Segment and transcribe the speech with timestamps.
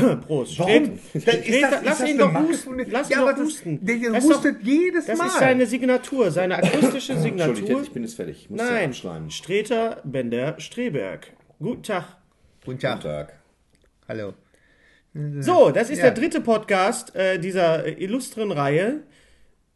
[0.26, 0.58] Prost.
[0.58, 0.98] Warum?
[1.10, 2.86] Steht, steht, ist das- lass das ihn doch husten.
[2.90, 3.78] Lass Ja, ihn doch das- husten.
[3.84, 5.26] der- Das hustet jedes das Mal.
[5.26, 7.82] ist seine Signatur, seine akustische Entschuldigung, Signatur.
[7.82, 8.42] ich bin jetzt fertig.
[8.42, 9.30] Ich muss ja Nein, abschneiden.
[9.30, 11.32] Streter Bender Streberg.
[11.58, 12.04] Guten Tag.
[12.64, 13.00] Guten Guten Tag.
[13.02, 13.32] Tag.
[14.08, 14.34] Hallo.
[15.40, 16.04] So, das ist Ja.
[16.04, 19.02] der dritte Podcast äh, dieser äh, illustren Reihe.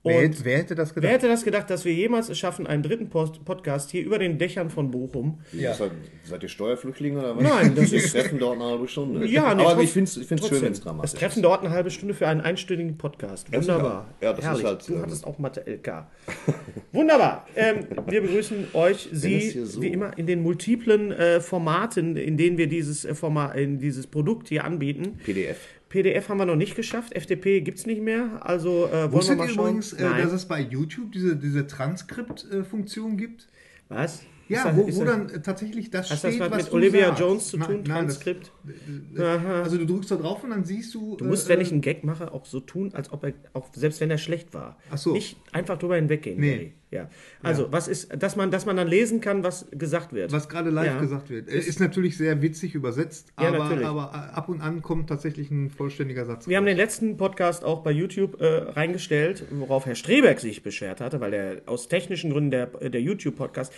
[0.06, 1.08] Wer, wer hätte das gedacht?
[1.08, 4.18] wer hätte das gedacht, dass wir jemals es schaffen, einen dritten Post Podcast hier über
[4.18, 5.40] den Dächern von Bochum?
[5.52, 5.72] Ja.
[5.72, 5.92] Seid,
[6.24, 7.42] seid ihr Steuerflüchtlinge oder was?
[7.42, 9.26] Nein, das Wir ist- treffen dort eine halbe Stunde.
[9.26, 10.14] Ja, nee, aber ich finde es
[10.46, 11.44] schön, wenn es dramatisch Das Treffen ist.
[11.44, 13.48] dauert eine halbe Stunde für einen einstündigen Podcast.
[13.50, 14.06] Ja, Wunderbar.
[14.20, 14.26] sicher.
[14.26, 14.64] Ja, das ist Herrlich.
[14.66, 16.06] halt, du ähm, hattest auch Mathe LK.
[16.92, 17.46] Wunderbar.
[17.56, 22.58] Ähm, wir begrüßen euch, Sie, so- wie immer, in den multiplen äh, Formaten, in denen
[22.58, 25.18] wir dieses, äh, Format, in dieses Produkt hier anbieten.
[25.24, 25.58] PDF.
[25.94, 28.40] PDF haben wir noch nicht geschafft, FTP gibt es nicht mehr.
[28.44, 29.64] Also äh, wollen wir Wusstet mal ihr schauen.
[29.66, 30.22] übrigens, äh, Nein.
[30.24, 33.46] dass es bei YouTube diese, diese Transkript-Funktion gibt?
[33.88, 34.22] Was?
[34.48, 36.72] Ja, das- wo, wo das- dann äh, tatsächlich das Hast das steht, was was mit
[36.72, 37.20] du Olivia sagst.
[37.20, 37.84] Jones zu Nein, tun?
[37.86, 38.52] nein, das- Transkript?
[39.16, 41.16] Also du drückst da drauf und dann siehst du...
[41.16, 44.00] Du musst, wenn ich einen Gag mache, auch so tun, als ob er, auch selbst
[44.00, 44.76] wenn er schlecht war.
[44.90, 45.12] Ach so.
[45.12, 46.40] Nicht einfach drüber hinweggehen.
[46.40, 46.56] Nee.
[46.56, 46.72] Gary.
[46.90, 47.08] Ja.
[47.42, 50.30] Also, was ist, dass man, dass man dann lesen kann, was gesagt wird.
[50.30, 51.00] was gerade live Ja.
[51.00, 51.48] gesagt wird.
[51.48, 55.50] Äh, Ist natürlich sehr witzig übersetzt, Ja, aber, aber äh, ab und an kommt tatsächlich
[55.50, 56.46] ein vollständiger Satz.
[56.46, 61.00] Wir haben den letzten Podcast auch bei YouTube äh, reingestellt, worauf Herr Streberg sich beschwert
[61.00, 63.72] hatte, weil er aus technischen Gründen der, der YouTube-Podcast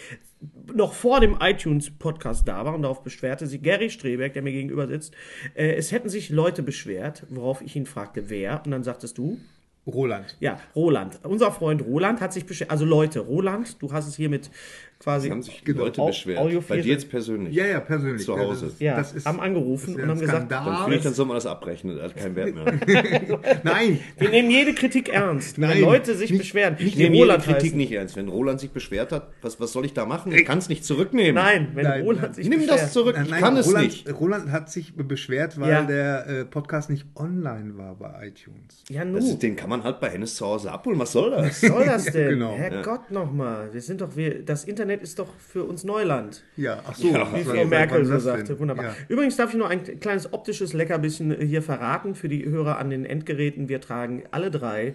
[0.75, 4.87] noch vor dem iTunes-Podcast da war und darauf beschwerte sich Gary Streberg, der mir gegenüber
[4.87, 5.15] sitzt.
[5.55, 8.63] Äh, es hätten sich Leute beschwert, worauf ich ihn fragte, wer?
[8.65, 9.39] Und dann sagtest du,
[9.87, 10.37] Roland.
[10.41, 11.21] ja, Roland.
[11.23, 12.71] Unser Freund Roland hat sich beschwert.
[12.71, 14.51] Also Leute, Roland, du hast es hiermit
[14.99, 16.39] quasi haben sich Leute Au- beschwert.
[16.41, 17.55] Audiophile- Bei dir jetzt persönlich.
[17.55, 18.25] Ja, ja, persönlich.
[18.25, 18.65] Zu Hause.
[18.67, 21.15] Das ist, ja, das ist, haben angerufen das und haben gesagt, Dann finde ich, dann
[21.15, 21.97] soll man das abrechnen.
[21.97, 22.65] Das hat keinen Wert mehr.
[23.63, 25.61] Nein, wir nehmen jede Kritik ernst.
[25.61, 27.77] Wenn Nein, Leute sich nicht- beschweren, Ich nehme jede Roland Kritik heißen.
[27.79, 28.17] nicht ernst.
[28.17, 30.33] Wenn Roland sich beschwert hat, was, was soll ich da machen?
[30.33, 31.35] Ich kann es nicht zurücknehmen.
[31.35, 32.81] Nein, wenn Nein, Roland sich Nimm beschwert.
[32.81, 33.17] das zurück.
[33.23, 34.21] Ich Nein, kann es Roland, nicht.
[34.21, 35.83] Roland hat sich beschwert, weil Ja.
[35.83, 38.83] der äh, Podcast nicht online war bei iTunes.
[38.89, 39.31] Ja, Das nu.
[39.31, 40.99] ist, den kann man halt bei Hennes zu Hause abholen.
[40.99, 41.45] Was soll das?
[41.47, 42.31] Was soll das denn?
[42.31, 42.55] genau.
[42.57, 43.69] Herrgott nochmal.
[43.73, 46.43] Wir sind doch, wir, das Internet ist doch für uns Neuland.
[46.57, 47.09] Ja, ach so.
[47.09, 48.59] Ja, Wie Frau Merkel so sagte.
[48.59, 48.85] Wunderbar.
[48.87, 48.95] Ja.
[49.09, 53.05] Übrigens darf ich noch ein kleines optisches Leckerbissen hier verraten für die Hörer an den
[53.05, 53.69] Endgeräten.
[53.69, 54.95] Wir tragen alle drei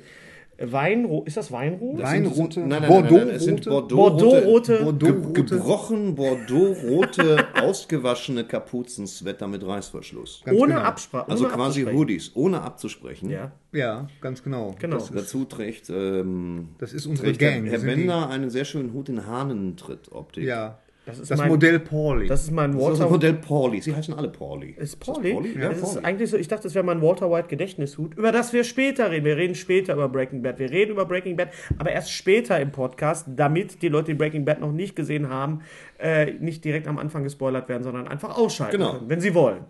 [0.66, 1.28] Weinrot.
[1.28, 2.02] Ist das Weinrot?
[2.02, 5.34] Weinrote, Nein, nein, nein, nein, es sind Bordeaux-rote, Bordeaux-rote, Bordeaux-rote.
[5.34, 10.42] ge gebrochen Bordeaux-rote, ausgewaschene Kapuzenswetter mit Reißverschluss.
[10.46, 10.86] Ganz ohne genau.
[10.86, 11.30] Absprache.
[11.32, 11.84] Also ohne quasi.
[11.86, 13.30] Hoodies, ohne abzusprechen.
[13.30, 14.76] Ja, Ja, ganz genau.
[14.80, 14.98] genau.
[14.98, 17.66] Das ist, Dazu trägt, ähm, das ist unsere trägt Gang.
[17.66, 20.44] Herr, Bender einen sehr schönen Hut in Hahnentritt-Optik.
[20.44, 22.28] Ja, Das das, ist mein- Modell Pauli.
[22.28, 23.12] Das ist mein Das ist das Walter.
[23.12, 23.82] Modell Pauli.
[23.82, 24.76] Sie heißen alle Pauli.
[24.78, 25.32] Ist das Pauli?
[25.60, 26.06] Ja, das ist Pauli.
[26.06, 29.26] eigentlich so, ich dachte, das wäre mein Walter White Gedächtnishut, über das wir später reden.
[29.26, 30.60] Wir reden später über Breaking Bad.
[30.60, 31.50] Wir reden über Breaking Bad,
[31.80, 35.62] aber erst später im Podcast, damit die Leute, die Breaking Bad noch nicht gesehen haben,
[36.00, 38.94] äh, nicht direkt am Anfang gespoilert werden, sondern einfach ausschalten Genau.
[38.94, 39.62] können, wenn sie wollen.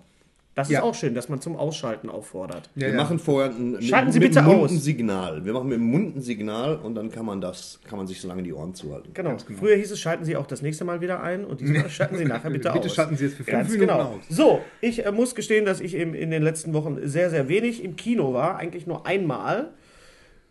[0.53, 0.79] Das Ja.
[0.79, 2.69] ist auch schön, dass man zum Ausschalten auffordert.
[2.75, 2.95] ja, Wir ja.
[2.95, 4.71] machen vorher ein, mit, Schalten Sie mit bitte Mund aus.
[4.83, 5.45] Signal.
[5.45, 8.19] Wir machen mit dem Mund ein Signal und dann kann man das, kann man sich
[8.19, 9.11] so lange die Ohren zuhalten.
[9.13, 9.37] Genau.
[9.57, 12.25] Früher hieß es, schalten Sie auch das nächste Mal wieder ein und diesmal schalten Sie
[12.25, 12.93] nachher bitte, Bitte aus.
[12.95, 14.03] schalten Sie jetzt für fünf Ganz Minuten genau.
[14.03, 14.21] aus.
[14.29, 17.81] So, ich äh, muss gestehen, dass ich im, in den letzten Wochen sehr, sehr wenig
[17.81, 18.57] im Kino war.
[18.57, 19.69] Eigentlich nur einmal.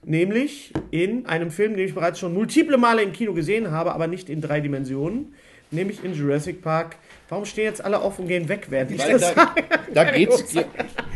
[0.02, 4.06] Nämlich in einem Film, den ich bereits schon multiple Male im Kino gesehen habe, aber
[4.06, 5.35] nicht in drei Dimensionen.
[5.70, 6.97] Nämlich in Jurassic Park.
[7.31, 9.62] Warum stehen jetzt alle auf und gehen weg, während ich Weil das da, sage?
[9.94, 10.65] da, geht's dir,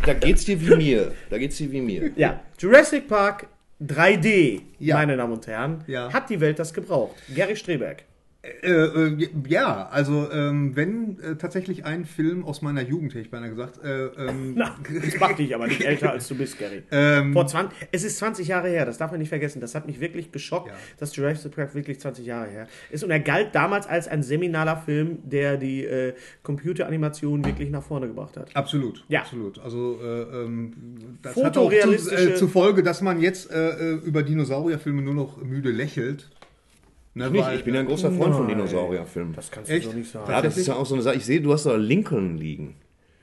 [0.07, 1.13] da geht's dir wie mir.
[1.29, 2.11] Da geht's dir wie mir.
[2.17, 3.49] Ja, Jurassic Park
[3.83, 4.95] 3D, Ja.
[4.97, 6.13] meine Damen und Herren, Ja.
[6.13, 7.17] hat die Welt das gebraucht.
[7.35, 8.05] Gary Streberg.
[8.63, 13.31] Äh, äh, ja, also ähm, wenn äh, tatsächlich ein Film aus meiner Jugend, hätte ich
[13.31, 16.83] beinahe gesagt, äh, ähm, Na, das macht dich aber nicht älter, als du bist, Gary.
[16.91, 19.61] Ähm, Vor 20, es ist 20 Jahre her, das darf man nicht vergessen.
[19.61, 20.75] Das hat mich wirklich geschockt, Ja.
[20.99, 23.03] dass Jurassic Park wirklich 20 Jahre her ist.
[23.05, 28.09] Und er galt damals als ein seminaler Film, der die äh, Computeranimation wirklich nach vorne
[28.09, 28.55] gebracht hat.
[28.55, 29.21] Absolut, Ja.
[29.21, 29.59] absolut.
[29.59, 30.73] Also äh, ähm,
[31.23, 33.51] das hat auch zu, Fotorealistische- äh, zur Folge, dass man jetzt
[34.05, 36.31] über Dinosaurierfilme nur noch müde lächelt.
[37.15, 38.57] Ne, Nicht, weil- ich bin ja ein großer Freund von Nein.
[38.57, 39.35] Dinosaurierfilmen.
[39.35, 39.87] Das kannst Echt?
[39.87, 40.31] du so nicht sagen.
[40.31, 41.17] Ja, das ist ja auch so eine Sache.
[41.17, 42.75] Ich sehe, du hast da Lincoln liegen.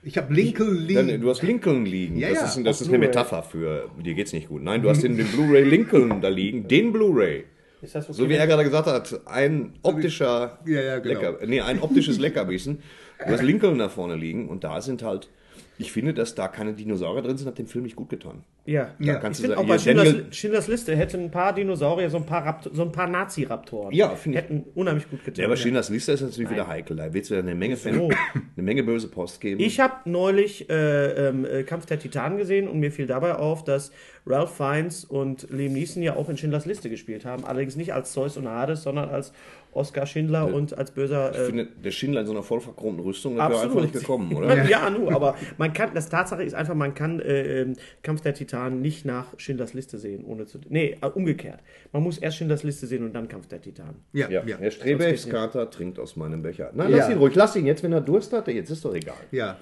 [0.04, 1.22] Ich habe Lincoln Dann, liegen.
[1.22, 2.18] du hast Lincoln liegen.
[2.18, 2.98] Ja, das ja, ist, ein- das ist eine.
[2.98, 4.64] Metapher für, dir geht's nicht gut.
[4.64, 7.44] Nein, du hast den, den Blu-ray Lincoln da liegen, den Bluray.
[7.84, 8.02] Okay?
[8.10, 11.20] So wie er gerade gesagt hat, ein optischer Ja, ja, genau.
[11.20, 12.80] Lecker, nee, ein optisches Leckerbissen.
[13.26, 15.30] Du hast Lincoln da vorne liegen und da sind halt,
[15.78, 18.44] ich finde, dass da keine Dinosaurier drin sind, hat dem Film nicht gut getan.
[18.66, 22.10] Ja, Ja, kannst ich du finde auch bei Schindlers, Schindlers Liste hätten ein paar Dinosaurier,
[22.12, 23.92] so ein paar, Rapt so ein paar Nazi-Raptoren.
[23.94, 24.44] Ja, finde ich.
[24.44, 25.42] Hätten unheimlich gut getan.
[25.42, 26.96] Ja, aber Schindlers Liste ist natürlich wieder heikel.
[26.96, 28.10] Da wird es wieder eine Menge, Fan, So.
[28.56, 29.60] eine Menge böse Post geben.
[29.60, 33.64] Ich habe neulich äh, ähm, äh, Kampf der Titanen gesehen und mir fiel dabei auf,
[33.64, 33.92] dass
[34.28, 37.44] Ralph Fiennes und Liam Neeson ja auch in Schindlers Liste gespielt haben.
[37.46, 39.34] Allerdings nicht als Zeus und Hades, sondern als
[39.74, 41.32] Oskar Schindler und als böser.
[41.32, 44.32] Ich Äh, finde, der Schindler in so einer voll verchromten Rüstung, wäre einfach nicht gekommen,
[44.36, 44.66] oder?
[44.70, 48.34] Ja, nu, aber man kann, das Tatsache ist einfach, man kann äh, ähm, Kampf der
[48.34, 48.51] Titanen
[48.82, 50.60] nicht nach Schindlers Liste sehen, ohne zu.
[50.70, 51.60] Nee, äh, umgekehrt.
[51.92, 53.96] Man muss erst Schindlers Liste sehen und dann Kampf der Titanen.
[54.14, 56.72] ja, Ja, ja, Herr Strebecks Kater trinkt aus meinem Becher.
[56.74, 56.98] Nein, Ja.
[56.98, 59.16] lass ihn ruhig, lass ihn jetzt, wenn er Durst hat, jetzt ist doch egal.
[59.32, 59.58] ja.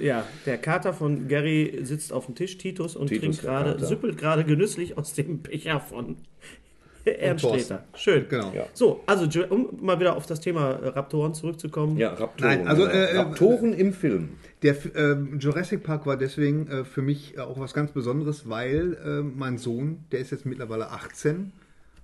[0.00, 4.18] Ja, der Kater von Gary sitzt auf dem Tisch, Titus, und Titus, trinkt gerade, süppelt
[4.18, 6.16] gerade genüsslich aus dem Becher von
[7.04, 7.44] Ernst.
[7.46, 7.84] Sträter.
[7.94, 8.26] Schön.
[8.28, 8.52] Genau.
[8.54, 8.66] Ja.
[8.74, 11.96] So, also um mal wieder auf das Thema Raptoren zurückzukommen.
[11.96, 12.58] Ja, Raptoren.
[12.58, 12.94] Nein, also, genau.
[12.94, 14.30] äh, äh, Raptoren im Film.
[14.62, 18.94] Der ähm, Jurassic Park war deswegen äh, für mich äh, auch was ganz Besonderes, weil
[19.04, 21.52] äh, mein Sohn, der ist jetzt mittlerweile 18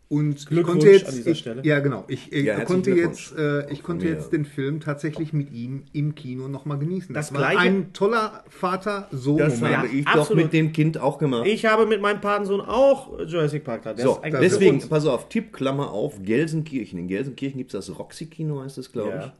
[0.08, 1.62] und ich konnte jetzt, an dieser ich, Stelle.
[1.64, 5.50] ja genau, ich, ich Ja, konnte jetzt, äh, ich konnte jetzt den Film tatsächlich mit
[5.50, 7.12] ihm im Kino nochmal genießen.
[7.14, 9.52] Das, Das war Gleiche- ein toller Vater-Sohn-Moment.
[9.52, 10.28] Das Ja, habe ich absolut.
[10.30, 11.46] doch mit dem Kind auch gemacht.
[11.46, 13.82] Ich habe mit meinem Patensohn auch Jurassic Park.
[13.82, 16.98] Der so, deswegen, pass auf, Tipp, Klammer auf, Gelsenkirchen.
[17.00, 19.24] In Gelsenkirchen gibt es das Roxy-Kino, heißt es, glaube Ja.
[19.26, 19.32] ich.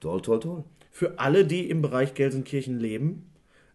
[0.00, 0.64] Toll, toll, toll.
[0.94, 3.28] Für alle, die im Bereich Gelsenkirchen leben.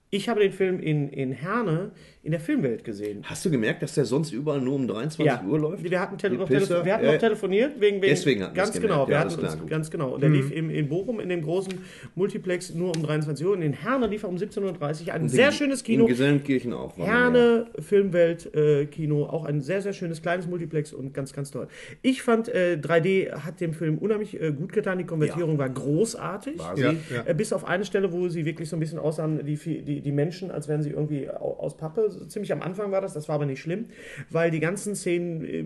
[0.10, 3.22] Ich habe den Film in, in Herne in der Filmwelt gesehen.
[3.24, 5.84] Hast du gemerkt, dass der sonst überall nur um 23 Uhr läuft?
[5.90, 8.62] Wir hatten, tele noch, telefo wir hatten Ja, noch telefoniert wegen, wegen Deswegen hatten wir
[8.62, 9.70] ganz es genau, wir Ja, hatten klar, uns, gut.
[9.70, 10.16] ganz genau.
[10.16, 11.74] Und der lief in, in Bochum in dem großen
[12.16, 13.54] Multiplex nur um 23 Uhr.
[13.54, 15.14] Und in Herne lief er um 17:30 Uhr.
[15.14, 16.04] Ein sehr schönes Kino.
[16.04, 16.98] In Gesellenkirchen auch.
[16.98, 17.06] ja.
[17.06, 21.70] Herne Filmwelt äh, Kino, auch ein sehr, sehr schönes kleines Multiplex und ganz, ganz toll.
[22.02, 24.98] Ich fand, äh, 3D hat dem Film unheimlich äh, gut getan.
[24.98, 26.60] Die Konvertierung war großartig.
[26.60, 26.84] War sie?
[26.84, 27.24] Ja, ja.
[27.26, 30.12] Äh, bis auf eine Stelle, wo sie wirklich so ein bisschen aussahen, die, die, die
[30.12, 32.08] Menschen, als wären sie irgendwie au- aus Pappe.
[32.10, 33.86] So Ziemlich am Anfang war das, das war aber nicht schlimm,
[34.30, 35.66] weil die ganzen Szenen, äh,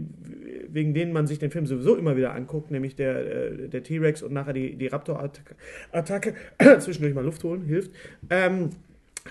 [0.69, 4.23] wegen denen man sich den Film sowieso immer wieder anguckt, nämlich der, äh, der T-Rex
[4.23, 6.35] und nachher die, die Raptor-Attacke,
[6.79, 7.91] zwischendurch mal Luft holen, hilft,
[8.29, 8.69] ähm,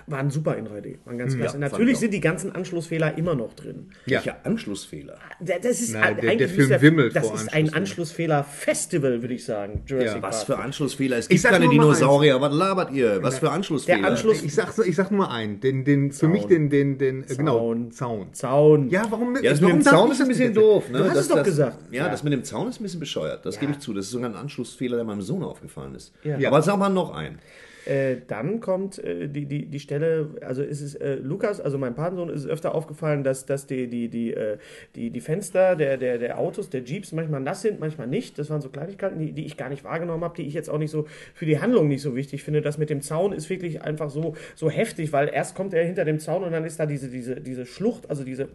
[0.06, 0.98] waren super in 3D.
[1.04, 1.52] Waren ganz klasse.
[1.52, 3.90] fand ich Natürlich sind die ganzen Anschlussfehler immer noch drin.
[4.06, 4.18] Ja.
[4.18, 5.18] Welcher Anschlussfehler?
[5.40, 7.72] Da- Das ist Nein, der- der Film ist wimmelt Das vor ist ein.
[7.74, 9.82] Anschlussfehler-Festival, würde ich sagen.
[9.86, 10.22] Jurassic Ja.
[10.22, 11.18] Was für Anschlussfehler?
[11.18, 12.40] Es gibt keine Dinosaurier.
[12.40, 13.22] Was labert ihr?
[13.22, 13.98] Was für Anschlussfehler?
[13.98, 17.24] Der Anschluss- Ich sag, ich sag nur einen, den, den, für mich den, den, den,
[17.24, 17.90] äh, genau, Zaun.
[17.92, 18.32] Zaun.
[18.34, 18.88] Zaun.
[18.90, 20.88] Ja, warum Ja, das mit warum dem darf Zaun ist ein bisschen doof.
[20.90, 20.98] Ne?
[20.98, 21.78] Du hast Das- es doch das, gesagt.
[21.90, 22.08] Ja, Ja.
[22.10, 23.44] das mit dem Zaun ist ein bisschen bescheuert.
[23.44, 23.60] Das Ja.
[23.60, 23.92] gebe ich zu.
[23.92, 26.12] Das ist sogar ein Anschlussfehler, der meinem Sohn aufgefallen ist.
[26.24, 26.48] Ja.
[26.48, 27.38] Aber sag mal noch einen.
[27.86, 31.94] Äh, dann kommt äh, die, die, die Stelle, also ist es äh, Lukas, also mein
[31.94, 34.58] Patensohn, ist es öfter aufgefallen, dass, dass die, die, die, äh,
[34.94, 38.38] die, die Fenster der, der, der Autos, der Jeeps manchmal nass sind, manchmal nicht.
[38.38, 40.78] Das waren so Kleinigkeiten, die, die ich gar nicht wahrgenommen habe, die ich jetzt auch
[40.78, 42.62] nicht so für die Handlung nicht so wichtig finde.
[42.62, 46.04] Das mit dem Zaun ist wirklich einfach so, so heftig, weil erst kommt er hinter
[46.04, 48.48] dem Zaun und dann ist da diese, diese, diese Schlucht, also diese,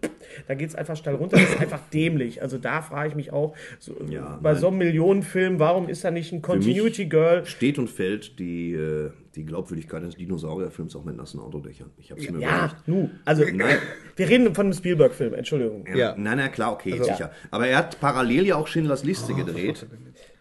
[0.47, 1.37] da geht es einfach steil runter.
[1.37, 2.41] Das ist einfach dämlich.
[2.41, 4.61] Also da frage ich mich auch, so, Ja, bei nein.
[4.61, 7.45] so einem Millionenfilm, warum ist da nicht ein Continuity Girl?
[7.45, 11.91] Steht und fällt die, äh, die Glaubwürdigkeit des Dinosaurierfilms auch mit nassen Autodächern.
[11.97, 12.87] Ich habe es mir Ja, überlegt.
[12.87, 13.77] nu, also Nein.
[14.15, 15.85] wir reden von einem Spielberg-Film, Entschuldigung.
[15.87, 15.95] Ja.
[15.95, 16.15] Ja.
[16.17, 17.31] Nein, nein, klar, okay, Also- sicher.
[17.51, 19.85] Aber er hat parallel ja auch Schindlers Liste gedreht.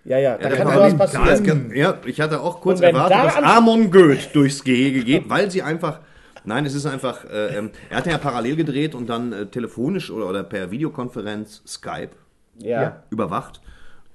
[0.05, 1.73] Ja, ja, da Ja, kann sowas passieren.
[1.75, 5.63] Ja, ich hatte auch kurz erwartet, da dass Amon Goeth durchs Gehege geht, weil sie
[5.63, 6.01] einfach.
[6.45, 7.25] Nein, es ist einfach.
[7.25, 11.63] Äh, ähm, er hat ja parallel gedreht und dann äh, telefonisch oder, oder per Videokonferenz
[11.67, 12.11] Skype
[12.59, 12.83] Ja.
[12.83, 13.03] Ja.
[13.11, 13.61] überwacht.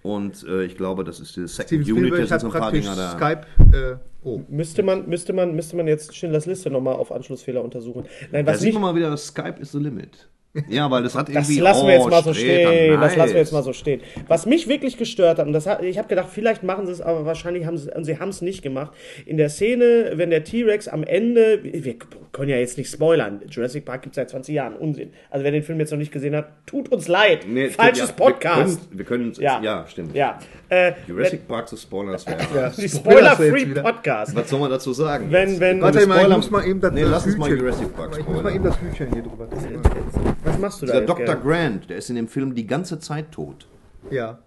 [0.03, 2.47] Und äh, ich glaube, das ist die Steven Second Unit, Spielberg das sind hat so
[2.47, 3.11] ein paar praktisch Dinger da.
[3.11, 4.41] Skype, äh, oh.
[4.49, 8.05] Müsste man, müsste, man, müsste man jetzt Schindlers Liste nochmal auf Anschlussfehler untersuchen.
[8.31, 10.27] Nein, Da was sieht nicht, man mal wieder, Skype is the limit.
[10.67, 11.61] Ja, weil das hat Das irgendwie.
[11.61, 13.01] lassen wir jetzt oh, mal so Sträter, stehen.
[13.01, 14.01] Das lassen wir jetzt mal so stehen.
[14.27, 17.01] Was mich wirklich gestört hat, und das hat, ich habe gedacht, vielleicht machen sie es,
[17.01, 18.91] aber wahrscheinlich haben sie, sie haben es nicht gemacht.
[19.25, 21.95] In der Szene, wenn der T-Rex am Ende, wir
[22.31, 25.11] können ja jetzt nicht spoilern, Jurassic Park gibt es seit 20 Jahren, Unsinn.
[25.29, 27.45] Also wer den Film jetzt noch nicht gesehen hat, tut uns leid.
[27.47, 28.79] Nee, Falsches ja, Podcast.
[28.91, 29.61] Wir können, wir ja.
[29.61, 30.15] ja, stimmt.
[30.15, 30.39] Ja.
[30.69, 32.71] Äh, Jurassic Park zu spoilern, das wäre.
[32.87, 33.81] Spoiler-Free.
[33.81, 34.35] Podcast.
[34.35, 35.27] Was soll man dazu sagen?
[35.29, 37.93] Wenn, wenn, Warte mal, ich spoilern- muss mal eben das Nee, lass uns mal Jurassic
[37.95, 38.55] Park Ich muss mal spoilern.
[38.55, 39.81] eben das Hütchen hier drüber tun.
[40.43, 41.25] was machst du da Der Dr.
[41.25, 41.43] Gerrit?
[41.43, 43.67] Grant, der ist in dem Film die ganze Zeit tot.
[44.09, 44.39] Ja.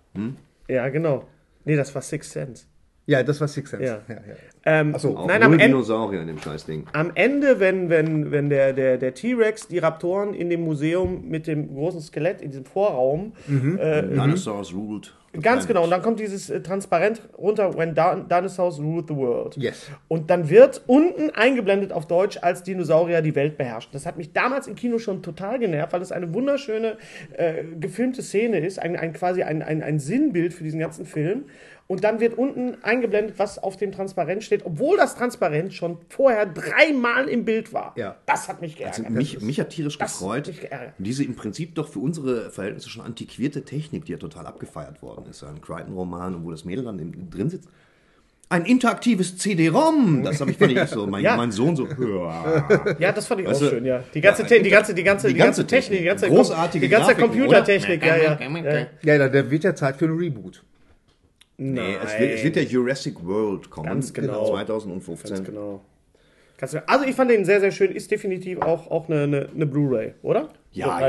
[0.68, 1.24] Ja, genau.
[1.64, 2.64] Nee, das war Six Sense.
[3.06, 3.84] Ja, das war Six Sense.
[3.84, 4.00] Ja.
[4.08, 4.34] Ja, ja.
[4.66, 5.16] Ähm, so.
[5.16, 6.86] Auch nein, null am Ende, Dinosaurier in dem Scheißding.
[6.92, 11.46] Am Ende, wenn, wenn, wenn der, der, der T-Rex die Raptoren in dem Museum mit
[11.46, 15.12] dem großen Skelett in diesem Vorraum, Dinosaurs ruled.
[15.40, 19.56] ganz genau, und dann kommt dieses äh, Transparent runter, when Di- Dinosaurs ruled the world.
[19.56, 19.90] Yes.
[20.08, 23.90] Und dann wird unten eingeblendet auf Deutsch, als Dinosaurier die Welt beherrschen.
[23.92, 26.96] Das hat mich damals im Kino schon total genervt, weil es eine wunderschöne
[27.36, 31.44] äh, gefilmte Szene ist, ein, ein, quasi ein, ein, ein Sinnbild für diesen ganzen Film.
[31.86, 36.46] Und dann wird unten eingeblendet, was auf dem Transparent steht, obwohl das Transparent schon vorher
[36.46, 37.92] dreimal im Bild war.
[37.96, 38.16] Ja.
[38.24, 39.10] Das hat mich geärgert.
[39.10, 43.04] Mich, mich hat tierisch Das gefreut, hat diese im Prinzip doch für unsere Verhältnisse schon
[43.04, 45.44] antiquierte Technik, die ja total abgefeiert worden ist.
[45.44, 47.68] Ein Crichton-Roman, wo das Mädel dann im- drin sitzt.
[48.48, 50.22] Ein interaktives CD-ROM!
[50.22, 51.06] Das habe ich fand ich so.
[51.06, 51.36] Mein, Ja.
[51.36, 51.86] mein Sohn so.
[51.98, 54.02] "Ja." Ja, das fand ich Weißt auch du, schön, ja.
[54.14, 57.14] Die ganze, ja, die ganze, die ganze, die ganze Technik, die ganze, Großartige die ganze
[57.14, 58.38] Grafiken, Computertechnik, ja, ja.
[58.40, 58.86] ja.
[59.02, 60.62] Ja, da, da wird ja Zeit für ein Reboot.
[61.56, 63.86] Nee, es wird, es wird der Jurassic World kommen.
[63.86, 64.46] Ganz genau.
[64.46, 65.30] 2015.
[65.30, 65.80] Ganz genau.
[66.86, 67.92] Also ich fand den sehr, sehr schön.
[67.92, 70.48] Ist definitiv auch, auch eine, eine, eine Blu-ray, oder?
[70.72, 71.08] Ja,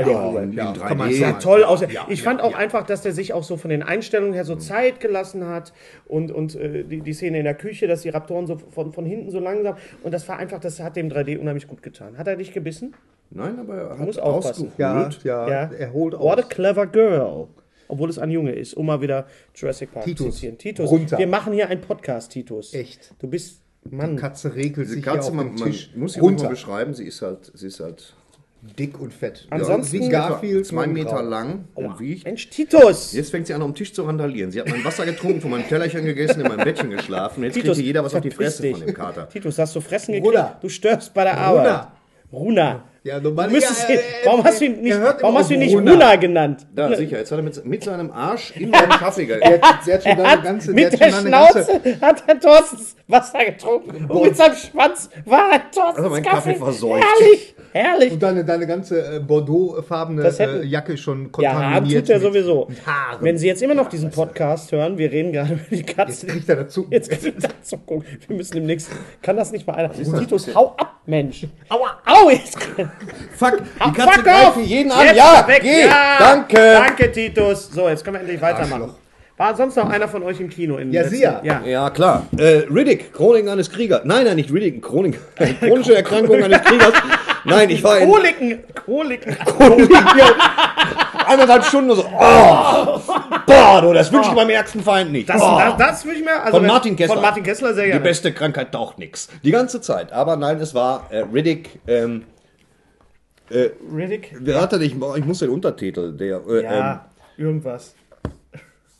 [0.50, 1.18] Ja, man 3D.
[1.18, 1.40] sagen.
[1.40, 1.80] toll aus.
[1.80, 2.58] Ja, ich ja, fand auch ja.
[2.58, 5.72] einfach, dass der sich auch so von den Einstellungen her so Zeit gelassen hat
[6.06, 9.04] und, und äh, die, die Szene in der Küche, dass die Raptoren so von, von
[9.04, 12.16] hinten so langsam und das war einfach, das hat dem 3D unheimlich gut getan.
[12.16, 12.94] Hat er dich gebissen?
[13.30, 14.68] Nein, aber er muss hat aufpassen.
[14.68, 15.20] ausgeholt.
[15.24, 17.48] Ja, ja, er holt What a clever girl.
[17.88, 20.58] Obwohl es ein Junge ist, um mal wieder Jurassic Park Titus, zu zitieren.
[20.58, 21.18] Titus, runter.
[21.18, 22.74] wir machen hier einen Podcast, Titus.
[22.74, 23.14] Echt.
[23.18, 26.14] Du bist, Mann, Katze regelt Diese sich Katze, hier auf man, dem man Tisch muss
[26.14, 28.14] sie runter beschreiben, sie ist halt, sie ist halt
[28.78, 29.46] Dick und fett.
[29.50, 30.66] Ansonsten- wie Garfield.
[30.66, 32.24] zwei Meter lang und wiegt.
[32.24, 33.12] Mensch, Titus!
[33.12, 34.50] Jetzt fängt sie an, am Tisch zu randalieren.
[34.50, 37.44] Sie hat mein Wasser getrunken, von meinem Tellerchen gegessen, in meinem Bettchen geschlafen.
[37.44, 38.76] Jetzt kriegt Titus, hier jeder was auf die Fresse dich.
[38.76, 39.28] von dem Kater.
[39.28, 40.34] Titus, hast du Fressen gekriegt?
[40.34, 40.58] Runa.
[40.60, 41.88] Du störst bei der Arbeit.
[42.32, 42.84] Runa.
[43.06, 43.48] Ja, normal.
[43.50, 45.74] müsstest ja, ihn, äh, warum hast du ihn er nicht, warum hast du ihn nicht
[45.76, 45.92] Runa.
[45.92, 46.66] Runa genannt?
[46.74, 49.94] Da, sicher, jetzt hat er mit, mit seinem Arsch in meinem Kaffee ge Der, der
[49.94, 54.22] hat Er ganze, mit der der deine ganze, Schnauze hat Herr Thorstens Wasser getrunken und
[54.24, 57.04] mit seinem Schwanz war Herr Thorstens Also mein Kaffee verseucht.
[57.04, 58.12] Herrlich, herrlich.
[58.12, 62.06] und deine, deine ganze äh, Bordeaux-farbene äh, Jacke schon Ja, kontaminiert.
[62.06, 62.68] tut er sowieso.
[62.84, 63.22] Haaren.
[63.24, 66.26] Wenn Sie jetzt immer noch diesen Podcast hören, wir reden gerade über die Katze.
[66.26, 66.86] Jetzt kriegt er dazu.
[66.90, 68.04] Jetzt kriegt er dazu gucken.
[68.26, 68.90] Wir müssen demnächst.
[69.22, 69.92] Kann das nicht mal einer?
[69.92, 71.46] Titus, hau ab, Mensch.
[71.68, 72.58] Aua, au, jetzt.
[73.36, 74.22] Fuck, die Fuck Katze off!
[74.24, 75.04] greift hier jeden an.
[75.06, 75.60] Jetzt Ja, weg.
[75.62, 76.56] geh, Ja, danke.
[76.56, 77.70] Danke, Titus.
[77.72, 78.82] So, jetzt können wir endlich weitermachen.
[78.82, 78.94] Arschloch.
[79.38, 80.78] War sonst noch einer von euch im Kino?
[80.78, 81.42] In Ja, Sie ja.
[81.44, 81.90] ja.
[81.90, 82.26] Klar.
[82.38, 84.00] Äh, Riddick, Chroniken eines Kriegers.
[84.04, 85.18] Nein, nein, nicht Riddick, Chronik.
[85.60, 86.94] Chronische Erkrankung eines Kriegers.
[87.44, 89.36] Nein, ich war in Koliken, Koliken.
[91.26, 93.00] eineinhalb Stunden so, oh,
[93.46, 95.28] boah, du, das wünsche ich meinem ärgsten Feind nicht.
[95.28, 95.58] Das, oh.
[95.58, 96.32] das, das will ich mir.
[96.40, 97.14] Also Von wenn- Martin Kessler.
[97.14, 98.04] Von Martin Kessler sehr Die gerne.
[98.04, 99.28] beste Krankheit taucht nix.
[99.44, 100.12] Die ganze Zeit.
[100.12, 101.78] Aber nein, es war äh, Riddick.
[101.86, 102.24] Ähm,
[103.50, 104.34] Riddick.
[104.40, 104.94] wer hatte ich?
[104.94, 106.12] Ich muss den Untertitel.
[106.16, 107.94] Der äh, Ja, irgendwas.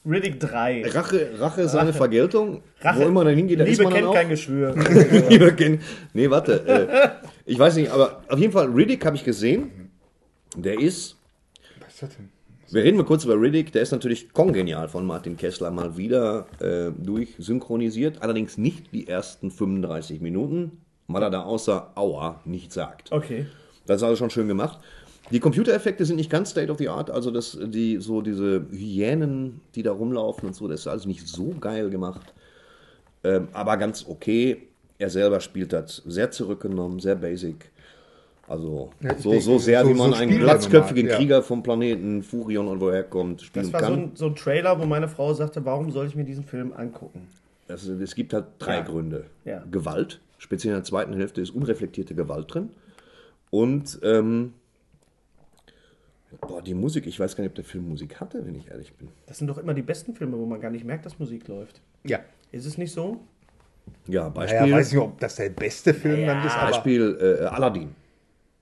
[0.09, 0.83] Riddick 3.
[0.83, 2.63] ähm, Rache, Rache, seine Vergeltung.
[2.81, 3.01] Rache.
[3.01, 4.15] Wo immer man hingeht, da ist Liebe man dann kennt auch.
[4.15, 4.75] kein Geschwür.
[5.29, 5.83] Liebe kennt.
[6.13, 6.65] Nee, warte.
[6.67, 9.91] Äh, ich weiß nicht, aber auf jeden Fall, Riddick habe ich gesehen.
[10.57, 11.17] Der ist.
[11.81, 12.29] Was ist das denn?
[12.71, 13.73] Wir reden mal kurz über Riddick.
[13.73, 18.23] Der ist natürlich kongenial von Martin Kessler mal wieder äh, durchsynchronisiert.
[18.23, 23.13] Allerdings nicht die ersten 35 Minuten, weil er da außer Aua nichts sagt.
[23.13, 23.47] Okay.
[23.87, 24.79] Das ist also schon schön gemacht.
[25.31, 29.61] Die Computereffekte sind nicht ganz state of the art, also das, die, so diese Hyänen,
[29.75, 32.33] die da rumlaufen und so, das ist alles nicht so geil gemacht.
[33.25, 34.63] Ähm, aber ganz okay.
[34.99, 37.71] Er selber spielt das sehr zurückgenommen, sehr basic.
[38.49, 41.17] Also ich so, denke, so sehr, so- wie man so einen glatzköpfigen ja.
[41.17, 44.03] Krieger vom Planeten Furion und woher kommt, spielen Das war so kann.
[44.05, 47.27] ein, so ein Trailer, wo meine Frau sagte, warum soll ich mir diesen Film angucken?
[47.69, 48.83] Also, es gibt halt drei Ja.
[48.85, 49.25] Gründe.
[49.45, 49.65] Ja.
[49.71, 52.71] Gewalt, speziell in der zweiten Hälfte ist unreflektierte Gewalt drin.
[53.51, 54.55] Und ähm,
[56.41, 58.93] boah, die Musik, ich weiß gar nicht, ob der Film Musik hatte, wenn ich ehrlich
[58.95, 59.09] bin.
[59.27, 61.81] Das sind doch immer die besten Filme, wo man gar nicht merkt, dass Musik läuft.
[62.05, 62.21] Ja.
[62.53, 63.21] Ist es nicht so?
[64.07, 67.45] Ja, Beispiel, Naja, weiß nicht, ob das der beste Film dann ist, aber Beispiel äh,
[67.45, 67.95] Aladdin.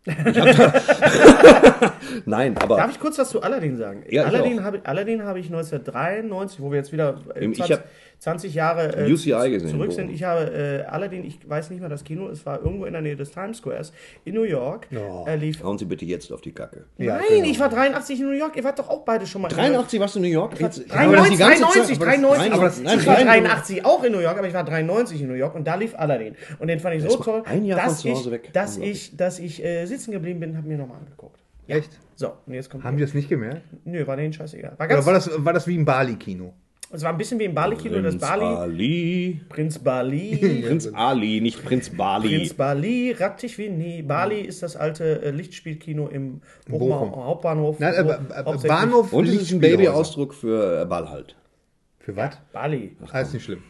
[0.07, 0.17] Hab
[2.27, 4.05] Nein, aber Darf ich kurz was zu Aladdin sagen?
[4.11, 7.77] Ja, ich Aladdin habe Aladdin habe ich 1993, wo wir jetzt wieder äh, Ich 20,
[7.77, 7.85] hab-
[8.25, 10.11] 20 Jahre äh, UCI gesehen, zurück sind.
[10.11, 13.03] Ich habe äh, Aladdin, ich weiß nicht mehr das Kino, es war irgendwo in der
[13.03, 13.93] Nähe des Times Squares
[14.25, 14.87] in New York.
[14.91, 15.25] Ja.
[15.27, 15.63] Er lief.
[15.63, 16.87] Hauen Sie bitte jetzt auf die Kacke.
[16.97, 17.51] Ja, Nein, genau.
[17.51, 18.57] ich war 83 in New York.
[18.57, 20.59] Ihr wart doch auch beide schon mal in 83 warst du in New York?
[20.59, 22.53] Jetzt, 93, 93, aber das- 93.
[22.55, 25.21] aber das- nein, ich war nein, 83 auch in New York, aber ich war 93
[25.21, 26.35] in New York und da lief Aladdin.
[26.59, 28.51] Und den fand ich so toll, ein Jahr von dass ich, weg.
[28.55, 31.39] dass ich, dass ich äh, sitzen geblieben bin, habe mir nochmal angeguckt.
[31.67, 31.91] Echt?
[32.15, 32.85] So, und jetzt kommt.
[32.85, 33.63] Haben die das nicht gemerkt?
[33.85, 34.73] Nö, war denen scheißegal.
[34.79, 36.55] War Oder war das, war das wie im Bali-Kino?
[36.95, 38.45] Es war ein bisschen wie im Bali-Kino, das Prinz Bali.
[38.45, 39.41] Ali.
[39.49, 40.63] Prinz Bali.
[40.67, 42.29] Prinz Ali, nicht Prinz Bali.
[42.39, 44.03] Prinz Bali, rattig wie nie.
[44.03, 47.25] Bali ist das alte äh, Lichtspielkino im Bochumer Bochum.
[47.25, 47.79] Hauptbahnhof.
[47.81, 49.61] Nein, äh, äh, Bahnhof Und es ist ein.
[49.61, 51.37] Babyausdruck für äh, Ball halt.
[51.99, 52.39] Für was?
[52.53, 52.97] Bali.
[53.13, 53.63] Ah, ist nicht schlimm.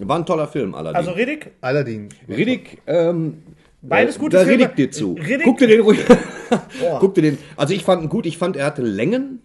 [0.00, 0.96] War ein toller Film, Aladdin.
[0.96, 2.08] Also Riddick, Aladdin.
[2.28, 3.42] Riddick, ähm,
[3.80, 4.64] Beides gute da Filme.
[4.64, 5.14] Riddick dir zu.
[5.14, 6.00] Riddick- Guck dir den ruhig.
[7.00, 7.38] Guck dir den.
[7.56, 8.26] Also ich fand ihn gut.
[8.26, 9.40] Ich fand, er hatte Längen.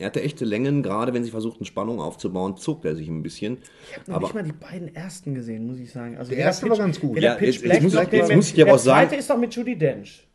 [0.00, 0.82] Er hatte echte Längen.
[0.82, 3.58] Gerade wenn sie versuchten, Spannung aufzubauen, zog er sich ein bisschen.
[4.06, 6.16] noch Aber nicht mal die beiden ersten gesehen, muss ich sagen.
[6.16, 7.18] Also Der erste war ganz gut.
[7.20, 8.78] Ja, Pitch jetzt- jetzt Black muss ich- den jetzt muss ich dir aber Der auch
[8.78, 10.26] sagen- zweite ist doch mit Judy Dench.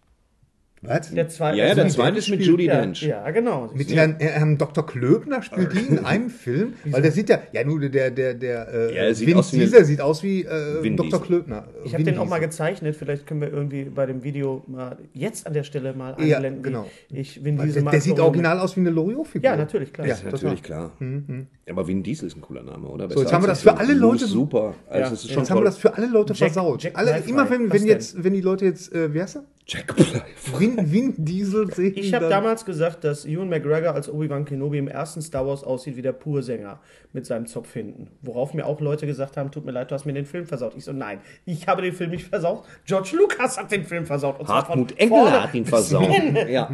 [0.87, 1.11] Was?
[1.11, 1.57] Der zweite.
[1.57, 3.01] ja, ja, der also- zweite ist mit Judy ja, Dench.
[3.03, 3.69] Ja, genau.
[3.73, 4.85] Mit Herrn, Herrn Dr.
[4.85, 6.73] Klöbner spielt die in einem Film?
[6.85, 9.53] Weil der sieht ja, ja nur der, der, der, äh, Ja, er sieht Vin aus
[9.53, 11.11] wie Diesel sieht aus wie äh, Vin Dr.
[11.11, 11.25] Diesel.
[11.25, 11.67] Klöbner.
[11.83, 12.95] ich habe den auch mal gezeichnet.
[12.95, 16.63] Vielleicht können wir irgendwie bei dem Video mal jetzt an der Stelle mal Ja, einblenden.
[16.63, 16.85] wie genau.
[17.09, 19.49] Ich Vin Der, Diesel mal der sieht original aus wie eine Loriot-Figur.
[19.49, 20.07] Ja, natürlich, klar.
[20.07, 20.89] Ja, natürlich total.
[20.99, 21.35] klar.
[21.69, 23.09] Aber Vin Diesel ist ein cooler Name, oder?
[23.09, 24.75] So, jetzt haben wir das für alle Leute- Super.
[24.87, 25.09] Also Ja.
[25.09, 26.89] das ist schon Jetzt haben wir das für alle Leute versaut.
[26.93, 29.43] Alle, immer wenn, jetzt, wenn die Leute jetzt, äh, wie heißt er?
[29.67, 30.21] Jack Blythe.
[30.59, 31.93] Vin, Vin Diesel sehen.
[31.95, 35.95] Ich habe damals gesagt, dass Ewan McGregor als Obi-Wan Kenobi im ersten Star Wars aussieht
[35.95, 36.79] wie der Pursänger
[37.13, 38.09] mit seinem Zopf hinten.
[38.21, 40.73] Worauf mir auch Leute gesagt haben, tut mir leid, du hast mir den Film versaut.
[40.77, 42.63] Ich so, nein, ich habe den Film nicht versaut.
[42.85, 44.39] George Lucas hat den Film versaut.
[44.39, 46.11] Und Hartmut Engler hat ihn versaut.
[46.47, 46.69] Ja.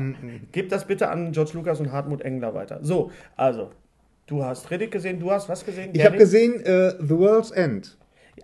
[0.52, 2.80] Gebt das bitte an George Lucas und Hartmut Engler weiter.
[2.82, 3.72] So, also,
[4.28, 5.92] du hast Riddick gesehen, du hast was gesehen?
[5.94, 7.98] Ich habe gesehen äh, The World's End.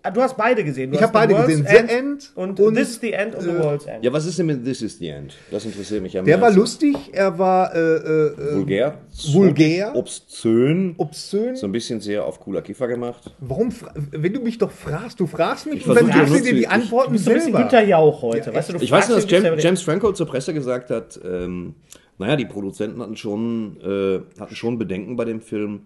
[0.03, 0.91] Ah, Du hast beide gesehen.
[0.91, 1.65] Du Ich hast hab beide gesehen.
[1.69, 4.03] The End und, und, This is the End und The äh, World's End.
[4.03, 5.33] ja, was ist denn mit This is the End?
[5.51, 8.97] Das interessiert mich ja Der war lustig, er war äh, äh, Vulgär.
[9.33, 9.95] vulgär.
[9.95, 10.95] Obszön.
[10.97, 11.55] obszön.
[11.55, 13.31] So ein bisschen sehr auf cooler Kiffer gemacht.
[13.39, 13.69] Warum,
[14.11, 16.53] wenn du mich doch fragst, du fragst mich Ich und dann gibst dir du dir
[16.53, 17.87] die Antworten Du bist so ein bisschen selber.
[17.87, 18.53] Jauch heute.
[18.53, 21.19] weißt du, du Ich weiß nur, dass James, selber- James Franco zur Presse gesagt hat,
[21.23, 21.75] ähm,
[22.17, 25.81] naja, die Produzenten hatten schon, äh, hatten schon Bedenken bei dem Film,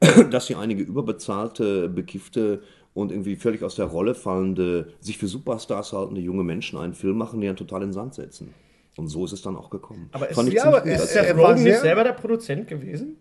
[0.30, 2.60] dass sie einige überbezahlte, bekiffte
[2.94, 7.18] und irgendwie völlig aus der Rolle fallende, sich für Superstars haltende junge Menschen einen Film
[7.18, 8.54] machen, die dann total in den Sand setzen.
[8.96, 10.08] Und so ist es dann auch gekommen.
[10.12, 13.16] Aber ist- Fand ich ja, aber Also Seth Er Rogen nicht selber der Produzent gewesen?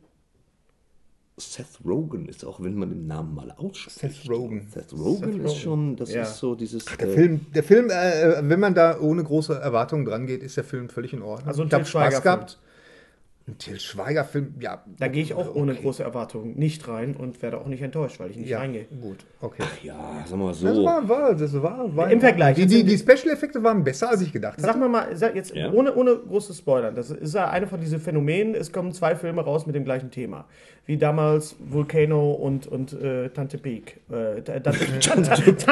[1.36, 3.98] Seth Rogen ist auch, wenn man den Namen mal ausspricht.
[4.00, 4.68] Seth Rogen.
[4.72, 6.22] Seth Rogen ist schon, das Ja.
[6.22, 6.86] ist so dieses.
[6.86, 10.58] Der äh, Film, der Film äh, wenn man da ohne große Erwartungen dran geht, ist
[10.58, 11.48] der Film völlig in Ordnung.
[11.48, 11.86] Also ein ich habe.
[11.86, 12.60] Spaß gehabt.
[13.46, 14.82] Ein Till Schweiger-Film, ja.
[15.00, 15.82] Da gehe ich auch ohne okay.
[15.82, 18.86] große Erwartungen nicht rein und werde auch nicht enttäuscht, weil ich nicht Ja, reingehe.
[19.02, 19.64] gut, okay.
[19.84, 20.86] ja, sag mal Das so.
[20.86, 24.32] war, war, das war, war Im Vergleich, Die, die, die Special-Effekte waren besser, als ich
[24.32, 24.80] gedacht Sag hatte.
[24.80, 25.70] mal mal, sag jetzt Ja.
[25.74, 29.42] ohne, ohne großes Spoilern, das ist ja eine von diesen Phänomenen, es kommen zwei Filme
[29.42, 30.46] raus mit dem gleichen Thema.
[30.86, 34.02] Wie damals Volcano und, und äh, Tante Peak.
[34.12, 34.72] Äh, Dante,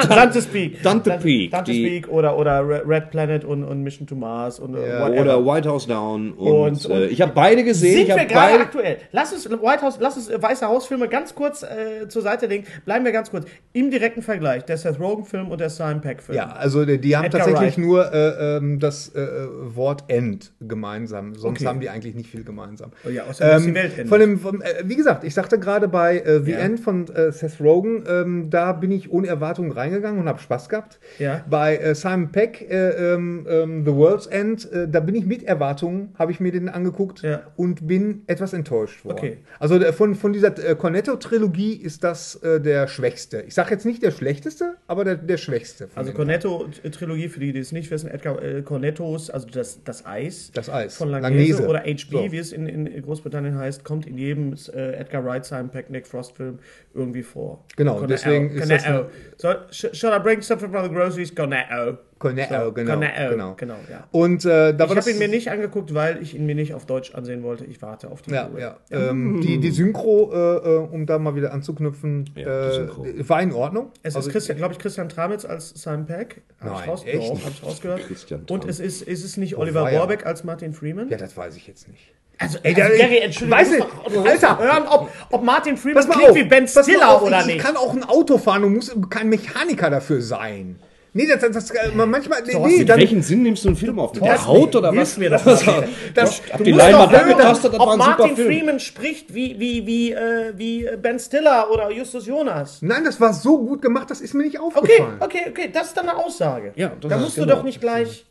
[0.09, 0.81] Dante's Peak.
[0.83, 4.75] Dante Peak, Dante's die- Peak oder, oder Red Planet und, und Mission to Mars und
[4.75, 5.07] äh, Ja.
[5.09, 6.31] Oder White House Down.
[6.31, 8.07] Und, Und- äh, und- ich habe beide gesehen.
[8.07, 8.59] Sind wir gerade beide.
[8.63, 8.97] aktuell?
[9.11, 12.65] Lass uns White House, lass uns äh, Weiße Haus-Filme ganz kurz äh, zur Seite legen.
[12.85, 13.45] Bleiben wir ganz kurz.
[13.73, 16.37] Im direkten Vergleich, der Seth Rogen-Film und der Simon Peck-Film.
[16.37, 17.85] Ja, also die, die haben Edgar tatsächlich Wright.
[17.85, 19.27] nur äh, ähm, das äh,
[19.75, 21.35] Wort End gemeinsam.
[21.35, 21.67] Sonst Okay.
[21.67, 22.91] haben die eigentlich nicht viel gemeinsam.
[23.05, 24.07] Oh ja, außer dass die Ähm, Welt endet.
[24.09, 26.57] von dem, vom, äh, wie gesagt, ich sagte gerade bei äh, The Ja.
[26.59, 30.69] End von äh, Seth Rogen, ähm, da bin ich ohne Erwartungen reingegangen und habe Spaß
[30.69, 30.99] gehabt.
[31.19, 31.43] Ja.
[31.49, 35.43] Bei äh, Simon Peck, äh, ähm, ähm, The World's End, äh, da bin ich mit
[35.43, 37.41] Erwartungen, habe ich mir den angeguckt Ja.
[37.55, 39.17] Und bin etwas enttäuscht worden.
[39.17, 39.37] Okay.
[39.59, 43.41] Also äh, von, von dieser äh, Cornetto-Trilogie ist das äh, der schwächste.
[43.47, 45.89] Ich sage jetzt nicht der schlechteste, aber der, der schwächste.
[45.95, 50.51] Also Cornetto-Trilogie, für die, die es nicht wissen, Edgar äh, Cornettos, also das, das Eis.
[50.53, 50.95] Das Eis.
[50.95, 51.67] Von Langnese, Langnese.
[51.67, 52.31] oder HB, So.
[52.31, 56.07] wie es in, in Großbritannien heißt, kommt in jedem äh, Edgar Wright, Simon Peck, Nick
[56.07, 56.59] Frost-Film
[56.93, 57.65] irgendwie vor.
[57.75, 59.09] Genau, Cornetto, deswegen ist das Cornetto.
[59.37, 61.33] So, sh shall I bring something from the groceries?
[61.33, 61.97] Cornetto.
[62.21, 63.53] Cornetto, So, genau, Cornetto, genau.
[63.57, 64.03] genau, ja.
[64.11, 66.85] Und äh, da Ich habe ihn mir nicht angeguckt, weil ich ihn mir nicht auf
[66.85, 67.65] Deutsch ansehen wollte.
[67.65, 68.77] Ich warte auf die Ja, ja.
[68.91, 72.87] Ähm, die, die Synchro, äh, äh, um da mal wieder anzuknüpfen, Ja, äh,
[73.27, 73.91] war in Ordnung.
[74.03, 76.41] Es Also, ist, Christian, glaube ich, Christian Tramitz als Simon Peck.
[76.59, 77.45] Hab Nein, ich raus, echt doch, nicht?
[77.45, 78.01] hab ich rausgehört.
[78.07, 79.83] Christian Und es ist, ist es nicht Oh, Oliver.
[79.83, 81.09] Warbeck als Martin Freeman?
[81.09, 82.13] Ja, das weiß ich jetzt nicht.
[82.37, 83.77] Also, Ey, also der- Gary, Entschuldigung, Weißt du
[84.13, 84.63] du, musst doch- Alter!
[84.63, 87.55] hören, ob, ob Martin Freeman klingt auf, wie Ben Stiller auf, oder ich, nicht.
[87.57, 90.79] Ich kann auch ein Auto fahren und muss kein Mechaniker dafür sein.
[91.13, 92.41] Nee, das, das, das äh, manchmal.
[92.45, 94.13] Nee, nee, dann, Welchen Sinn nimmst du einen Film auf?
[94.13, 95.17] Mit der Haut oder was?
[95.17, 95.39] mir war-
[96.13, 98.35] das, Hab du die musst Leinwand doch hören, angetastet, das ob Martin.
[98.37, 102.77] Freeman spricht wie, wie, wie, äh, wie Ben Stiller oder Justus Jonas.
[102.81, 105.17] Nein, das war so gut gemacht, das ist mir nicht Okay, aufgefallen.
[105.19, 106.71] okay, okay, das ist dann eine Aussage.
[106.75, 107.55] Ja, das da musst du genau.
[107.55, 108.25] doch nicht gleich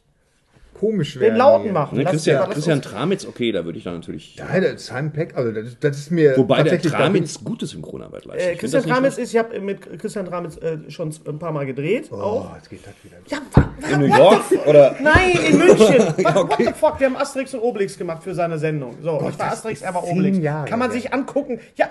[0.80, 1.36] Komisch den werden.
[1.36, 1.72] Lauten hier.
[1.72, 1.98] machen.
[1.98, 4.36] Ne, Christian, Christian Tramitz, okay, da würde ich dann natürlich.
[4.36, 8.24] Ja, das Simon Peck, also das, das ist mir Wobei der da Tramitz gute Synchronarbeit
[8.24, 8.52] leistet.
[8.52, 12.06] Äh, Christian Tramitz ist, ich habe mit Christian Tramitz äh, schon ein paar Mal gedreht.
[12.06, 12.50] ich- auch.
[12.50, 13.16] Oh, jetzt geht das wieder.
[13.28, 14.96] Ja, In New York oder.
[15.02, 15.78] Nein, in München.
[16.16, 16.64] What, what okay.
[16.68, 16.98] the fuck?
[16.98, 18.96] Wir haben Asterix und Obelix gemacht für seine Sendung.
[19.02, 20.38] So, ich war Asterix, er war Obelix.
[20.38, 21.60] Jahre Kann man sich angucken.
[21.76, 21.90] Ja,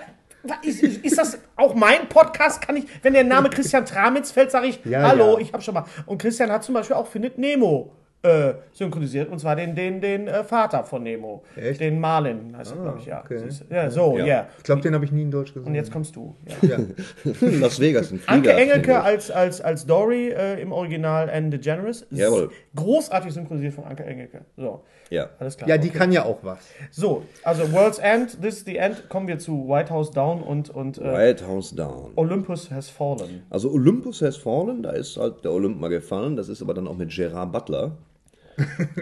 [0.64, 2.60] ist ist das auch mein Podcast?
[2.62, 5.38] Kann ich, wenn der Name Christian Tramitz fällt, sage ich, Ja, hallo, ja.
[5.40, 5.84] ich habe schon mal.
[6.06, 9.30] Und Christian hat zum Beispiel auch Findet Nemo äh, synchronisiert.
[9.30, 11.42] Und zwar den, den, den äh, Vater von Nemo.
[11.56, 11.80] Echt?
[11.80, 13.20] Den Marlin, heißt er, glaube ich, ja.
[13.24, 13.40] okay.
[13.70, 14.26] Ja, so, ja.
[14.26, 14.46] Ja.
[14.58, 15.68] Ich glaube, den habe ich nie in Deutsch gesehen.
[15.68, 16.34] Und jetzt kommst du.
[16.62, 16.76] Ja.
[17.40, 18.32] Las Vegas, ein Flieger.
[18.32, 22.06] Anke Engelke als, als, als Dory äh, im Original Anne DeGeneres.
[22.10, 22.50] Jawohl.
[22.76, 24.42] Großartig synchronisiert von Anke Engelke.
[24.56, 25.30] So, Ja.
[25.38, 25.68] alles klar.
[25.70, 25.98] ja, die Okay.
[25.98, 26.58] kann ja auch was.
[26.90, 30.68] So, also World's End, This is the End, kommen wir zu White House Down und,
[30.70, 32.12] und äh, White House Down.
[32.16, 33.42] Olympus has fallen.
[33.50, 36.36] Also Olympus has fallen, da ist halt der Olymp mal gefallen.
[36.36, 37.92] Das ist aber dann auch mit Gerard Butler,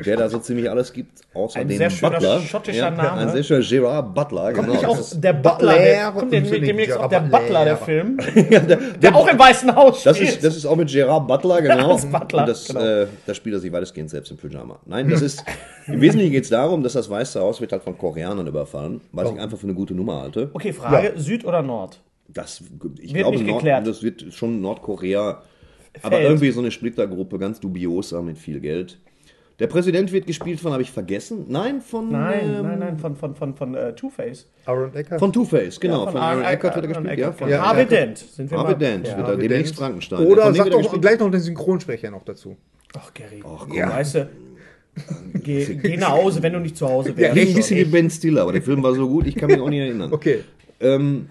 [0.05, 2.41] der da so ziemlich alles gibt, außer Ein dem sehr schöner Butler.
[2.41, 3.13] schottischer Name.
[3.13, 4.95] Ein sehr schöner Gerard Butler, Kommt genau.
[4.95, 7.77] Das auch der Butler, der, Butler kommt dem, demnächst auch der Butler, der.
[7.77, 8.19] Film,
[9.03, 10.33] der auch im Weißen Haus Das spielt.
[10.35, 11.93] ist, das ist auch mit Gerard Butler, genau.
[11.93, 12.81] als Butler, Und das, genau.
[12.81, 14.79] äh, das spielt er sich weitestgehend selbst im Pyjama.
[14.87, 15.45] Nein, das ist,
[15.87, 19.31] im Wesentlichen geht es darum, dass das Weiße Haus wird halt von Koreanern überfallen, was
[19.31, 20.51] ich einfach für eine gute Nummer halte.
[20.53, 22.01] okay, Frage, Süd oder Nord?
[22.29, 22.61] Das,
[23.01, 23.87] ich Wird glaube, nicht Nord, geklärt.
[23.87, 25.41] das wird schon Nordkorea,
[26.03, 26.29] aber Fällt.
[26.29, 28.99] irgendwie so eine Splittergruppe, ganz dubioser mit viel Geld.
[29.59, 31.47] Der Präsident wird gespielt von, habe ich vergessen?
[31.49, 34.47] Nein, von, Nein, ähm, nein, nein, von, von, von, von äh, Two-Face.
[34.67, 35.19] Aaron Eckert.
[35.19, 36.05] Von Two-Face, genau.
[36.05, 37.19] Ja, von, Aaron Eckhart wird er Aaron gespielt.
[37.19, 37.89] Ja, Eckhart, von von Ja, Harvey ja.
[37.89, 38.19] Dent.
[38.19, 39.17] Sind wir Harvey mal- Dent Ja.
[39.17, 39.79] wird er Harvey demnächst Dent.
[39.81, 40.27] Frankenstein.
[40.27, 42.57] Oder Von sag er doch gleich noch den Synchronsprecher noch dazu.
[42.97, 43.41] Ach, Gary.
[43.43, 43.71] komm.
[43.77, 44.29] Weißt du,
[45.35, 47.33] geh, geh nach Hause, wenn du nicht zu Hause wärst.
[47.33, 49.61] Klingt ein bisschen wie Ben Stiller, aber der Film war so gut, ich kann mich
[49.61, 50.13] auch nicht erinnern.
[50.13, 50.45] Okay.
[50.81, 51.29] Ähm,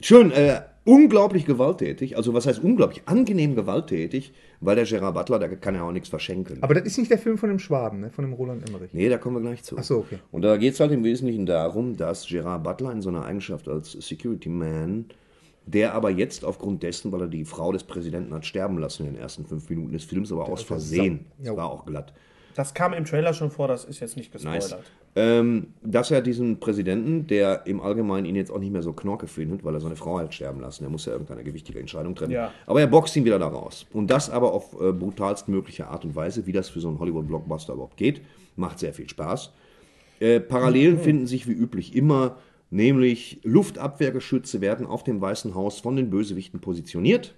[0.00, 5.56] schön, äh, unglaublich gewalttätig, also was heißt unglaublich, angenehm gewalttätig, weil der Gerard Butler, der
[5.56, 6.58] kann ja auch nichts verschenken.
[6.62, 8.10] Aber das ist nicht der Film von dem Schwaben, ne?
[8.10, 8.92] von dem Roland Emmerich.
[8.92, 9.78] Nee, da kommen wir gleich zu.
[9.78, 10.18] Ach so, okay.
[10.30, 13.92] Und da geht es halt im Wesentlichen darum, dass Gerard Butler in seiner Eigenschaft als
[13.92, 15.06] Security Man,
[15.66, 19.14] der aber jetzt aufgrund dessen, weil er die Frau des Präsidenten hat sterben lassen in
[19.14, 22.12] den ersten fünf Minuten des Films, aber aus Versehen, das war auch glatt,
[22.54, 24.70] Das kam im Trailer schon vor, das ist jetzt nicht gespoilert.
[24.70, 24.80] Nice.
[25.14, 29.26] Ähm, dass er diesen Präsidenten, der im Allgemeinen ihn jetzt auch nicht mehr so knorke
[29.26, 32.32] findet, weil er seine Frau hat sterben lassen, er muss ja irgendeine gewichtige Entscheidung treffen.
[32.32, 32.50] Ja.
[32.66, 33.86] Aber er boxt ihn wieder da raus.
[33.92, 36.98] Und das aber auf äh, brutalst mögliche Art und Weise, wie das für so einen
[36.98, 38.22] Hollywood-Blockbuster überhaupt geht.
[38.56, 39.52] Macht sehr viel Spaß.
[40.20, 42.36] Äh, Parallelen finden sich wie üblich immer,
[42.70, 47.34] nämlich Luftabwehrgeschütze werden auf dem Weißen Haus von den Bösewichten positioniert.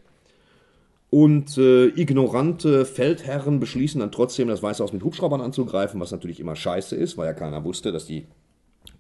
[1.15, 6.41] Und äh, ignorante Feldherren beschließen dann trotzdem, das Weiße Haus mit Hubschraubern anzugreifen, was natürlich
[6.41, 8.27] immer scheiße ist, weil ja keiner wusste, dass die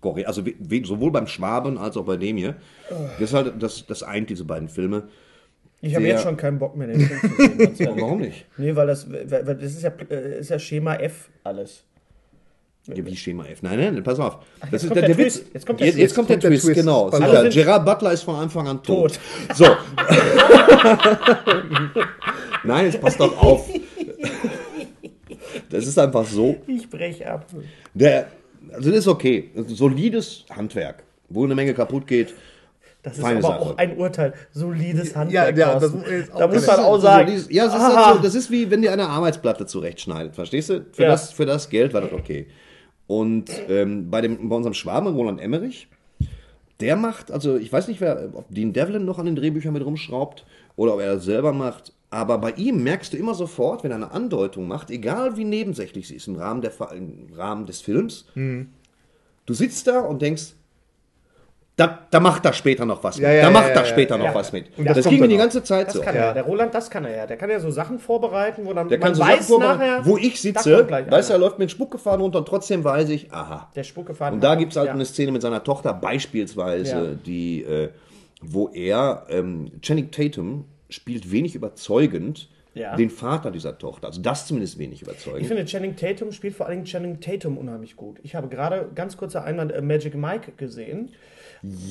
[0.01, 0.45] Korea, also
[0.85, 2.55] sowohl beim Schwaben als auch bei dem hier,
[3.19, 5.09] das, ist halt, das, das eint diese beiden Filme.
[5.81, 7.95] Ich habe jetzt schon keinen Bock mehr, den Film zu sehen.
[8.01, 8.47] Warum nicht?
[8.59, 11.83] Nee, weil das, weil, weil das ist, ja, äh, ist ja Schema F alles.
[12.87, 13.63] Ja, wie Schema F.
[13.63, 14.39] Nein, nein, pass auf.
[14.71, 15.47] Das jetzt kommt der Twist.
[15.55, 16.15] Jetzt kommt der jetzt, jetzt Twist.
[16.17, 16.81] kommt der der Twist, Twist.
[16.81, 17.11] genau.
[17.11, 17.49] Sicher.
[17.49, 19.19] Gerard Butler ist von Anfang an tot.
[19.49, 19.57] Tot.
[19.57, 19.65] So.
[22.65, 23.69] nein, jetzt passt doch auf.
[25.71, 26.57] Das ist einfach so.
[26.67, 27.47] Ich brech ab.
[27.95, 28.27] Der,
[28.73, 29.51] also das ist okay.
[29.55, 32.35] Das ist solides Handwerk, wo eine Menge kaputt geht.
[33.03, 33.61] Das ist aber Sache.
[33.61, 34.35] auch ein Urteil.
[34.53, 35.57] Solides Handwerk.
[35.57, 37.29] ja, das jetzt auch da muss man auch sagen.
[37.29, 40.71] Solides- ja, das ist, halt so, das ist wie wenn dir eine Arbeitsplatte zurechtschneidet, verstehst
[40.71, 40.85] du?
[40.93, 41.09] Für, Ja.
[41.11, 42.47] das, für das Geld war das okay.
[43.07, 45.89] Und ähm, bei, dem, bei unserem Schwaben, Roland Emmerich,
[46.81, 49.85] der macht, also ich weiß nicht, wer, ob Dean Devlin noch an den Drehbüchern mit
[49.85, 50.45] rumschraubt
[50.77, 53.97] oder ob er das selber macht, aber bei ihm merkst du immer sofort, wenn er
[53.97, 58.27] eine Andeutung macht, egal wie nebensächlich sie ist im Rahmen, der, im Rahmen des Films,
[58.35, 58.69] Mhm.
[59.47, 60.55] du sitzt da und denkst,
[61.77, 63.25] da, da macht er später noch was mit.
[63.25, 64.35] Ja, ja, da ja, macht ja, er ja, später noch ja.
[64.35, 64.67] was mit.
[64.79, 66.03] Und das das ging mir die ganze Zeit Das so.
[66.03, 66.33] kann er.
[66.33, 67.27] Der Roland, das kann er ja.
[67.27, 70.07] Der kann ja so Sachen vorbereiten, wo dann Der kann man so weiß Sachen nachher,
[70.07, 73.71] wo ich sitze, du, er läuft mit Spuckgefahren runter und trotzdem weiß ich, aha.
[73.75, 74.93] der Spuck gefahren Und da gibt es halt Ja.
[74.93, 77.15] eine Szene mit seiner Tochter beispielsweise, Ja.
[77.27, 77.89] die, äh,
[78.41, 82.95] wo er, ähm, Channing Tatum spielt wenig überzeugend Ja.
[82.95, 84.07] den Vater dieser Tochter.
[84.09, 85.47] Also das zumindest wenig Ich überzeugend.
[85.47, 88.19] finde, Channing Tatum spielt vor allem Channing Tatum unheimlich gut.
[88.23, 91.11] Ich habe gerade ganz kurzer Einwand äh, Magic Mike gesehen.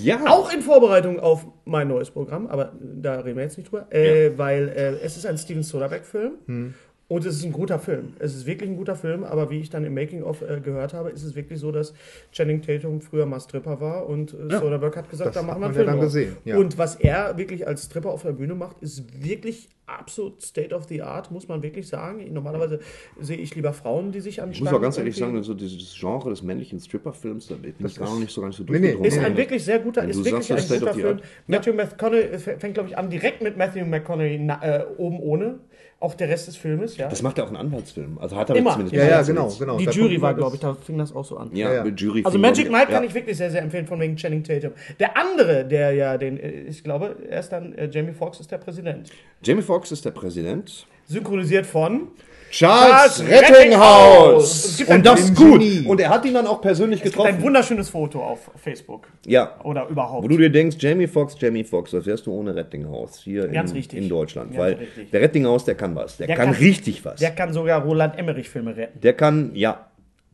[0.01, 3.87] Ja, Auch in Vorbereitung auf mein neues Programm, aber da reden wir jetzt nicht drüber,
[3.91, 6.73] äh, weil äh, es ist ein Steven Soderbergh-Film
[7.13, 8.13] und es ist ein guter Film.
[8.17, 11.11] Es ist wirklich ein guter Film, aber wie ich dann im Making-of äh, gehört habe,
[11.11, 11.93] ist es wirklich so, dass
[12.31, 15.69] Channing Tatum früher mal Stripper war und äh, Soderbergh hat gesagt, da machen wir man
[15.69, 16.05] einen ja Film dann draus.
[16.05, 16.57] gesehen, ja.
[16.57, 20.85] Und was er wirklich als Stripper auf der Bühne macht, ist wirklich absolut State of
[20.85, 22.25] the Art, muss man wirklich sagen.
[22.33, 22.79] Normalerweise
[23.19, 25.95] sehe ich lieber Frauen, die sich an Ich muss auch ganz ehrlich sagen, so dieses
[25.95, 28.79] Genre des männlichen Stripper-Films, da bin ich gar noch nicht so ganz so Nee, nee,
[28.93, 29.05] durchgedrungen.
[29.05, 31.01] Ist ein wirklich sehr guter, ist du wirklich sagst, ein das State guter of the
[31.01, 31.17] Film.
[31.17, 31.23] Art.
[31.45, 35.59] Matthew McConaughey es fängt, glaube ich, an direkt mit Matthew McConaughey na, äh, oben ohne.
[36.03, 37.07] Auch der Rest des Filmes, ja.
[37.07, 38.17] Das macht er auch einen Anwaltsfilm.
[38.17, 38.71] Also hat er Immer.
[38.71, 39.77] zumindest Ja, ja, genau, genau.
[39.77, 41.49] die Da Jury war, glaube ich, da fing das auch so an.
[41.53, 41.83] Ja, Ja, ja.
[41.85, 42.23] mit Jury.
[42.25, 43.07] Also Magic Mike kann ja.
[43.09, 44.73] ich wirklich sehr, sehr empfehlen, von wegen Channing Tatum.
[44.99, 48.51] Der andere, der ja den, äh, ich glaube, er ist dann, äh, Jamie Foxx ist
[48.51, 49.11] der Präsident.
[49.43, 50.85] Jamie Foxx ist der Präsident.
[51.07, 52.09] Synchronisiert von
[52.53, 54.65] Charles Charles Rettinghaus!
[54.65, 55.59] Es gibt Und ein- das ist ein gut.
[55.59, 55.87] Genie.
[55.87, 57.41] Und er hat ihn dann auch persönlich ein getroffen.
[57.41, 59.07] wunderschönes Foto auf Facebook.
[59.25, 59.59] Ja.
[59.63, 60.23] Oder überhaupt.
[60.23, 63.71] Wo du dir denkst, Jamie Foxx, Jamie Foxx, das wärst du ohne Rettinghaus hier Ganz
[63.71, 63.99] in, richtig.
[63.99, 64.51] in Deutschland.
[64.51, 65.09] Ganz weil richtig.
[65.09, 66.17] der Rettinghaus, der kann was.
[66.17, 67.19] Der, Der kann, kann- richtig was.
[67.19, 69.17] der Der, kann sogar Roland Emmerich-Filme retten.
[69.17, 69.87] kann, ja,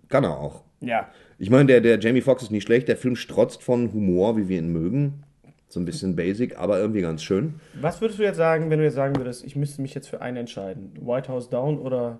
[0.10, 0.64] kann er auch.
[0.82, 1.08] Ja.
[1.38, 2.90] Ich meine, der, der Jamie Foxx ist nicht schlecht.
[2.90, 5.24] Der Film strotzt von Humor, wie wir ihn mögen.
[5.72, 7.54] So ein bisschen basic, aber irgendwie ganz schön.
[7.80, 10.20] Was würdest du jetzt sagen, wenn du jetzt sagen würdest, ich müsste mich jetzt für
[10.20, 10.92] einen entscheiden?
[11.00, 12.20] White House Down oder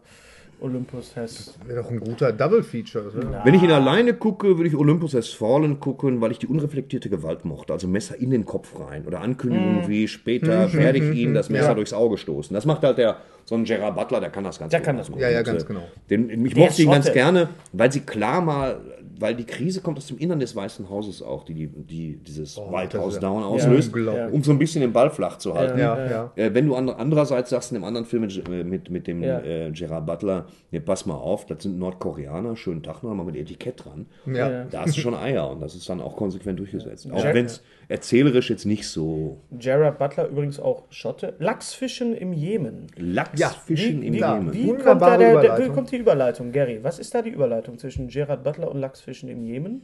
[0.62, 1.58] Olympus Has?
[1.66, 3.12] Wäre doch ein guter Double-Feature.
[3.18, 3.42] oder?
[3.44, 7.10] Wenn ich ihn alleine gucke, würde ich Olympus Has Fallen gucken, weil ich die unreflektierte
[7.10, 7.74] Gewalt mochte.
[7.74, 11.70] Also Messer in den Kopf rein oder Ankündigungen wie später werde ich Ihnen das Messer
[11.70, 11.74] Ja.
[11.74, 12.54] durchs Auge stoßen.
[12.54, 14.98] Das macht halt der, so ein Gerard Butler, der kann das ganz Der gut kann
[14.98, 15.22] das gut.
[15.22, 15.88] Ja, ja, ganz genau.
[16.10, 18.80] Den, ich Der mochte ihn ganz gerne, weil sie klar mal,
[19.20, 22.58] weil die Krise kommt aus dem Innern des Weißen Hauses auch, die, die, die dieses
[22.58, 24.34] White das House Down auslöst, unglaublich.
[24.34, 25.78] um so ein bisschen den Ball flach zu halten.
[25.78, 26.32] Ja, ja.
[26.36, 29.22] Äh, wenn du an, andererseits sagst in dem anderen Film mit, äh, mit, mit dem
[29.24, 29.40] Ja.
[29.42, 33.36] äh, Gerard Butler, ne, pass mal auf, das sind Nordkoreaner, schönen Tag noch mal mit
[33.36, 34.06] Etikett dran.
[34.26, 34.66] Ja.
[34.66, 37.10] Da hast du schon Eier und das ist dann auch konsequent durchgesetzt.
[37.12, 37.34] Auch Ja.
[37.34, 41.34] wenn es erzählerisch jetzt nicht so Gerard Butler übrigens auch Schotte.
[41.40, 42.88] Lachsfischen im Jemen.
[42.96, 44.54] Lachsfischen Wie, im wie, Jemen.
[44.54, 46.80] wie, kommt da der, der, wie kommt die Überleitung, Gary?
[46.84, 49.82] Was ist da die Überleitung zwischen Gerard Butler und Lachsfischen im Jemen?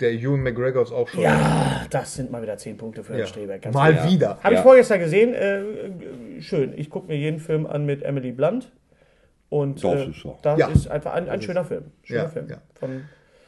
[0.00, 1.22] Der Ewan McGregor ist auch schon.
[1.22, 3.26] Ja, das sind mal wieder 10 Punkte für Herrn Ja.
[3.26, 3.62] Streberg.
[3.62, 4.10] ganz Mal klar.
[4.10, 4.28] wieder.
[4.42, 4.62] Habe ich Ja.
[4.62, 5.34] vorgestern gesehen.
[5.34, 6.72] Äh, äh, schön.
[6.76, 8.70] Ich gucke mir jeden Film an mit Emily Blunt.
[9.48, 10.38] Und Das äh, ist so.
[10.42, 10.68] das Ja.
[10.68, 11.84] ist einfach ein, ein schöner Film.
[12.02, 12.46] Schöner Ja, Film.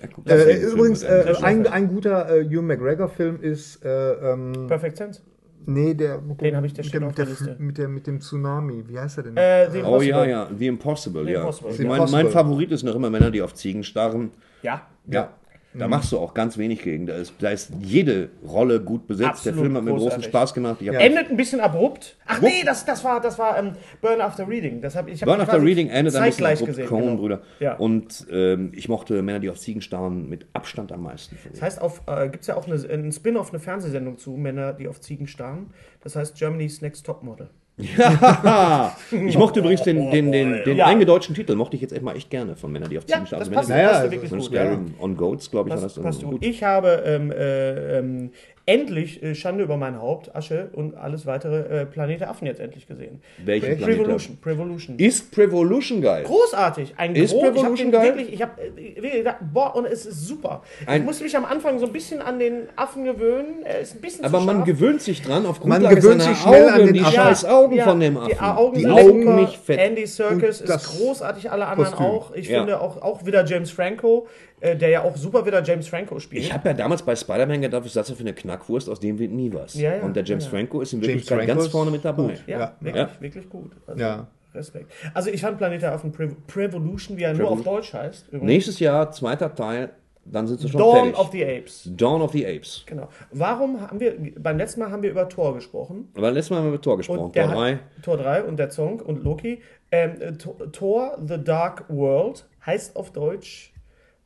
[0.00, 0.08] Ja.
[0.14, 1.36] Von, Äh, übrigens, äh, Film.
[1.44, 3.84] ein, ein guter äh, Ewan McGregor-Film ist.
[3.84, 5.20] Äh, ähm, Perfect Sense.
[5.66, 6.18] nee, der.
[6.18, 7.56] Den dem- hab ich, der mit dem, auf mit, der der, Liste.
[7.58, 8.84] mit, der, mit dem Tsunami.
[8.86, 9.36] Wie heißt er denn?
[9.36, 11.40] Äh, The Oh ja, ja, The Impossible, The ja.
[11.40, 11.86] Impossible.
[11.86, 12.28] Mein, mein.
[12.28, 14.30] Favorit ist noch immer Männer, die auf Ziegen starren.
[14.62, 14.82] Ja.
[15.06, 15.30] Ja.
[15.76, 17.06] Da machst du auch ganz wenig gegen.
[17.06, 19.30] Da ist, da ist jede Rolle gut besetzt.
[19.30, 20.22] Absolut Der Film hat mir großen.
[20.22, 20.76] Spaß gemacht.
[20.80, 22.16] Ich hab Endet ein bisschen abrupt.
[22.26, 24.80] Ach nee, das, das war, das war ähm, Burn After Reading.
[24.80, 26.86] Das hab, ich hab Burn After Reading endet ein bisschen abrupt, gesehen.
[26.86, 27.16] Coen, genau.
[27.16, 27.42] Brüder.
[27.58, 27.74] Ja.
[27.76, 31.36] Und ähm, ich mochte Männer, die auf Ziegen starren, mit Abstand am meisten.
[31.50, 34.72] Das heißt, auf, äh, gibt es ja auch eine, einen Spin-off, eine Fernsehsendung zu Männer,
[34.72, 35.70] die auf Ziegen starren.
[36.02, 37.50] Das heißt Germany's Next Topmodel.
[37.76, 40.86] Ja, ich mochte übrigens den, den, den, den Ja.
[40.86, 43.26] eingedeutschten Titel, mochte ich jetzt echt mal echt gerne von Männern, die auf Ja, Ziegen
[43.26, 43.40] starren.
[43.40, 44.48] das Also passt, wenn Naja, passt also wirklich das gut.
[44.48, 44.80] Scary Ja.
[45.00, 46.44] on Goats, glaube ich, war Passt, das passt gut.
[46.44, 48.30] Ich habe ähm, äh, ähm,
[48.66, 52.60] endlich äh, Schande über mein Haupt, Asche und alles weitere äh, Planet der Affen jetzt
[52.60, 53.20] endlich gesehen.
[53.44, 53.98] Welchen Planet?
[53.98, 54.38] Prevolution.
[54.40, 54.98] Prevolution.
[54.98, 56.24] Ist Prevolution geil?
[56.24, 56.94] Großartig.
[56.96, 58.08] Ein Ist gro- ich hab Prevolution den geil?
[58.16, 58.52] Wirklich, ich habe
[58.86, 60.62] wirklich gedacht, boah, und es ist super.
[60.86, 63.62] Ein- ich musste mich am Anfang so ein bisschen an den Affen gewöhnen.
[63.64, 66.34] Er ist ein bisschen Aber zu man gewöhnt sich dran auf Man Grundlage gewöhnt seiner
[66.34, 67.14] sich schnell Augen, an den die Affen.
[67.14, 68.28] scheiß Augen Ja, von dem Affen.
[68.32, 69.36] Die Augen, die sind Augen super.
[69.40, 69.78] nicht fett.
[69.78, 72.06] Andy das ist großartig, alle anderen Kostüm.
[72.06, 72.34] auch.
[72.34, 72.58] Ich Ja.
[72.60, 74.26] finde auch, auch wieder James Franco,
[74.64, 76.42] äh, der ja auch super wieder James Franco spielt.
[76.44, 79.30] Ich habe ja damals bei Spider-Man gedacht, ich setze für eine Knackwurst, aus dem wird
[79.32, 79.74] nie was.
[79.74, 80.50] Ja, ja, Und der James ja.
[80.50, 82.34] Franco ist in Wirklichkeit ganz vorne mit dabei.
[82.46, 82.72] ja, Ja.
[82.80, 83.10] wirklich, Ja.
[83.20, 83.72] wirklich gut.
[83.86, 84.26] Also, Ja.
[84.54, 84.92] Respekt.
[85.14, 88.28] Also ich fand Planet der Affen Pre Prevolution, wie er nur auf Deutsch heißt.
[88.28, 88.46] übrigens.
[88.46, 89.90] Nächstes Jahr, zweiter Teil,
[90.24, 91.18] dann sind sie schon Dawn fertig.
[91.18, 91.88] of the Apes.
[91.96, 92.84] Dawn of the Apes.
[92.86, 93.08] Genau.
[93.32, 96.08] Warum haben wir, beim letzten Mal haben wir über Thor gesprochen.
[96.16, 97.32] Aber letztes Mal haben wir mit Tor gesprochen.
[97.32, 97.72] Tor 3.
[97.72, 99.60] hat, Tor 3 und der Song und Loki.
[99.90, 103.73] Ähm, äh, Tor- Thor The Dark World heißt auf Deutsch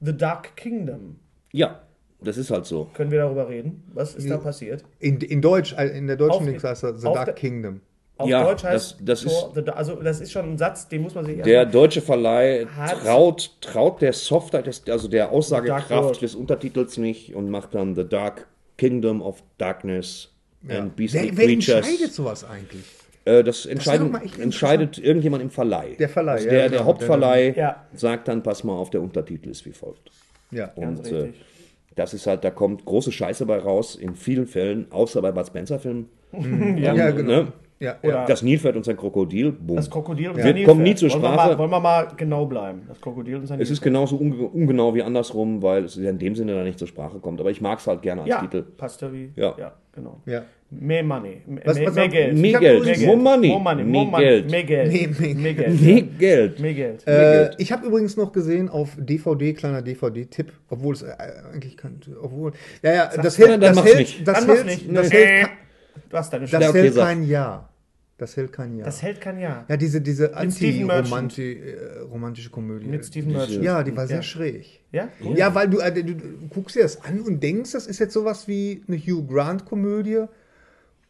[0.01, 1.17] The Dark Kingdom.
[1.53, 1.83] Ja,
[2.21, 2.91] das ist halt so.
[2.95, 3.83] Können wir darüber reden?
[3.95, 4.85] Was ist da passiert?
[4.99, 7.81] In, in Deutsch, äh, in der deutschen Dings heißt das The Dark Kingdom.
[8.17, 10.89] Auf Ja, Deutsch heißt das- das Thor, the, Da- also das ist schon ein Satz,
[10.89, 12.67] den muss man sich Der deutsche Verleih
[13.03, 18.05] traut, traut der Software, des, also der Aussagekraft des Untertitels nicht und macht dann The
[18.09, 20.33] Dark Kingdom of Darkness
[20.69, 21.87] and Beastly Wer, wer Creatures.
[21.89, 22.85] entscheidet sowas eigentlich?
[23.29, 25.97] Äh, das mal echt entscheidet irgendjemand im Verleih.
[25.99, 26.77] Der Verleih, also ja, der, genau.
[26.79, 27.85] der Hauptverleih Ja.
[27.93, 30.11] sagt dann, pass mal auf, der Untertitel ist wie folgt.
[30.51, 30.71] Ja.
[30.77, 31.45] Und äh, richtig.
[31.95, 35.47] das ist halt, da kommt große Scheiße bei raus, in vielen Fällen, außer bei Bud
[35.47, 36.09] Spencer-Filmen.
[36.77, 36.95] Ja.
[36.95, 37.29] Ja, genau.
[37.43, 37.53] Ne?
[37.81, 38.27] Ja, Oder- ja.
[38.27, 39.77] Das Nilpferd und sein Krokodil, boom.
[39.77, 41.49] Das Krokodil und Wird- sein kommt nie zur wollen wir, Sprache.
[41.51, 42.83] mal, wollen wir mal genau bleiben?
[42.89, 46.19] Das Krokodil und sein Es ist genauso unge ungenau wie andersrum, weil es ja in
[46.19, 47.39] dem Sinne da nicht zur Sprache kommt.
[47.41, 48.63] Aber ich mag es halt gerne als Ja, Titel.
[48.63, 49.31] passt ja wie.
[49.37, 49.55] Ja.
[49.59, 50.21] ja genau.
[50.27, 50.43] ja.
[50.71, 51.41] Mehr Money.
[51.47, 52.37] Mehr, Was- mehr, was- mehr Geld.
[52.37, 53.85] Mehr Geld, more money, More money.
[53.85, 54.25] mehr More money.
[54.25, 54.93] Geld, Mehr Geld.
[54.93, 55.81] Nee, mehr- Mehr Geld.
[55.81, 56.03] mehr.
[56.03, 56.61] Geld.
[56.61, 57.07] Mehr Geld.
[57.07, 61.15] Äh, ich habe übrigens noch gesehen auf DVD, kleiner DVD-Tipp, obwohl es äh,
[61.55, 62.53] eigentlich kann, obwohl,
[62.83, 64.29] ja, ja, das hält, das hält, nicht.
[64.29, 64.95] das hält, nicht.
[64.95, 65.49] das hält,
[66.11, 67.73] Du hast deine das hält kein Jahr.
[68.19, 68.85] Das hält kein Jahr.
[68.85, 69.65] Das hält kein Jahr.
[69.69, 72.87] ja, diese, diese anti-romantische Komödie.
[72.89, 73.63] Mit Stephen Merchant.
[73.63, 74.23] Ja, die war sehr Ja.
[74.23, 74.81] schräg.
[74.93, 75.09] Ja?
[75.35, 78.13] Ja, weil du, äh, du, du guckst dir das an und denkst, das ist jetzt
[78.15, 80.25] sowas wie eine Hugh Grant-Komödie.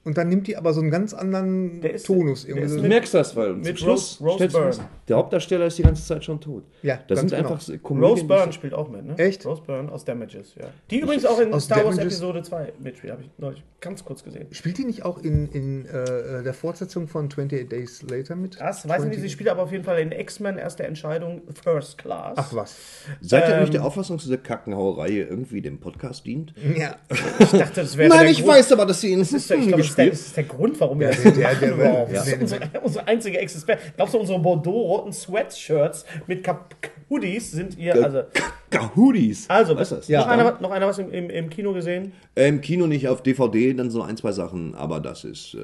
[0.08, 2.42] Und dann nimmt die aber so einen ganz anderen Der ist- Tonus.
[2.46, 2.80] der Irgendwie ist so.
[2.82, 4.88] Du merkst das, weil Mit zum Schluss Rose- Rose Byrne.
[5.06, 6.64] der Hauptdarsteller ist die ganze Zeit schon tot.
[6.82, 7.52] Ja, das ganz sind genau.
[7.54, 9.18] einfach Komödien, Rose Byrne spielt auch mit, ne?
[9.18, 9.44] Echt?
[9.44, 10.64] Rose Byrne aus Damages, ja.
[10.90, 12.14] Die übrigens auch in Aus Star Wars Damages?
[12.14, 14.46] Episode 2 mitspielt, habe ich neulich ganz kurz gesehen.
[14.50, 18.58] Spielt die nicht auch in, in äh, der Fortsetzung von 28 Days Later mit?
[18.58, 21.98] Das weiß ich nicht, sie spielt aber auf jeden Fall in X-Men erste Entscheidung First
[21.98, 22.34] Class.
[22.36, 22.74] Ach was.
[23.20, 26.54] Seid ihr Ähm, nicht der Auffassung, dass diese Kackenhauerei irgendwie dem Podcast dient?
[26.76, 26.96] Ja.
[27.40, 29.50] Ich dachte, das wäre Nein, der ich Grund, weiß aber, dass sie in Das ist,
[29.50, 31.56] der, ich glaube, das, ist der, das ist der Grund, warum wir das der- machen
[31.60, 32.12] der- überhaupt.
[32.12, 32.18] ja.
[32.18, 33.80] Das ist unsere, unsere einzige Existenz.
[33.96, 36.74] Glaubst du, unsere Bordeaux-roten Sweatshirts mit Kap
[37.10, 38.22] Hoodies sind ihr, also,
[38.94, 39.48] Hoodies.
[39.48, 40.08] also Was ist das?
[40.08, 40.26] noch, Ja.
[40.26, 42.12] einer, noch einer was im, im, im Kino gesehen?
[42.34, 45.54] Äh, Im Kino nicht, auf DVD dann so ein, zwei Sachen, aber das ist.
[45.54, 45.58] Äh,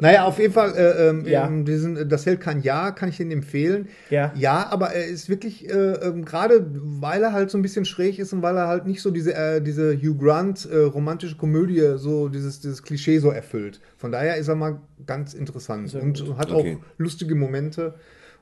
[0.00, 1.46] Naja, auf jeden Fall, äh, ähm, Ja.
[1.46, 3.88] ähm, diesen, das hält kein Jahr, kann ich Ihnen empfehlen.
[4.08, 4.32] Ja.
[4.34, 8.18] Ja, aber er ist wirklich, äh, ähm, gerade weil er halt so ein bisschen schräg
[8.18, 11.82] ist und weil er halt nicht so diese, äh, diese Hugh Grant äh, romantische Komödie,
[11.96, 13.57] so dieses, dieses Klischee so erfüllt.
[13.96, 16.76] Von daher ist er mal ganz interessant und hat Okay.
[16.80, 17.94] auch lustige Momente.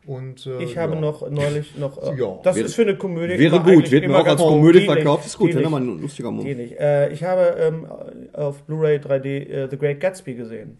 [0.06, 1.00] Und, äh, Ich habe ja.
[1.00, 2.00] noch neulich noch.
[2.00, 2.38] Äh, Ja.
[2.44, 3.38] das Wäre- ist für eine Komödie.
[3.40, 5.26] wäre gut, wird mir auch als ganz- Komödie nicht, verkauft.
[5.26, 5.64] Ist gut, wäre nicht.
[5.64, 6.58] nochmal ein lustiger Moment.
[6.58, 6.78] nicht.
[6.78, 7.86] Äh, ich habe ähm,
[8.32, 10.78] auf Blu-ray 3D äh, The Great Gatsby gesehen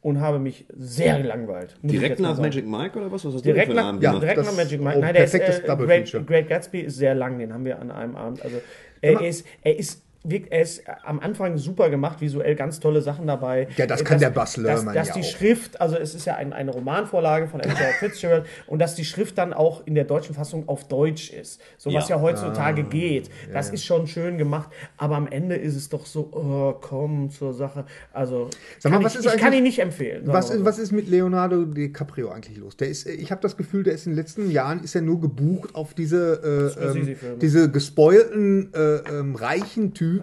[0.00, 1.76] und habe mich sehr gelangweilt.
[1.82, 2.46] Direkt mal nach sagen.
[2.48, 3.24] Magic Mike oder was?
[3.24, 4.22] Was hast du Direkt nach, Abend ja, gemacht?
[4.22, 4.98] direkt Das nach Magic Mike.
[5.00, 6.26] Nein, der ist, äh, Double Great.
[6.26, 8.42] Great Gatsby ist sehr lang, den haben wir an einem Abend.
[8.42, 8.58] Also
[9.00, 13.26] er ist, er ist wirkt- er ist am Anfang super gemacht, visuell ganz tolle Sachen
[13.26, 13.68] dabei.
[13.76, 15.24] Ja, das Äh, kann dass- der Baz Luhrmann Dass, dass ja die auch.
[15.24, 19.38] Schrift, also es ist ja ein, eine Romanvorlage von Edgar Fitzgerald und dass die Schrift
[19.38, 21.60] dann auch in der deutschen Fassung auf Deutsch ist.
[21.78, 22.16] So was Ja.
[22.16, 23.30] ja, heutzutage Ah, geht.
[23.52, 27.52] Das ist schon schön gemacht, aber am Ende ist es doch so, oh, komm zur
[27.54, 27.84] Sache.
[28.12, 30.22] Also Sag mal, kann was ich, ist ich kann ihn nicht empfehlen.
[30.26, 32.76] Was, ist- was ist mit Leonardo DiCaprio eigentlich los?
[32.76, 35.20] Der ist, ich habe das Gefühl, der ist in den letzten Jahren ist er nur
[35.20, 40.15] gebucht auf diese, äh, ähm, diese gespoilten, äh, ähm, reichen Typen.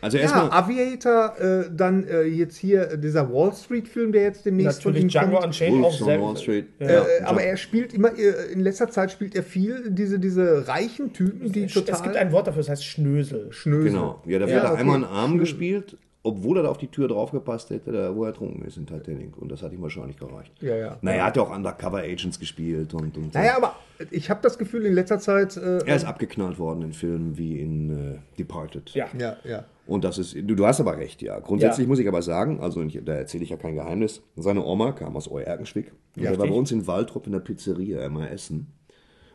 [0.00, 4.22] Also ja, erstmal- Aviator, äh, dann äh, jetzt hier äh, dieser Wall Street Film, der
[4.22, 5.46] jetzt demnächst Natürlich Django kommt.
[5.46, 6.66] Unchained auch sehr Wall Street.
[6.78, 10.68] Äh, Ja, aber er spielt immer, äh, in letzter Zeit spielt er viel diese, diese
[10.68, 13.48] reichen Typen, die es total gibt ein Wort dafür, das heißt Schnösel.
[13.50, 13.90] schnösel.
[13.90, 14.22] Genau.
[14.26, 14.80] Ja, Ja, wird da okay.
[14.80, 18.28] einmal einen Arm gespielt, obwohl er da auf die Tür draufgepasst hätte, da, wo er
[18.30, 19.36] ertrunken ist in Titanic.
[19.38, 20.52] Und das hat ihm wahrscheinlich gereicht.
[20.60, 20.96] Ja, ja.
[21.00, 23.16] Naja, er hat ja auch Undercover Agents gespielt und.
[23.16, 23.38] und so.
[23.38, 23.76] Naja, aber
[24.10, 25.56] ich habe das Gefühl, in letzter Zeit.
[25.56, 28.90] Äh, Er ist abgeknallt worden in Filmen wie in äh, Departed.
[28.94, 29.06] Ja.
[29.18, 29.64] ja, ja.
[29.86, 31.38] Und das ist, du, du hast aber recht, ja.
[31.40, 31.88] Grundsätzlich Ja.
[31.88, 35.16] muss ich aber sagen, also ich, da erzähle ich ja kein Geheimnis, seine Oma kam
[35.16, 35.92] aus Euerkenschwick.
[36.16, 38.66] Und er war bei uns in Waldrop in der Pizzeria immer essen.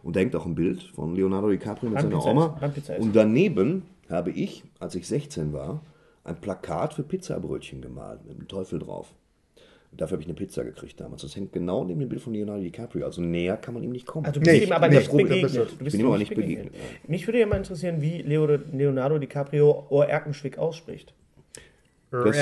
[0.04, 2.60] Und da hängt auch ein Bild von Leonardo DiCaprio mit seiner Oma.
[3.00, 5.82] Und daneben habe ich, als ich 16 war,
[6.24, 9.14] ein Plakat für Pizzabrötchen gemalt mit dem Teufel drauf.
[9.92, 11.22] Und dafür habe ich eine Pizza gekriegt damals.
[11.22, 13.06] Das hängt genau neben dem Bild von Leonardo DiCaprio.
[13.06, 14.26] Also näher kann man ihm nicht kommen.
[14.26, 15.54] Also du bist Nee, ihm aber nicht Probe begegnet.
[15.56, 16.74] Du bist bin ihm aber nicht begegnet,
[17.08, 21.14] Mich würde ja mal interessieren, wie Leo, Leonardo DiCaprio Oerkenschwick ausspricht.
[22.10, 22.36] Das-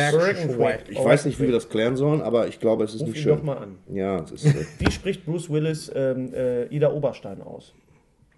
[0.90, 3.18] ich weiß nicht, wie wir das klären sollen, aber ich glaube, es ist Ruf nicht
[3.20, 3.36] ihn schön.
[3.38, 3.78] doch mal an.
[3.90, 7.74] Ja, es ist äh, Wie spricht Bruce Willis ähm, äh, Ida Oberstein aus?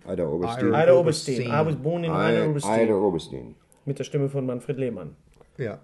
[0.07, 0.67] Ida Oberstein.
[0.69, 0.93] Ida.
[0.95, 1.41] Oberstein.
[1.47, 2.85] I was born in Ida Oberstein.
[2.87, 3.55] Ida Oberstein.
[3.85, 5.15] Mit der Stimme von Manfred Lehmann.
[5.57, 5.79] Ja.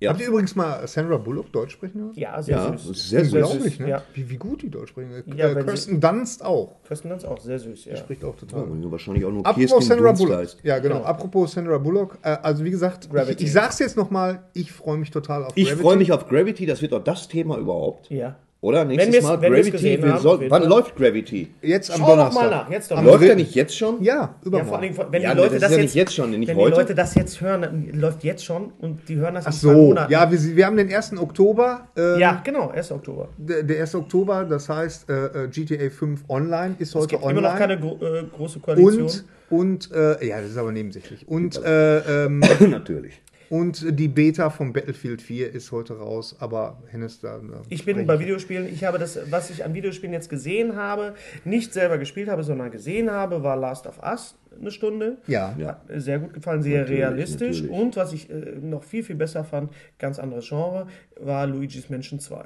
[0.00, 0.10] Ja.
[0.10, 2.10] Habt ihr übrigens mal Sandra Bullock Deutsch sprechen hören?
[2.16, 3.08] Ja, sehr Ja, süß.
[3.10, 3.34] sehr süß.
[3.34, 3.88] Unglaublich, ne?
[3.88, 4.02] Ja.
[4.14, 5.12] Wie, wie gut die Deutsch sprechen.
[5.36, 6.82] Ja, äh, Kirsten Dunst auch.
[6.88, 7.94] Kirsten Dunst auch sehr süß, ja.
[7.94, 8.62] Spricht auch total.
[8.62, 10.38] Ja, wahrscheinlich auch nur Apropos Kirsten Sandra Dunst Bullock.
[10.40, 10.58] heißt.
[10.64, 11.02] Ja, genau.
[11.04, 12.18] Apropos Sandra Bullock.
[12.22, 13.44] Äh, also wie gesagt, ich, Gravity.
[13.44, 15.82] ich sag's jetzt nochmal, ich freue mich total auf Ich Gravity.
[15.82, 18.10] freue mich auf Gravity, das wird auch das Thema überhaupt.
[18.10, 18.34] Ja.
[18.62, 18.84] Oder?
[18.84, 19.98] Nächstes Mal wenn wir's Gravity.
[20.02, 21.48] haben, soll, wann läuft Gravity?
[21.62, 22.42] Jetzt am Schau doch Donnerstag.
[22.44, 23.04] mal nach, jetzt doch mal.
[23.04, 24.00] Läuft der nicht jetzt schon?
[24.04, 24.94] Ja, Ja, übermorgen.
[24.94, 26.70] vor allem, wenn Ja, die Leute das das, ja jetzt, jetzt schon, nicht wenn heute.
[26.70, 29.72] die Leute das jetzt hören, läuft jetzt schon und die hören das Ach in zwei
[29.72, 30.12] so, Monaten.
[30.12, 31.18] ja, wir, wir haben den 1.
[31.18, 31.88] Oktober.
[31.96, 32.92] äh, ja, genau, 1.
[32.92, 33.28] Oktober.
[33.36, 33.96] Der, der 1.
[33.96, 37.40] Oktober, das heißt äh, äh, GTA 5 online ist Es heute gibt online.
[37.40, 39.02] immer noch keine gro äh, große Koalition.
[39.02, 41.26] und und äh, ja, das ist aber nebensächlich.
[41.28, 42.38] Und äh, ähm,
[42.70, 43.20] Natürlich.
[43.52, 47.38] Und die Beta von Battlefield 4 ist heute raus, aber Hennes da.
[47.68, 51.12] Ich bin bei Videospielen, ich habe das, was ich an Videospielen jetzt gesehen habe,
[51.44, 55.18] nicht selber gespielt habe, sondern gesehen habe, war Last of Us eine Stunde.
[55.26, 55.54] Ja.
[55.58, 55.68] Ja.
[55.68, 57.60] Hat mir Sehr gut gefallen, sehr Natürlich, realistisch.
[57.60, 57.78] natürlich.
[57.78, 60.86] Und was ich äh, noch viel, viel besser fand, ganz anderes Genre,
[61.20, 62.44] war Luigi's Mansion 2.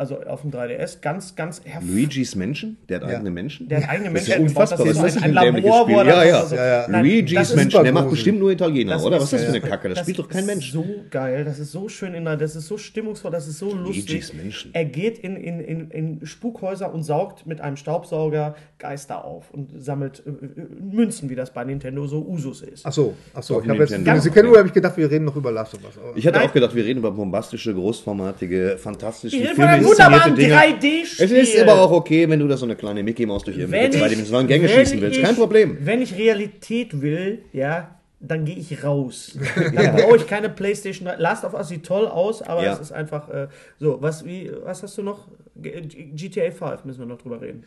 [0.00, 1.92] Also auf dem 3DS, ganz, ganz hervorragend.
[1.92, 2.76] Luigi's Menschen?
[2.88, 3.68] Der hat eigene Menschen?
[3.68, 4.78] Der hat eigene Das ist Menschen ja unfassbar.
[4.78, 5.96] Was Das ist ist das so für ein ein Labor, wo Spiel?
[5.96, 6.46] er Ja, ja.
[6.46, 6.78] so- Ja, ja.
[6.82, 7.82] Nein, das Luigi's ist Menschen.
[7.82, 9.16] Der macht bestimmt nur Italiener, Das oder?
[9.16, 9.88] ist- Was ist das für eine ja, Kacke?
[9.88, 10.70] Das spielt doch kein ist Mensch.
[10.72, 13.74] so geil, das ist so schön in der, das ist so stimmungsvoll, das ist so
[13.74, 14.08] lustig.
[14.08, 14.70] Luigi's Mansion.
[14.72, 19.82] Er geht in, in, in, in Spukhäuser und saugt mit einem Staubsauger Geister auf und
[19.82, 22.86] sammelt äh, äh, Münzen, wie das bei Nintendo so Usus ist.
[22.86, 23.56] Ach so, ach so.
[23.56, 25.80] Auf Ich habe jetzt, diese Sekunde habe ich gedacht, wir reden noch über Last of
[25.84, 25.94] Us.
[26.14, 30.54] Ich hatte auch gedacht, wir reden über bombastische, großformatige, fantastische Filme wunderbaren Dinge.
[30.54, 31.24] 3D-Spiel.
[31.24, 33.98] Es ist aber auch okay, wenn du da so eine kleine Mickey Maus durch irgendwelche
[33.98, 35.18] zweidimensionalen Gänge wenn schießen willst.
[35.18, 35.78] ich- Kein Problem.
[35.80, 39.38] Wenn ich Realität will, ja, dann gehe ich raus.
[39.74, 41.16] Dann brauche ich keine Playstation 3.
[41.18, 42.72] Last of Us sieht toll aus, aber Ja.
[42.72, 43.46] es ist einfach äh,
[43.78, 43.98] so.
[44.02, 45.28] Was, wie, was hast du noch?
[45.54, 45.82] G
[46.14, 47.62] GTA 5 müssen wir noch drüber reden.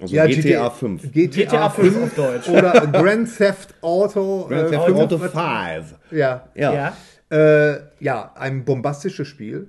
[0.00, 1.12] Also Ja, GTA 5.
[1.12, 2.48] GTA, GTA 5 5 auf Deutsch.
[2.48, 4.46] oder Grand Theft Auto.
[4.48, 5.34] Grand äh, Theft fünf- Auto 5.
[6.12, 6.48] Ja.
[6.54, 6.72] Ja.
[6.74, 6.96] Ja.
[7.74, 9.68] Äh, ja, ein bombastisches Spiel.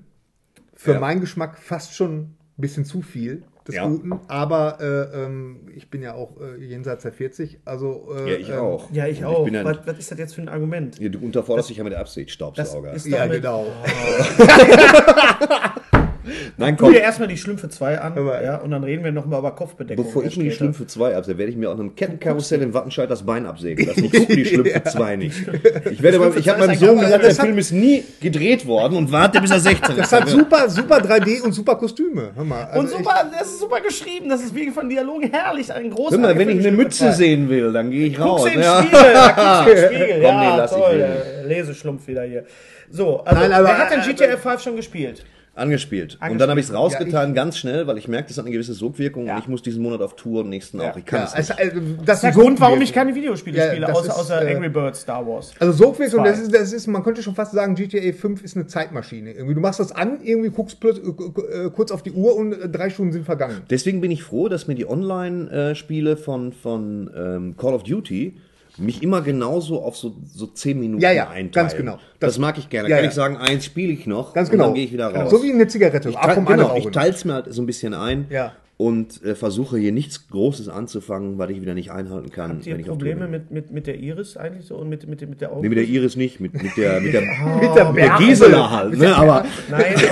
[0.86, 1.00] Für Ja.
[1.00, 3.88] meinen Geschmack fast schon ein bisschen zu viel des Ja.
[3.88, 4.20] Guten.
[4.28, 7.60] Aber äh, ähm, ich bin ja auch äh, jenseits der 40.
[7.66, 8.92] Also, äh, Ja, ich ähm, auch.
[8.92, 9.48] Ja, ich auch.
[9.48, 11.00] ein- was, was ist das jetzt für ein Argument?
[11.00, 12.94] Ja, du unterforderst dich ja mit der Das Absichtstaubsauger.
[12.94, 13.66] ist Ja, genau.
[16.58, 16.92] Nein, komm.
[16.94, 20.06] dir erstmal die Schlümpfe 2 an, Aber- ja, und dann reden wir nochmal über Kopfbedeckung.
[20.06, 20.52] Bevor ich mir die.
[20.52, 24.06] Schlümpfe 2 absäge, werde ich mir auf einem Kettenkarussell in Wattenscheid das Bein absägen lassen.
[24.06, 25.36] Ich gucke die Schlümpfe 2 nicht.
[25.92, 28.98] Ich, werde beim, ich habe meinem Sohn gesagt, der das Film ist nie gedreht worden
[28.98, 30.14] und warte, bis er 16 Das ist.
[30.14, 32.32] hat super, super 3D und super Kostüme.
[32.36, 32.64] Hör mal.
[32.66, 35.90] Also Und super, das ist super geschrieben, das ist wegen von Dialogen herrlich, ein Hör
[35.92, 36.18] großer.
[36.18, 38.44] mal, wenn ich eine Mütze sehen will, dann gehe ich raus.
[38.46, 38.82] Den Ja.
[38.82, 40.08] Spiegel, da guckst du Spiegel.
[40.16, 42.46] Komm, ja, nee, lass ich toll, der Leseschlumpf wieder hier.
[42.90, 45.24] So, also, Nein, aber- wer hat denn GTA 5 schon gespielt?
[45.56, 46.16] Angespielt.
[46.16, 46.42] Und Angespielt.
[46.42, 49.26] dann habe ich es rausgetan, ganz schnell, weil ich merke, das hat eine gewisse Sogwirkung
[49.26, 49.36] Ja.
[49.36, 50.98] und ich muss diesen Monat auf Tour und nächsten auch.
[50.98, 51.58] Ich kann ja, es nicht.
[51.60, 54.54] also, das ist der Grund, warum ich keine Videospiele Ja, spiele, außer, ist, außer äh,
[54.54, 55.54] Angry Birds Star Wars.
[55.58, 58.68] Also Sogwirkung, das ist, das ist, man könnte schon fast sagen, GTA 5 ist eine
[58.68, 59.32] Zeitmaschine.
[59.32, 62.52] Irgendwie, du machst das an, irgendwie guckst plötz- äh, äh, kurz auf die Uhr und
[62.52, 63.62] äh, drei Stunden sind vergangen.
[63.70, 68.36] Deswegen bin ich froh, dass mir die Online-Spiele von, von ähm, Call of Duty
[68.78, 71.52] mich immer genauso auf so, so 10 Minuten Ja, ja, einteilen.
[71.52, 71.94] ganz genau.
[72.20, 72.90] Das, Das- mag ich gerne.
[72.90, 73.10] ja, kann ja.
[73.10, 74.66] ich sagen, eins spiele ich noch Ganz und genau.
[74.66, 75.30] dann gehe ich wieder raus.
[75.32, 76.10] So wie eine Zigarette.
[76.10, 78.52] ich teil, genau, ich teile es mir halt so ein bisschen ein Ja.
[78.78, 82.78] und äh, versuche hier nichts Großes anzufangen, weil ich wieder nicht einhalten kann, Habt ihr
[82.78, 85.62] ich Probleme mit, mit, mit der Iris eigentlich so und mit, mit, mit der Augen?
[85.62, 87.22] Nee, mit der Iris nicht, mit, mit der, mit der,
[87.62, 89.16] Mit der mit der Gisela halt, ne?
[89.16, 90.10] Aber, Nein, ich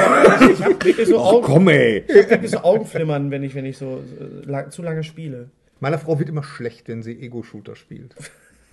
[0.64, 2.04] habe wirklich so ach Augen, komm ey.
[2.08, 5.50] ich hab so Augenflimmern, wenn ich, wenn ich so äh, lang, zu lange spiele.
[5.80, 8.16] Meiner Frau wird immer schlecht, wenn sie Ego-Shooter spielt.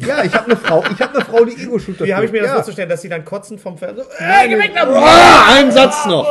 [0.07, 2.41] Ja, ich habe eine Frau, ich habe eine Frau, die Ego-Shooter Wie habe ich mir
[2.41, 2.55] das ja.
[2.57, 4.05] vorzustellen, dass sie dann kotzen vom Fernseher?
[4.05, 4.85] So, äh, geh weg da!
[4.89, 6.27] Ah, ein Satz noch.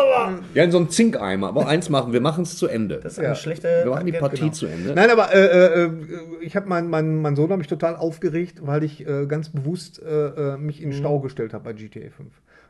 [0.54, 1.50] Ja, in so einem Zinkeimer.
[1.50, 3.00] Aber eins machen, wir machen es zu Ende.
[3.02, 3.36] Das ist eine Ja.
[3.36, 3.82] schlechte.
[3.84, 4.52] Wir machen die Partie Genau.
[4.52, 4.94] zu Ende.
[4.94, 5.90] Nein, aber äh, äh,
[6.42, 10.02] ich habe mein, mein, mein Sohn hat mich total aufgeregt, weil ich äh, ganz bewusst
[10.02, 10.06] äh,
[10.54, 12.30] äh, mich in den Stau gestellt habe bei GTA 5.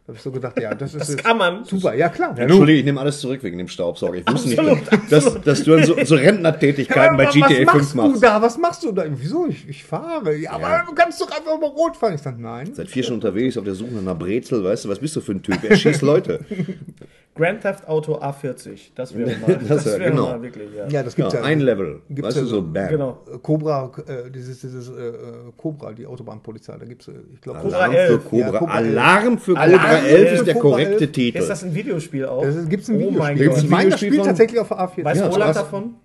[0.10, 1.64] Da habe ich so gedacht, ja, das ist Das jetzt kann man.
[1.66, 1.94] super.
[1.94, 2.36] Ja, klar.
[2.36, 4.16] Entschuldige, ich nehme alles zurück wegen dem Staubsauger.
[4.18, 7.66] Ich wusste Absolut, nicht, dass, dass du dann so, so Rentnertätigkeiten bei was GTA 5
[7.66, 8.16] machst machst.
[8.16, 8.42] du da?
[8.42, 9.06] Was machst du da?
[9.08, 9.46] Wieso?
[9.48, 10.36] Ich, ich fahre.
[10.36, 10.84] Ja, aber Ja.
[10.88, 12.16] du kannst doch einfach mal rot fahren.
[12.16, 12.74] Ich sag, nein.
[12.74, 15.22] Seit vier Stunden unterwegs auf der Suche nach einer Brezel, weißt du, was bist du
[15.22, 15.64] für ein Typ?
[15.64, 16.40] Er schießt Leute.
[17.40, 18.92] Grand Theft Auto A40.
[18.96, 20.26] Das wäre mal, Das das wär- wäre genau.
[20.28, 20.88] mal wirklich, ja.
[20.88, 21.46] Ja, das gibt's Ja, ja.
[21.46, 22.02] ein Level.
[22.10, 22.90] Gibt's weißt ja du, so bam.
[22.90, 23.18] Genau.
[23.42, 25.14] Cobra, äh, dieses, dieses äh, äh,
[25.58, 26.76] Cobra, die Autobahnpolizei.
[26.78, 28.24] Da gibt's, äh, ich glaube, Cobra Alarm für 11.
[28.30, 28.38] Cobra.
[28.40, 28.88] Ja, Cobra 11.
[28.98, 31.12] Alarm für Cobra Alarm 11 für ist der Cobra korrekte 11.
[31.12, 31.38] Titel.
[31.38, 32.44] Ist das ein Videospiel auch?
[32.44, 33.20] Es gibt's ein Oh Videospiel.
[33.20, 33.58] mein Gibt's Gott.
[33.60, 35.04] ein Ich meine, das Videospiel spielt von- tatsächlich auf der A4.
[35.06, 35.96] Weiß Ja, Roland davon?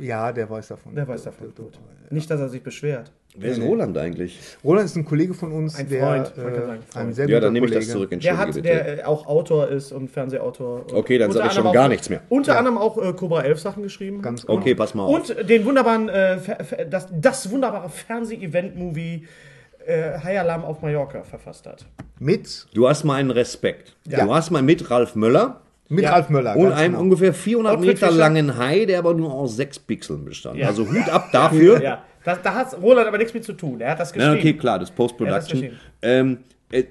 [0.00, 0.94] Ja, der weiß davon.
[0.94, 1.48] Der weiß davon.
[1.54, 1.78] Gut.
[2.10, 3.12] Nicht, dass er sich beschwert.
[3.36, 4.38] Wer ist Roland eigentlich?
[4.64, 7.14] Roland ist ein Kollege von uns, Ein der Freund, man kann äh, sagen ein Freund.
[7.14, 8.62] sehr Ja, dann nehme ich das zurück, Der hat, bitte.
[8.62, 10.84] der äh, auch Autor ist und Fernsehautor.
[10.92, 12.22] Okay, dann Unter sag ich schon gar auch- nichts mehr.
[12.28, 14.20] Unter anderem auch äh, Cobra 11 Sachen geschrieben.
[14.20, 14.58] Ganz genau.
[14.58, 15.14] Okay, pass mal auf.
[15.30, 16.38] Und den wunderbaren, äh,
[16.90, 19.26] das, das wunderbare Fernseh-Event-Movie
[19.86, 21.86] äh, High Alarm auf Mallorca verfasst hat.
[22.18, 23.96] Mit, Du hast meinen Respekt.
[24.08, 24.24] Ja.
[24.24, 26.12] Du hast mal mit Ralf Möller mit Ja.
[26.12, 26.56] Ralf Möller.
[26.56, 27.02] und einem genau.
[27.02, 28.18] ungefähr 400 Ottfried Meter Fischer.
[28.18, 30.56] langen Hai, der aber nur aus sechs Pixeln bestand.
[30.58, 30.68] Ja.
[30.68, 31.82] Also Hut ab dafür.
[31.82, 33.80] Ja, da, da hat Roland aber nichts mit zu tun.
[33.80, 34.34] Er hat das geschrieben.
[34.34, 35.70] Na, okay, klar, das Ja, das Post-Production.
[36.02, 36.38] ähm,
[36.70, 36.84] äh,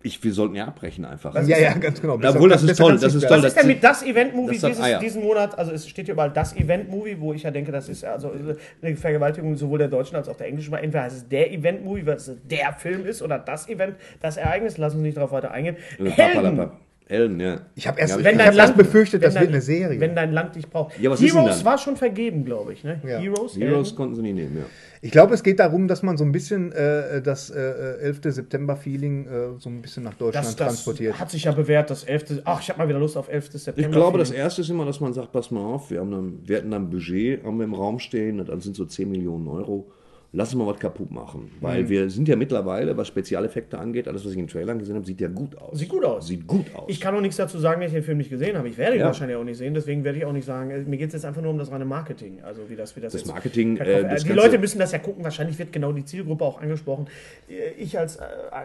[0.00, 1.34] ich, wir sollten ja abbrechen einfach.
[1.46, 2.14] Ja, ja, ganz genau.
[2.14, 3.38] Obwohl, das ist toll, das ist toll.
[3.38, 5.00] Was ist denn mit das Event-Movie das dieses, Eier.
[5.00, 5.58] diesen Monat?
[5.58, 8.32] Also es steht hier überall das Event-Movie, wo ich ja denke, das ist also
[8.80, 10.72] eine Vergewaltigung sowohl der deutschen als auch der englischen.
[10.74, 14.78] Entweder heißt es der Event-Movie, weil es der Film ist, oder das Event, das Ereignis.
[14.78, 15.76] Lass uns nicht darauf weiter eingehen.
[15.98, 16.70] Also, Helden.
[17.08, 17.62] Helden, ja.
[17.74, 19.62] Ich habe erst, Ja, ich Wenn hab dein Land befürchtet, das wenn wird dein- eine
[19.62, 19.98] Serie.
[19.98, 21.00] Wenn dein Land dich braucht.
[21.00, 22.84] Ja, was ist denn Heroes war schon vergeben, glaube ich.
[22.84, 23.00] Ne?
[23.06, 23.18] Ja.
[23.18, 24.64] Heroes, Heroes konnten sie nicht nehmen, ja.
[25.00, 27.56] Ich glaube, es geht darum, dass man so ein bisschen äh, das äh,
[28.00, 28.20] 11.
[28.24, 31.18] September-Feeling äh, so ein bisschen nach Deutschland Das, das transportiert.
[31.18, 32.42] hat sich ja bewährt, das 11.
[32.44, 33.52] Ach, ich habe mal wieder Lust auf 11.
[33.52, 33.80] September.
[33.88, 36.38] Ich glaube, das erste ist immer, dass man sagt, pass mal auf, wir, haben dann,
[36.44, 39.48] wir hatten dann ein Budget, haben wir im Raum stehen, dann sind so 10 Millionen
[39.48, 39.90] Euro.
[40.32, 41.50] Lass uns mal was kaputt machen.
[41.62, 41.88] Weil Mhm.
[41.88, 45.06] wir sind ja mittlerweile, was Spezialeffekte angeht, alles, was ich in den Trailern gesehen habe,
[45.06, 45.78] sieht ja gut aus.
[45.78, 46.26] Sieht gut aus.
[46.26, 46.84] Sieht gut aus.
[46.88, 48.68] Ich kann auch nichts dazu sagen, wenn ich den Film nicht gesehen habe.
[48.68, 49.06] Ich werde ihn Ja.
[49.06, 50.70] wahrscheinlich auch nicht sehen, deswegen werde ich auch nicht sagen.
[50.70, 52.40] äh, Mir geht es jetzt einfach nur um das reine Marketing.
[52.42, 54.92] Also wie das, wie das, Das jetzt Marketing, äh, das die Ganze- Leute müssen das
[54.92, 55.24] ja gucken.
[55.24, 57.06] Wahrscheinlich wird genau die Zielgruppe auch angesprochen.
[57.48, 58.20] Äh, Ich als äh,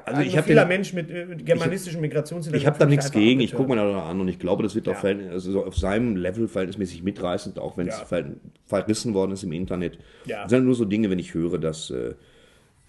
[0.06, 2.62] Also ich vieler den- Mensch mit äh, germanistischen Migrationshintergrund.
[2.62, 4.90] Ich habe da nichts gegen, ich gucke mir da an und ich glaube, das wird
[4.90, 8.06] auf, Verhältnis- also so auf seinem Level verhältnismäßig mitreißend, auch wenn es Ja.
[8.06, 8.26] ver-
[8.66, 9.98] verrissen worden ist im Internet.
[10.26, 10.42] Ja.
[10.44, 12.14] Das sind nur so Dinge, wenn ich höre, dass, äh,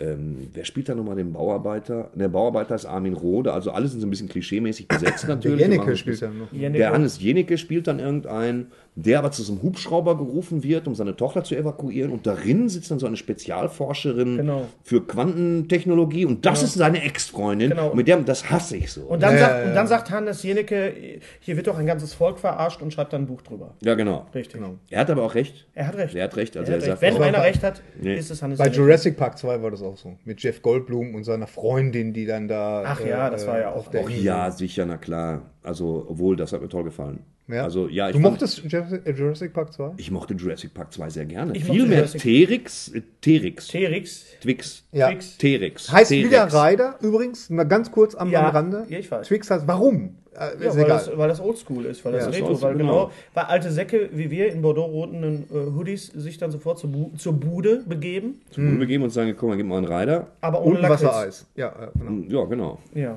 [0.01, 2.11] ähm, wer spielt da nochmal den Bauarbeiter?
[2.15, 5.59] Der Bauarbeiter ist Armin Rohde, also alle sind so ein bisschen klischeemäßig besetzt natürlich.
[5.59, 6.53] Der Jennecke spielt dann noch.
[6.53, 6.79] Jennecke.
[6.79, 10.95] Der Hannes Jenecke spielt dann irgendeinen, der aber zu so einem Hubschrauber gerufen wird, um
[10.95, 12.13] seine Tochter zu evakuieren.
[12.13, 14.67] Und darin sitzt dann so eine Spezialforscherin Genau.
[14.85, 16.25] für Quantentechnologie.
[16.25, 17.71] Und das ist seine Ex-Freundin.
[17.71, 17.89] Genau.
[17.91, 19.03] Und mit der, das hasse ich so.
[19.03, 19.69] Und dann, Ja, sagt, ja, ja.
[19.69, 20.93] und dann sagt Hannes Jenecke,
[21.41, 23.75] hier wird doch ein ganzes Volk verarscht und schreibt dann ein Buch drüber.
[23.83, 24.27] ja, genau.
[24.35, 24.61] Richtig.
[24.91, 25.67] Er hat aber auch recht.
[25.75, 26.15] Er hat recht.
[26.15, 26.57] Er hat recht.
[26.57, 27.01] Also er er hat recht.
[27.01, 28.15] sagt Wenn auch- einer recht hat, Nee.
[28.17, 28.81] ist es Hannes Bei Jenecke.
[28.83, 30.17] Jurassic Park 2 war das auch so.
[30.25, 32.83] Mit Jeff Goldblum und seiner Freundin, die dann da.
[32.87, 35.43] Ach ja, das war ja auch- auf der Auch Insel- ja, sicher, na klar.
[35.65, 37.21] Also, obwohl, das hat mir toll gefallen.
[37.49, 37.65] Ja.
[37.65, 39.93] Also, ja, ich du fand- mochtest Jurassic, äh, Park 2?
[39.97, 41.57] Ich mochte Jurassic Park 2 sehr gerne.
[41.57, 42.93] Ich Viel mehr Terix,
[43.23, 44.25] Terix, Terix.
[44.41, 45.09] Twix, Ja.
[45.09, 45.39] Twix.
[45.39, 45.91] Terix.
[45.93, 46.29] Heißt T-Rex.
[46.31, 48.85] wieder Ryder übrigens, mal ganz kurz am, Ja, am Rande.
[48.89, 49.27] ja, ich weiß.
[49.27, 50.17] Twix heißt, warum?
[50.35, 50.87] Äh, Ja, weil egal.
[50.89, 53.11] das, weil das oldschool ist, weil das Ja, das Retro, ist weil genau, genau.
[53.35, 57.33] weil alte Säcke wie wir in Bordeaux-roten äh, Hoodies sich dann sofort zur, Bu zur
[57.35, 60.27] Bude begeben, Und wir geben uns sagen, guck mal, gib mal einen Reiter.
[60.43, 60.89] aber ohne und.
[60.89, 61.47] Wassereis.
[61.57, 62.41] Ja, äh, genau.
[62.41, 62.79] Ja, genau.
[62.95, 63.17] Ja.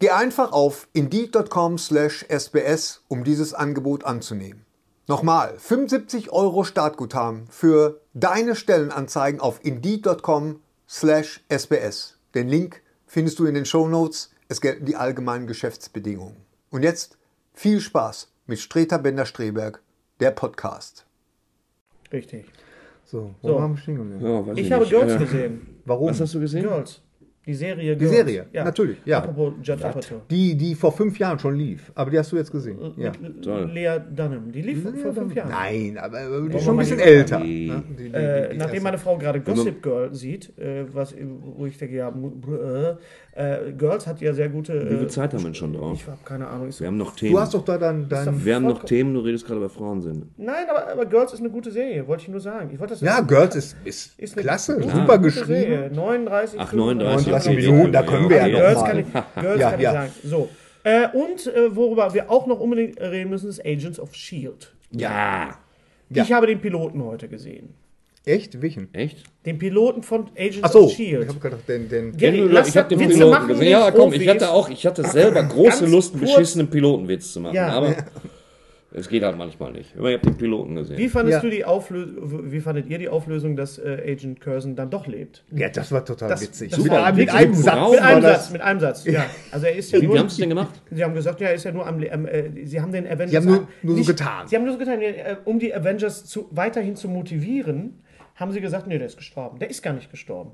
[0.00, 4.64] Geh einfach auf indeed.com/sbs, um dieses Angebot anzunehmen.
[5.08, 9.58] Nochmal, 75 Euro Startguthaben für deine Stellenanzeigen auf
[10.88, 12.18] indeed.com/sbs.
[12.34, 14.30] Den Link findest du in den Shownotes.
[14.48, 16.36] Es gelten die allgemeinen Geschäftsbedingungen.
[16.70, 17.16] Und jetzt
[17.54, 19.80] viel Spaß mit Streter Bender-Streberg,
[20.20, 21.04] der Podcast.
[22.12, 22.46] Richtig.
[23.04, 23.60] So, wo So.
[23.60, 24.24] haben wir stehen geblieben?
[24.24, 24.90] Ja, Ich habe nicht.
[24.92, 25.80] Girls Äh, gesehen.
[25.86, 26.10] Warum?
[26.10, 26.62] Was hast du gesehen?
[26.62, 27.00] Girls.
[27.48, 28.14] Die Serie Die Girls.
[28.14, 29.18] Serie, natürlich, ja.
[29.18, 30.20] Apropos Judd Apatow.
[30.30, 31.90] Die, die vor fünf Jahren schon lief.
[31.94, 32.78] Aber die hast du jetzt gesehen.
[32.98, 33.10] Ja.
[33.20, 33.70] Mit Toll.
[33.72, 34.52] Lea Dunham.
[34.52, 35.48] Die lief vor fünf Jahren.
[35.50, 37.40] Nein, aber äh, die ist schon ein bisschen älter.
[37.40, 37.82] Die- ne?
[37.98, 41.14] Die- die- Äh, die nachdem meine Frau gerade Gossip Girl sieht, äh, was,
[41.56, 42.12] wo ich denke, ja,
[43.38, 44.84] äh, Girls hat ja sehr gute.
[44.90, 45.92] Wie viel Äh, Zeit haben wir schon drauf?
[46.00, 46.68] ich habe keine Ahnung.
[46.68, 47.32] Ist, Wir haben noch Themen.
[47.34, 48.44] Du hast doch da dann dein.
[48.44, 50.30] wir haben noch Themen, du redest gerade über Frauensinn.
[50.36, 52.70] nein, aber, aber Girls ist eine gute Serie, wollte ich nur sagen.
[52.72, 55.18] Ich wollte das Ja, Girls ist, ist, Ist eine klasse, super Serie.
[55.20, 55.94] geschrieben.
[55.94, 57.92] 39, Ach, 39 39 Minuten.
[57.92, 58.52] Da können wir ja okay.
[58.52, 59.06] noch Girls kann ich,
[59.42, 59.90] Girls Ja, kann ja.
[59.90, 60.12] ich sagen.
[60.24, 60.48] So.
[60.84, 64.72] Äh, und äh, worüber wir auch noch unbedingt reden müssen, ist Agents of Shield.
[64.90, 65.50] Ja.
[66.10, 66.22] Ja.
[66.22, 67.74] Ich habe den Piloten heute gesehen.
[68.28, 68.60] Echt?
[68.62, 68.92] Welchen?
[68.94, 69.24] Echt?
[69.46, 71.28] Den Piloten von Agents Achso, of ich Shield.
[71.28, 73.70] habe gedacht, den, den Gary, ich habe das den Witze Piloten machen gesehen.
[73.70, 76.34] Ja, komm, ich hatte auch, ich hatte selber große Ganz Lust, einen kurz.
[76.34, 77.54] beschissenen Pilotenwitz zu machen.
[77.54, 77.68] Ja.
[77.68, 77.94] Aber
[78.90, 79.94] es geht halt manchmal nicht.
[79.98, 80.96] Aber ich habe den Piloten gesehen.
[80.96, 81.40] Wie fandest Ja.
[81.42, 85.44] du die Auflösung, wie fandet ihr die Auflösung, dass äh, Agent Curzon dann doch lebt?
[85.52, 86.70] Ja, das war total Das- witzig.
[86.70, 87.74] das mit, war mit einem Satz.
[87.76, 89.26] Frauen Mit einem Satz, mit einem Satz, ja.
[89.52, 90.80] Also er ist ja Wie, nur, wie haben sie es denn gemacht?
[90.90, 93.30] Sie haben gesagt, ja, er ist ja nur am, am äh, Sie haben den Avengers.
[93.30, 94.48] Die haben nur- nur so nicht- getan.
[94.48, 98.00] Sie haben nur so getan, äh, um die Avengers zu, weiterhin zu motivieren,
[98.38, 99.58] haben sie gesagt, nee, der ist gestorben.
[99.58, 100.52] Der ist gar nicht gestorben.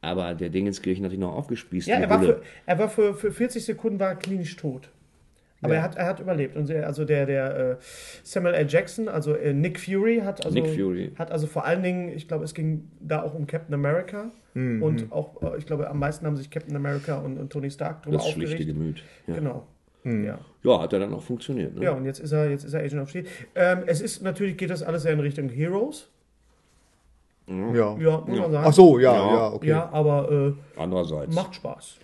[0.00, 1.86] Aber der Dingenskirchen hat ihn noch aufgespießt.
[1.86, 4.90] Ja, er war, für, er war für, für 40 Sekunden war klinisch tot.
[5.62, 6.56] Aber er, hat, er hat überlebt.
[6.56, 7.76] Und der, also der, der äh,
[8.24, 8.66] Samuel L.
[8.68, 11.12] Jackson, also äh, Nick Fury, hat also, Nick Fury.
[11.16, 14.32] hat also vor allen Dingen, ich glaube, es ging da auch um Captain America.
[14.54, 14.82] Mhm.
[14.82, 18.02] Und auch, äh, ich glaube, am meisten haben sich Captain America und, und Tony Stark
[18.02, 18.76] drüber das schlichte aufgeregt.
[18.76, 19.02] Gemüt.
[19.28, 19.34] Ja.
[19.36, 19.66] Genau.
[20.02, 20.24] Mhm.
[20.24, 20.38] Ja.
[20.64, 21.76] ja, hat er dann auch funktioniert.
[21.76, 21.84] Ne?
[21.84, 23.28] ja, und jetzt ist er, jetzt ist er Agent of Shield.
[23.54, 26.10] Ähm, es ist natürlich, geht das alles sehr in Richtung Heroes.
[27.46, 27.96] Ja.
[27.98, 28.66] Ja, muss man sagen.
[28.68, 29.34] Ach so, ja, Ja.
[29.34, 29.68] ja, okay.
[29.68, 31.32] Ja, aber Andererseits.
[31.32, 31.96] äh, macht Spaß.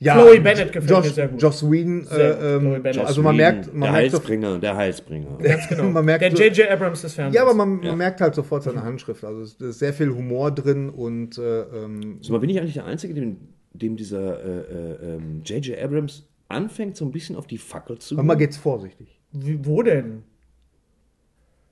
[0.00, 1.42] Ja, Chloe Bennett gefällt Josh, mir sehr gut.
[1.42, 5.38] Joss Whedon, Sehr äh, ähm, also man merkt, man der merkt, so, Heilsbringer, der Heilsbringer.
[5.42, 5.82] Ganz genau.
[5.84, 6.70] Man merkt der so- J.J.
[6.70, 7.34] Abrams des Fernsehens.
[7.34, 9.24] ja, aber man, man merkt halt sofort seine Handschrift.
[9.24, 12.74] Also es ist sehr viel Humor drin und äh, ähm, Sag mal, bin ich eigentlich
[12.74, 13.38] der Einzige, dem,
[13.72, 15.76] dem dieser äh, äh, ähm, J.J.
[15.82, 19.18] Abrams anfängt, so ein bisschen auf die Fackel zu manchmal geht's vorsichtig.
[19.32, 20.22] Wie, wo denn?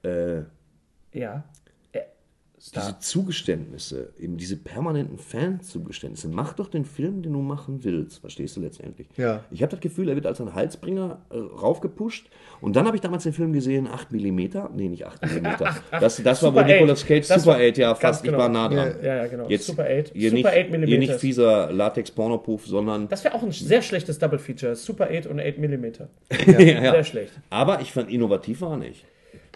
[0.03, 0.43] Äh,
[1.13, 1.45] Ja.
[2.75, 8.57] Diese Zugeständnisse, eben diese permanenten Fanzugeständnisse, mach doch den Film, den du machen willst, verstehst
[8.57, 9.07] du letztendlich?
[9.17, 9.45] Ja.
[9.51, 12.29] Ich habe das Gefühl, er wird als ein Halsbringer äh, raufgepusht.
[12.61, 14.17] Und dann habe ich damals den Film gesehen, 8 mm,
[14.75, 15.47] nee, nicht 8 mm.
[16.01, 17.09] Das, das war, wo Nicolas 8.
[17.09, 18.43] Cage, Das Super war- 8, ja, fast, ich genau.
[18.43, 18.95] war nah dran.
[19.03, 19.49] Ja, ja, genau.
[19.49, 20.13] Jetzt, Super 8.
[20.15, 20.83] Hier Super nicht, 8 mm.
[20.85, 24.75] Hier nicht fieser Latex-Porno-Proof, sondern Das wäre auch ein sehr schlechtes Double Feature.
[24.77, 25.85] Super 8 und 8 mm.
[26.47, 26.91] ja, ja.
[26.93, 27.33] Sehr schlecht.
[27.51, 29.05] Aber ich fand, innovativ war er nicht.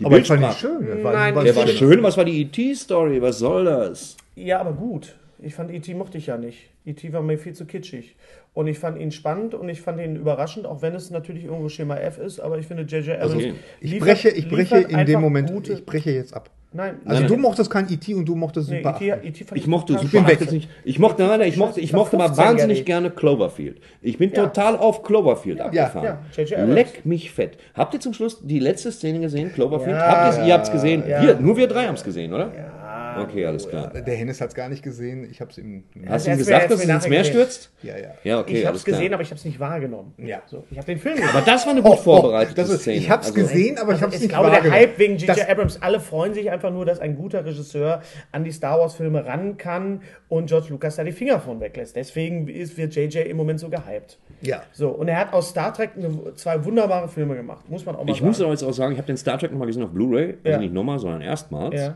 [0.01, 0.77] Die Aber ich fand Bildsprache.
[0.79, 0.87] schön.
[0.87, 2.03] Der war, Nein, war Der war schön.
[2.03, 3.21] was war die E.T.-Story?
[3.21, 4.17] Was soll das?
[4.35, 5.15] Ja, aber gut.
[5.43, 5.95] Ich fand E.T.
[5.95, 6.71] mochte ich ja nicht.
[6.87, 7.13] E.T.
[7.13, 8.17] war mir viel zu kitschig.
[8.55, 11.69] Und ich fand ihn spannend und ich fand ihn überraschend, auch wenn es natürlich irgendwo
[11.69, 13.17] Schema F ist, aber ich finde J.J.
[13.21, 13.55] Abrams Okay.
[13.81, 16.51] Ich breche, ich breche in dem Moment, Gute, ich breche jetzt ab.
[16.73, 18.15] Nein, Also nein, du mochtest kein E.T.
[18.15, 19.13] und du mochtest nee, Super E.T.
[19.13, 19.25] 8.
[19.25, 19.45] E.T.
[19.45, 20.35] fand Ich mochte Super bin weg.
[20.35, 20.69] 8 jetzt nicht.
[20.85, 23.81] Ich mochte, nein, nein, ich mochte, ich mochte mal 15 wahnsinnig gerne Cloverfield.
[24.03, 26.05] Ich bin total auf Cloverfield abgefahren.
[26.05, 26.53] ja, J.J.
[26.59, 26.75] Abrams.
[26.75, 27.59] Leck mich fett.
[27.75, 29.97] Habt ihr zum Schluss die letzte Szene gesehen, Cloverfield?
[29.97, 30.09] Ja.
[30.09, 31.03] Habt ihr Ihr habt's gesehen?
[31.07, 31.23] Ja.
[31.23, 32.53] Wir, nur wir drei haben's gesehen, oder?
[32.57, 32.80] Ja.
[33.19, 33.89] Okay, alles klar.
[33.93, 35.27] Der Hennes hat es gar nicht gesehen.
[35.31, 35.85] Ich habe es ihm.
[36.09, 37.73] Hast du ihm gesagt, dass es er ins Meer stürzt?
[37.83, 38.09] Ja, ja.
[38.25, 40.15] Ja, okay, ich habe es gesehen, aber ich habe es nicht wahrgenommen.
[40.19, 40.43] Ja.
[40.47, 41.31] So, ich habe den Film gesehen.
[41.31, 42.97] Aber das war eine gut vorbereitete das ist, Szene.
[42.99, 44.81] ich habe es Also- gesehen, aber ich habe es ich nicht glaube, der wahrgenommen.
[44.81, 45.49] Hype wegen J.J.
[45.49, 48.03] Abrams, alle freuen sich einfach nur, dass ein guter Regisseur
[48.33, 51.97] an die Star Wars-Filme ran kann und George Lucas da die Finger von weglässt.
[51.97, 53.27] Deswegen ist, wird J.J.
[53.27, 54.19] im Moment so gehypt.
[54.43, 54.63] Ja.
[54.73, 58.05] So, und er hat aus Star Trek eine, zwei wunderbare Filme gemacht, muss man auch
[58.05, 58.27] mal Ich sagen.
[58.29, 60.35] muss aber jetzt auch sagen, ich habe den Star Trek nochmal gesehen auf Blu-ray.
[60.45, 60.59] Also Ja.
[60.59, 61.75] nicht nochmal, sondern erstmals.
[61.75, 61.95] ja.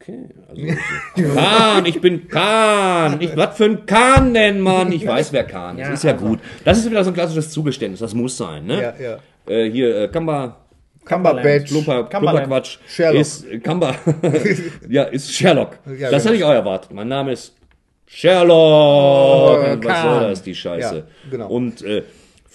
[0.00, 0.28] Okay.
[0.48, 0.62] Also,
[1.34, 3.20] Kahn, ich bin Kahn.
[3.20, 4.92] Ich, was für ein Kahn denn, Mann?
[4.92, 5.86] Ich weiß, wer Kahn ist.
[5.86, 6.26] Ja, ist ja also.
[6.26, 6.40] gut.
[6.64, 8.00] Das ist wieder so ein klassisches Zugeständnis.
[8.00, 8.82] Das muss sein, ne?
[8.82, 9.18] Ja, ja.
[9.52, 10.56] Äh, hier, äh, Kamba,
[11.04, 11.70] Cumberbatch.
[11.70, 12.46] Klumper, Cumberland.
[12.46, 12.78] Klumperquatsch.
[12.88, 13.20] Sherlock.
[13.20, 13.94] Ist, äh, Kamba,
[14.88, 15.78] ja, ist Sherlock.
[15.86, 16.24] Ja, das genau.
[16.24, 16.92] hätte ich auch erwartet.
[16.92, 17.54] Mein Name ist
[18.06, 19.72] Sherlock.
[19.72, 20.96] Und was soll das, die Scheiße?
[20.96, 21.48] Ja, genau.
[21.48, 22.02] Und äh,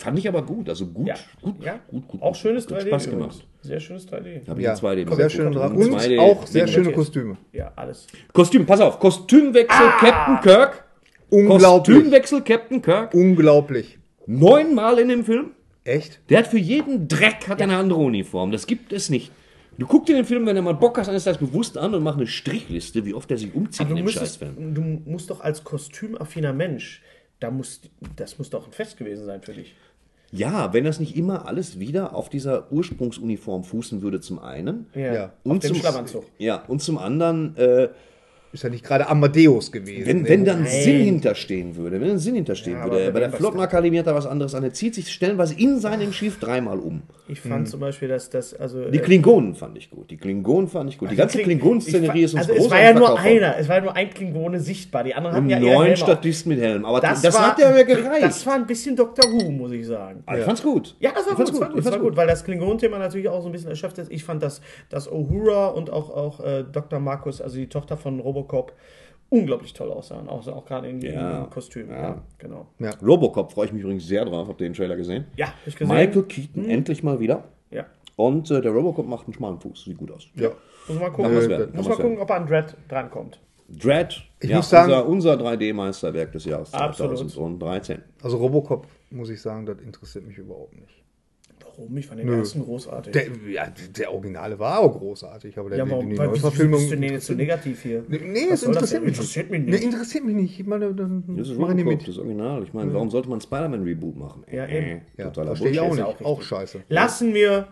[0.01, 0.67] fand ich aber gut.
[0.69, 1.15] Also gut, Ja.
[1.41, 1.79] gut, Ja.
[1.87, 2.21] gut, gut.
[2.21, 2.87] Auch gut, schönes gut, 3D.
[2.87, 3.37] Spaß übrigens.
[3.39, 3.47] gemacht.
[3.61, 4.41] Sehr schönes 3D.
[4.47, 5.31] Habe ich Ja, in 2D sehr geguckt.
[5.31, 5.71] schön dran.
[5.75, 7.37] In Und 2D auch sehr schöne Kostüme.
[7.53, 8.07] Ja, alles.
[8.33, 10.85] Kostüm, pass auf, Kostümwechsel Captain Kirk.
[11.29, 11.95] Unglaublich.
[11.95, 13.13] Kostümwechsel Captain Kirk.
[13.13, 13.97] Unglaublich.
[14.27, 15.51] Neunmal in dem Film.
[15.83, 16.19] Echt?
[16.29, 18.51] Der hat für jeden Dreck hat er eine andere Uniform.
[18.51, 19.31] Das gibt es nicht.
[19.77, 22.03] Du guckst dir den Film, wenn du mal Bock hast, eines Tages bewusst an und
[22.03, 24.75] mach eine Strichliste, wie oft er sich umzieht Du in dem Scheißfilm.
[24.75, 27.01] du musst doch als kostümaffiner Mensch,
[27.39, 27.81] da muss,
[28.15, 29.73] das muss doch ein Fest gewesen sein für dich.
[30.31, 34.87] Ja, wenn das nicht immer alles wieder auf dieser Ursprungsuniform fußen würde, zum einen.
[34.95, 35.33] Ja.
[35.43, 36.25] Und zum, Schlafanzug.
[36.37, 37.89] Ja, und zum anderen, äh,
[38.53, 40.05] Ist ja nicht gerade Amadeus gewesen.
[40.07, 43.11] wenn, wenn da ein Sinn hinterstehen würde, wenn ein Sinn hinterstehen Ja, würde.
[43.11, 44.63] bei der Flottenakademie hat er was anderes an.
[44.63, 47.01] Er zieht sich stellenweise in seinem Schiff dreimal um.
[47.31, 48.89] Ich fand zum Beispiel, dass das, also.
[48.89, 50.11] Die äh, Klingonen fand ich gut.
[50.11, 51.09] Die Klingonen fand ich gut.
[51.09, 53.69] Die ganze Kling- Klingonen-Szenerie ist uns Also es groß war am ja nur einer, es
[53.69, 55.05] war ja nur ein Klingone sichtbar.
[55.05, 55.97] Die anderen hatten ja ihre neun auf.
[55.97, 56.83] Statisten mit Helm.
[56.83, 58.23] Aber das, das war, hat ja mir gereicht.
[58.23, 59.23] Das war ein bisschen Dr.
[59.31, 60.23] Who, muss ich sagen.
[60.25, 60.95] Aber ich fand's gut.
[60.99, 63.41] Ja, das war gut, das war gut, das war gut, weil das Klingon-Thema natürlich auch
[63.41, 64.11] so ein bisschen erschöpft ist.
[64.11, 64.59] Ich fand, dass,
[64.89, 66.99] dass Uhura und auch, auch äh, Dr.
[66.99, 68.73] Markus, also die Tochter von Robocop,
[69.31, 70.29] unglaublich toll aussahen.
[70.29, 71.43] Auch, auch gerade in, Ja.
[71.45, 71.89] im Kostüm.
[71.89, 72.21] Ja.
[72.37, 72.67] genau.
[73.01, 74.47] Robocop freue ich mich übrigens sehr drauf.
[74.47, 75.25] Habt ihr den Trailer gesehen?
[75.37, 75.95] Ja, hab ich gesehen.
[75.95, 77.45] Michael Keaton endlich mal wieder.
[77.71, 77.85] Ja.
[78.17, 79.85] Und äh, der Robocop macht einen schmalen Fuß.
[79.85, 80.27] Sieht gut aus.
[80.35, 80.49] Ja.
[80.87, 83.39] Muss mal gucken, muss werden, kann mal gucken ob er an Dread drankommt.
[83.69, 87.17] Dread, Ich ja, muss sagen- unser, unser 3D-Meisterwerk des Jahres Absolut.
[87.17, 88.01] 2013.
[88.21, 91.03] Also Robocop, muss ich sagen, das interessiert mich überhaupt nicht.
[91.65, 91.97] Warum?
[91.97, 93.13] Ich fand den ersten großartig.
[93.13, 96.09] Der, ja, der Originale war auch großartig, aber der, ja, die, warum?
[96.09, 96.79] die weil, wieso Neuverfilmung.
[96.79, 98.03] bist du denn jetzt so negativ hier?
[98.07, 99.65] Nee, nee das interessiert mich Interessiert nicht.
[99.65, 99.79] mich nicht.
[99.81, 100.59] Nee, interessiert mich nicht.
[100.59, 102.07] Ich meine, dann Das ist mach ich nicht Robocop, mit.
[102.07, 102.63] das Original.
[102.63, 104.43] Ich meine, warum sollte man ein Spider-Man-reboot machen?
[104.51, 105.01] Ja, eben.
[105.17, 106.03] Ja, totaler verstehe ich auch nicht.
[106.03, 106.81] Auch, auch scheiße.
[106.89, 107.67] Lassen wir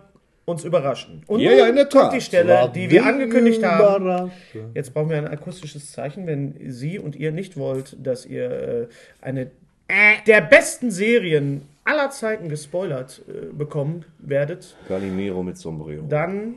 [0.45, 1.21] uns überraschen.
[1.27, 2.13] Und Ja, ja, in der kommt Tat.
[2.15, 4.05] die Stelle, die wir angekündigt haben.
[4.09, 4.31] haben.
[4.73, 8.87] Jetzt brauchen wir ein akustisches Zeichen, wenn Sie und ihr nicht wollt, dass ihr äh,
[9.21, 9.51] eine
[10.27, 14.75] der besten Serien aller Zeiten gespoilert äh, bekommen werdet.
[14.87, 16.03] Calimero mit Sombrero.
[16.07, 16.55] Dann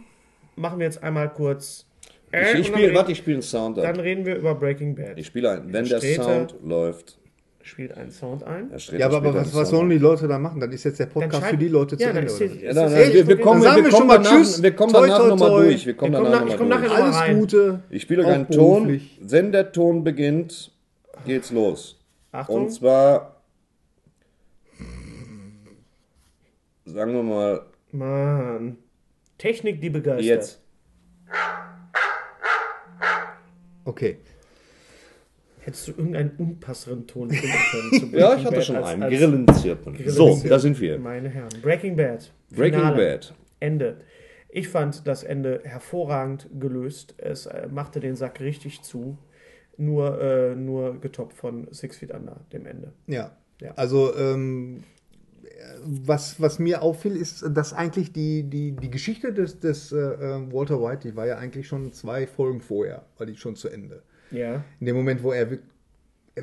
[0.56, 1.86] machen wir jetzt einmal kurz.
[2.32, 4.02] äh, ich ich dann spiele, reden- warte, ich spiele einen Sound Dann ab.
[4.04, 5.16] reden wir über Breaking Bad.
[5.18, 5.72] Ich spiele einen.
[5.72, 6.24] Wenn der Sträter.
[6.24, 7.18] Sound läuft.
[7.64, 8.70] Spielt einen Sound ein.
[8.98, 10.58] Ja, aber, aber was, was sollen die Leute da machen?
[10.60, 12.32] Dann ist jetzt der Podcast für die Leute zu Ja, dann Ende.
[12.44, 14.60] ist Ja, dann, dann, wir, wir kommen, Dann sagen wir wir schon mal danach, Tschüss.
[14.64, 15.86] wir kommen Toi, danach toi, nochmal durch.
[15.86, 16.90] Wir kommen Wir kommen danach nochmal komm durch.
[17.22, 17.38] Alles.
[17.38, 17.80] Gute.
[17.88, 19.00] Ich spiele keinen Ton.
[19.20, 20.72] Wenn der Ton beginnt,
[21.24, 22.01] geht's los.
[22.32, 22.62] Achtung.
[22.64, 23.42] Und zwar,
[26.84, 28.78] sagen wir mal, Mann.
[29.38, 30.24] Technik, die begeistert.
[30.24, 30.62] jetzt.
[33.84, 34.18] Okay.
[35.60, 38.10] Hättest du irgendeinen unpasseren Ton finden können?
[38.10, 39.08] zu Ja, ich hatte Bad schon als- einen.
[39.10, 39.96] Grillenzirpen.
[40.08, 40.98] So, da sind wir.
[40.98, 41.50] Meine Herren.
[41.62, 42.32] Breaking Bad.
[42.50, 42.96] Breaking Finale.
[42.96, 43.34] Bad.
[43.60, 43.98] Ende.
[44.48, 47.14] Ich fand das Ende hervorragend gelöst.
[47.18, 49.18] Es äh, machte den Sack richtig zu.
[49.76, 52.92] Nur, äh, nur getoppt von Six Feet Under, dem Ende.
[53.06, 53.32] Ja.
[53.60, 53.72] Ja.
[53.76, 54.82] Also, ähm,
[55.84, 60.52] was, was mir auffiel, ist, dass eigentlich die, die, die Geschichte des, des äh, äh,
[60.52, 64.02] Walter White, die war ja eigentlich schon zwei Folgen vorher, war die schon zu Ende.
[64.30, 64.64] Ja.
[64.80, 65.58] In dem Moment, wo er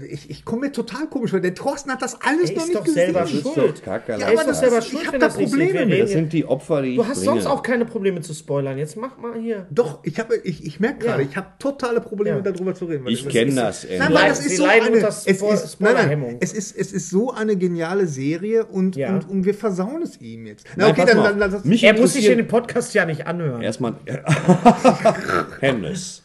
[0.07, 1.39] ich, ich komme mir total komisch vor.
[1.39, 2.93] Der Thorsten hat das alles Er noch ist nicht gesehen.
[2.93, 3.57] selber Das ist schuld.
[3.79, 4.11] doch Kacke.
[4.11, 6.01] Ja, Er aber ist doch das- selber ich schuld, hab wenn da das Probleme mit.
[6.03, 7.25] Das sind die Opfer, die ich Du hast bringe.
[7.41, 8.77] sonst auch keine Probleme zu spoilern.
[8.77, 9.65] Jetzt mach mal hier.
[9.71, 11.29] Doch, ich, habe, ich, ich merke gerade, Ja.
[11.29, 12.51] ich habe totale Probleme, Ja.
[12.51, 13.07] darüber zu reden.
[13.07, 15.67] Ich das kenne ist- das Nein, weil das ist so eine, es ist, nein, nein,
[15.67, 16.37] Spoilerhemmung.
[16.39, 19.09] es ist, es ist so eine geniale Serie und, Ja.
[19.15, 20.67] und, und wir versauen es ihm jetzt.
[20.75, 23.63] Na, Nein, okay, dann, dann, dann, Mich Er muss sich den Podcast ja nicht anhören.
[23.63, 23.95] Erstmal.
[25.61, 26.23] Hennes.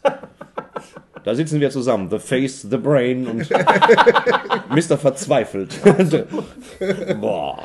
[1.25, 2.11] Da sitzen wir zusammen.
[2.11, 3.49] The Face, The Brain und
[4.71, 4.99] Mr.
[4.99, 5.75] Verzweifelt.
[7.21, 7.59] Boah.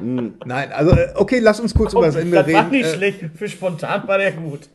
[0.00, 2.70] Nein, also äh, okay, lass uns kurz über das Ende das war reden.
[2.70, 3.20] nicht Äh, schlecht.
[3.34, 4.68] Für spontan war der gut.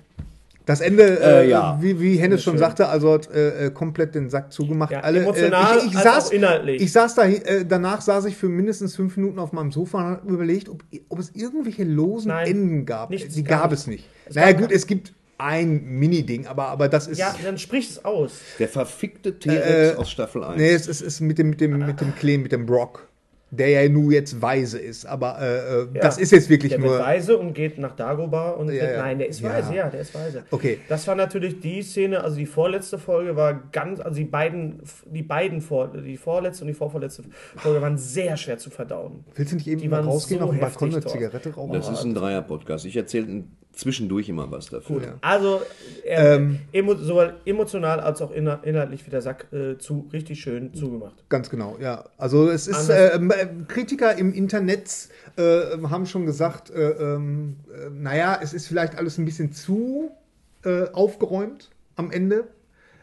[0.65, 1.77] Das Ende, äh, Äh, ja.
[1.81, 4.91] wie, wie Hennes schon sagte, also hat äh, äh, komplett den Sack zugemacht.
[4.91, 6.81] Ja, Alle, emotional äh, ich, ich saß, auch inhaltlich.
[6.81, 10.03] Ich saß da, äh, danach saß ich für mindestens fünf Minuten auf meinem Sofa und
[10.05, 13.09] habe überlegt, ob, ob es irgendwelche losen Nein, Enden gab.
[13.09, 13.79] nichts, Die gab nicht.
[13.79, 14.05] es nicht.
[14.27, 17.17] Es naja gab- gut, es gibt ein Mini-Ding, aber, aber das ist...
[17.17, 18.39] Ja, dann sprich es aus.
[18.59, 20.57] Der verfickte T-Rex Äh, aus Staffel 1.
[20.57, 23.07] Nee, es ist, ist mit dem, mit dem, mit dem Clem, mit dem Brock.
[23.53, 26.21] Der ja nur jetzt weise ist, aber äh, äh, das Ja.
[26.23, 26.91] ist jetzt wirklich Der nur.
[26.91, 28.97] wird weise und geht nach Dagobah und Ja, ja.
[29.01, 29.49] nein, der ist Ja.
[29.49, 30.43] weise, ja, der ist weise.
[30.51, 30.79] Okay.
[30.87, 35.21] Das war natürlich die Szene, also die vorletzte Folge war ganz, also die beiden, die
[35.23, 37.23] beiden vor, die vorletzte und die vorvorletzte
[37.57, 39.25] Folge waren sehr schwer zu verdauen.
[39.35, 41.05] Willst du nicht eben Die mal rausgehen so auf den Balkon eine.
[41.05, 41.73] Zigarette rauchen?
[41.73, 42.85] Das ist ein Dreier-Podcast.
[42.85, 43.43] Ich erzähle
[43.73, 45.01] zwischendurch immer was dafür.
[45.01, 45.13] Ja.
[45.21, 45.61] Also
[46.05, 46.59] äh, Ähm.
[46.73, 51.23] emo, sowohl emotional als auch inhal inhaltlich wie der Sack äh, zu, richtig schön zugemacht.
[51.29, 52.05] Ganz genau, ja.
[52.17, 57.89] Also es ist, ähm, äh, Kritiker im Internet äh, haben schon gesagt, äh, ähm, äh,
[57.89, 60.11] naja, es ist vielleicht alles ein bisschen zu
[60.63, 62.43] äh, aufgeräumt am Ende,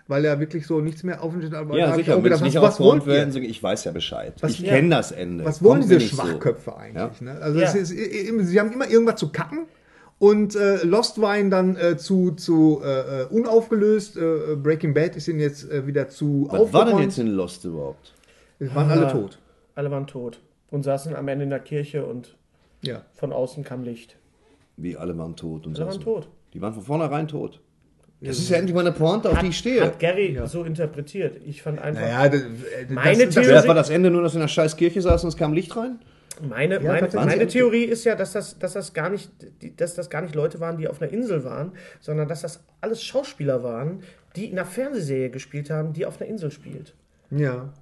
[0.07, 1.61] weil er wirklich so nichts mehr aufgestellt hat.
[1.63, 2.17] Aber da Ja, sicher.
[2.17, 3.49] auch gedacht, was, was wollt werden, ihr?
[3.49, 4.35] ich, weiß ja Bescheid.
[4.41, 4.75] Was- ich ja.
[4.75, 5.45] kenne das Ende.
[5.45, 6.23] Was wollen Kommt diese nicht so.
[6.23, 7.21] Schwachköpfe eigentlich?
[7.21, 7.33] Ja.
[7.35, 7.41] Ne?
[7.41, 7.71] Also Ja.
[7.71, 9.67] ist, sie haben immer irgendwas zu kacken.
[10.19, 14.17] Und äh, Lost war ihn dann äh, zu, zu äh, äh, unaufgelöst.
[14.17, 17.03] Äh, Breaking Bad ist ihn jetzt äh, wieder zu Was war denn aufgeräumt.
[17.05, 18.15] jetzt in Lost überhaupt?
[18.59, 19.11] Es waren alle Ah.
[19.13, 19.39] tot.
[19.77, 20.41] Alle waren tot
[20.73, 22.37] und saßen am Ende in der Kirche und
[22.83, 23.03] Ja.
[23.15, 24.17] von außen kam Licht.
[24.77, 26.01] Wie alle waren tot und Alle waren so.
[26.01, 26.29] tot.
[26.53, 27.61] Die waren von vornherein tot.
[28.21, 29.81] Das ist ja endlich mal eine Pointe, auf die ich stehe.
[29.83, 31.37] Hat Gary so interpretiert.
[31.47, 32.03] Ich fand einfach.
[32.03, 32.43] Naja, das,
[32.89, 35.01] Meine das, Theorie- Ja, das war das Ende nur, dass wir in der scheiß Kirche
[35.01, 36.01] saßen und es kam Licht rein?
[36.41, 37.31] Meine, meine, tatsächlich.
[37.31, 39.31] meine Theorie ist ja, dass das, dass, das gar nicht,
[39.77, 43.03] dass das gar nicht Leute waren, die auf einer Insel waren, sondern dass das alles
[43.03, 44.03] Schauspieler waren,
[44.37, 46.95] die in einer Fernsehserie gespielt haben, die auf einer Insel spielt.
[47.31, 47.73] Ja,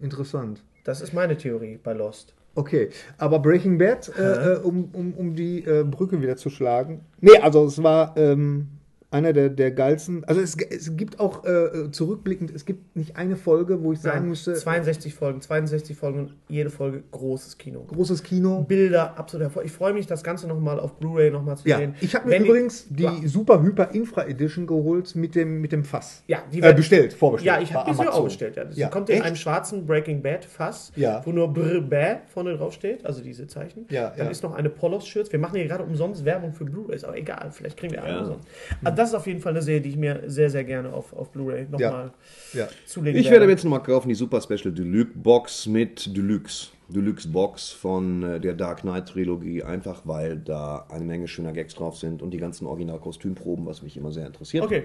[0.00, 0.62] interessant.
[0.84, 2.34] Das ist meine Theorie bei Lost.
[2.54, 2.88] Okay,
[3.18, 7.04] aber Breaking Bad, äh, äh, um, um, um die äh, Brücke wieder zu schlagen.
[7.20, 8.68] Nee, also es war ähm,
[9.10, 10.24] einer der, der geilsten.
[10.24, 14.20] Also es, es gibt auch äh, zurückblickend, es gibt nicht eine Folge, wo ich sagen
[14.20, 17.84] Nein, müsste, 62 Folgen, 62 Folgen und jede Folge großes Kino.
[17.86, 18.62] großes Kino.
[18.66, 19.64] Bilder, absolut hervor.
[19.64, 21.94] Ich freue mich, das Ganze nochmal auf Blu-ray nochmal zu Ja, sehen.
[22.00, 25.70] ich habe mir Wenn übrigens die, die Super Hyper Infra Edition geholt mit dem, mit
[25.72, 26.24] dem Fass.
[26.26, 27.56] Ja, die äh, bestellt, vorbestellt.
[27.56, 28.56] Ja, ich habe die so auch bestellt.
[28.56, 28.64] Ja.
[28.64, 29.24] Das Ja, kommt in echt?
[29.24, 31.22] einem schwarzen Breaking Bad Fass, Ja.
[31.24, 33.86] wo nur Brr Bä vorne drauf steht, also diese Zeichen.
[33.88, 34.30] Ja, Dann ja.
[34.32, 35.30] ist noch eine Polos-Schürze.
[35.30, 38.16] Wir machen hier gerade umsonst Werbung für Blu-rays, aber egal, vielleicht kriegen wir Ja.
[38.18, 38.38] Amazon.
[38.84, 41.12] Also das ist auf jeden Fall eine Serie, die ich mir sehr, sehr gerne auf,
[41.12, 42.12] auf Blu-ray nochmal
[42.52, 42.68] Ja.
[42.86, 46.68] zulegen Ich werde mir jetzt nochmal kaufen die Super Special Deluxe Box mit Deluxe.
[46.88, 51.74] Deluxe Box von äh, der Dark Knight Trilogie, einfach weil da eine Menge schöner Gags
[51.74, 54.64] drauf sind und die ganzen Original-Kostümproben, was mich immer sehr interessiert.
[54.64, 54.84] Okay.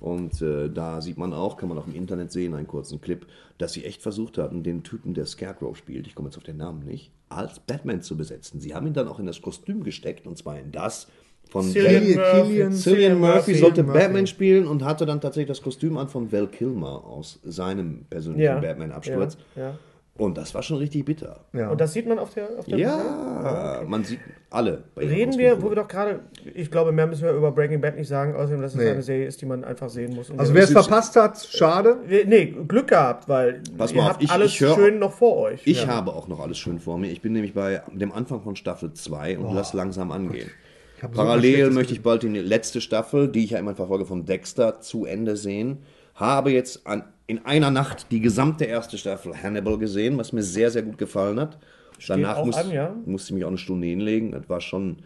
[0.00, 3.26] Und äh, da sieht man auch, kann man auch im Internet sehen, einen kurzen Clip,
[3.58, 6.58] dass sie echt versucht hatten, den Typen, der Scarecrow spielt, ich komme jetzt auf den
[6.58, 8.60] Namen nicht, als Batman zu besetzen.
[8.60, 11.08] Sie haben ihn dann auch in das Kostüm gesteckt, und zwar in das
[11.50, 12.52] von Cillian Cillian- Murphy.
[12.54, 13.98] Cillian- Cillian Murphy Cillian sollte Murphy.
[13.98, 18.42] Batman spielen und hatte dann tatsächlich das Kostüm an von Val Kilmer aus seinem persönlichen
[18.44, 18.58] Ja.
[18.58, 19.36] Batman-Absturz.
[19.54, 19.74] Ja, ja.
[20.18, 21.40] Und das war schon richtig bitter.
[21.52, 21.68] Ja.
[21.68, 22.78] Und das sieht man auf der, auf der?
[22.78, 24.18] Ja, man sieht
[24.48, 24.84] alle.
[24.96, 26.20] Reden wir, wo wir doch gerade,
[26.54, 28.88] ich glaube, mehr müssen wir über Breaking Bad nicht sagen, außerdem, dass es Nee.
[28.88, 30.30] eine Serie ist, die man einfach sehen muss.
[30.30, 31.98] Und Also wer es verpasst hat, schade.
[32.06, 34.98] Wir- Nee, Glück gehabt, weil Pass ihr mal auf, habt ich- alles ich hör- schön
[34.98, 35.60] noch vor euch.
[35.66, 37.10] Ich habe auch noch alles schön vor mir.
[37.10, 40.50] Ich bin nämlich bei dem Anfang von Staffel 2 und lass langsam angehen.
[40.96, 44.06] Ich so Parallel Schlechtes möchte ich bald die letzte Staffel, die ich ja immer verfolge,
[44.06, 45.78] von Dexter zu Ende sehen.
[46.14, 50.70] Habe jetzt an, in einer Nacht die gesamte erste Staffel Hannibal gesehen, was mir sehr,
[50.70, 51.58] sehr gut gefallen hat.
[52.06, 52.94] Danach auch muss, an, ja.
[53.04, 54.32] musste ich mich auch eine Stunde hinlegen.
[54.32, 54.98] Das war schon.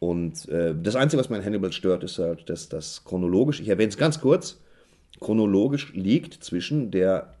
[0.00, 3.90] Und äh, das Einzige, was mein Hannibal stört, ist halt, dass das chronologisch, ich erwähne
[3.90, 4.60] es ganz kurz,
[5.20, 7.34] chronologisch liegt zwischen der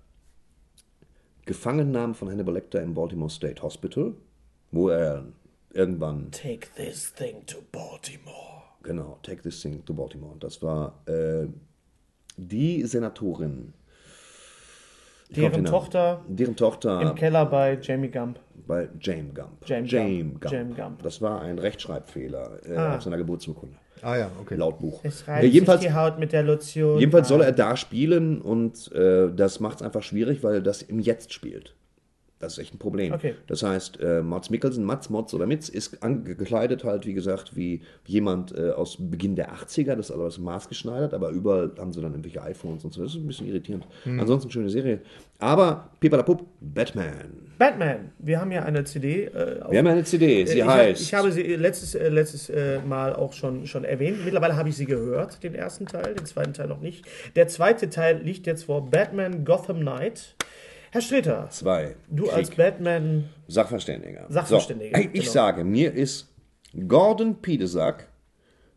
[1.44, 4.12] Gefangennahme von Hannibal Lecter im Baltimore State Hospital,
[4.70, 5.24] wo er
[5.72, 8.62] irgendwann Take this thing to Baltimore.
[8.82, 10.34] Genau, Take This Thing to Baltimore.
[10.40, 11.46] Das war äh,
[12.36, 13.74] die Senatorin.
[15.30, 15.64] Deren.
[15.64, 18.38] Tochter Deren Tochter im Keller bei Jamie Gump.
[18.66, 19.64] bei Jane Gump.
[19.64, 20.40] Jane Jane Gump.
[20.42, 20.52] Gump.
[20.52, 21.02] Jane Gump.
[21.02, 22.96] Das war ein Rechtschreibfehler äh, Ah.
[22.96, 23.76] auf seiner Geburtsurkunde.
[24.02, 24.56] Ah ja, okay.
[24.56, 25.00] Laut Buch.
[25.04, 26.98] Es reibt jedenfalls sich die Haut mit der Lotion.
[26.98, 27.46] jedenfalls soll an.
[27.46, 31.32] er da spielen und äh, das macht es einfach schwierig, weil er das im Jetzt
[31.32, 31.74] spielt.
[32.42, 33.12] Das ist echt ein Problem.
[33.12, 33.36] Okay.
[33.46, 37.82] Das heißt, äh, Mats Mikkelsen, Mats, Mods oder Mitz ist angekleidet halt, wie gesagt, wie
[38.04, 42.10] jemand äh, aus Beginn der 80er, das ist alles maßgeschneidert, aber überall haben sie dann
[42.10, 43.00] irgendwelche iPhones und so.
[43.00, 43.86] Das ist ein bisschen irritierend.
[44.02, 44.18] Hm.
[44.18, 45.02] Ansonsten schöne Serie.
[45.38, 47.30] Aber Pipadapup, Batman.
[47.58, 48.10] Batman.
[48.18, 49.26] Wir haben ja eine CD.
[49.26, 51.00] Äh, Wir haben eine CD, sie ich, heißt.
[51.00, 54.24] ich habe sie letztes, äh, letztes äh, Mal auch schon, schon erwähnt.
[54.24, 57.04] Mittlerweile habe ich sie gehört, den ersten Teil, den zweiten Teil noch nicht.
[57.36, 60.34] Der zweite Teil liegt jetzt vor Batman Gotham Knight.
[60.92, 61.96] Herr Streter, zwei.
[62.10, 62.34] du Krieg.
[62.34, 64.26] als Batman, Sachverständiger.
[64.28, 65.32] Sachverständiger, So, ich genau.
[65.32, 66.28] sage, mir ist
[66.86, 68.08] Gordon Piedesack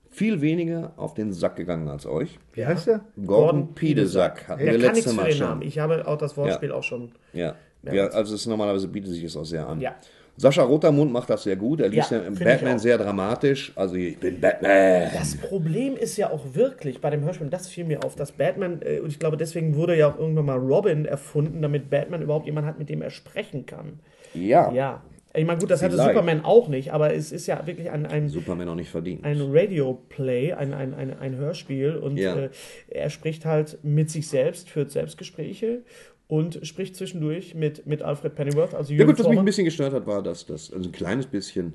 [0.09, 2.39] viel weniger auf den Sack gegangen als euch.
[2.53, 3.01] Wie heißt der?
[3.15, 5.45] Gordon, Gordon Piedesack hatten der wir für Mal schon.
[5.45, 5.61] Namen.
[5.61, 7.11] Ich habe auch das Wortspiel auch schon.
[7.33, 7.55] Ja.
[7.83, 7.93] Ja.
[7.93, 9.81] ja, also normalerweise bietet sich es auch sehr an.
[9.81, 9.95] Ja.
[10.37, 11.79] Sascha Rotermund macht das sehr gut.
[11.79, 12.79] Er liest Ja, im Batman auch.
[12.79, 13.71] sehr dramatisch.
[13.75, 15.09] Also ich bin Batman.
[15.13, 18.81] Das Problem ist ja auch wirklich bei dem Hörspiel, das fiel mir auf, dass Batman,
[18.83, 22.45] äh, und ich glaube, deswegen wurde ja auch irgendwann mal Robin erfunden, damit Batman überhaupt
[22.47, 23.99] jemanden hat, mit dem er sprechen kann.
[24.33, 24.71] Ja.
[24.73, 25.01] Ja.
[25.37, 26.11] Ich meine, gut, das hatte Vielleicht.
[26.11, 29.25] Superman auch nicht, aber es ist ja wirklich ein, ein, Superman noch nicht verdient.
[29.25, 32.35] ein Radio-Play, ein, ein, ein, ein Hörspiel und Ja.
[32.37, 32.49] äh,
[32.87, 35.81] er spricht halt mit sich selbst, führt Selbstgespräche
[36.27, 39.65] und spricht zwischendurch mit, mit Alfred Pennyworth, also Ja Jürgen gut, was mich ein bisschen
[39.65, 41.73] gestört hat, war, dass das, also ein kleines bisschen,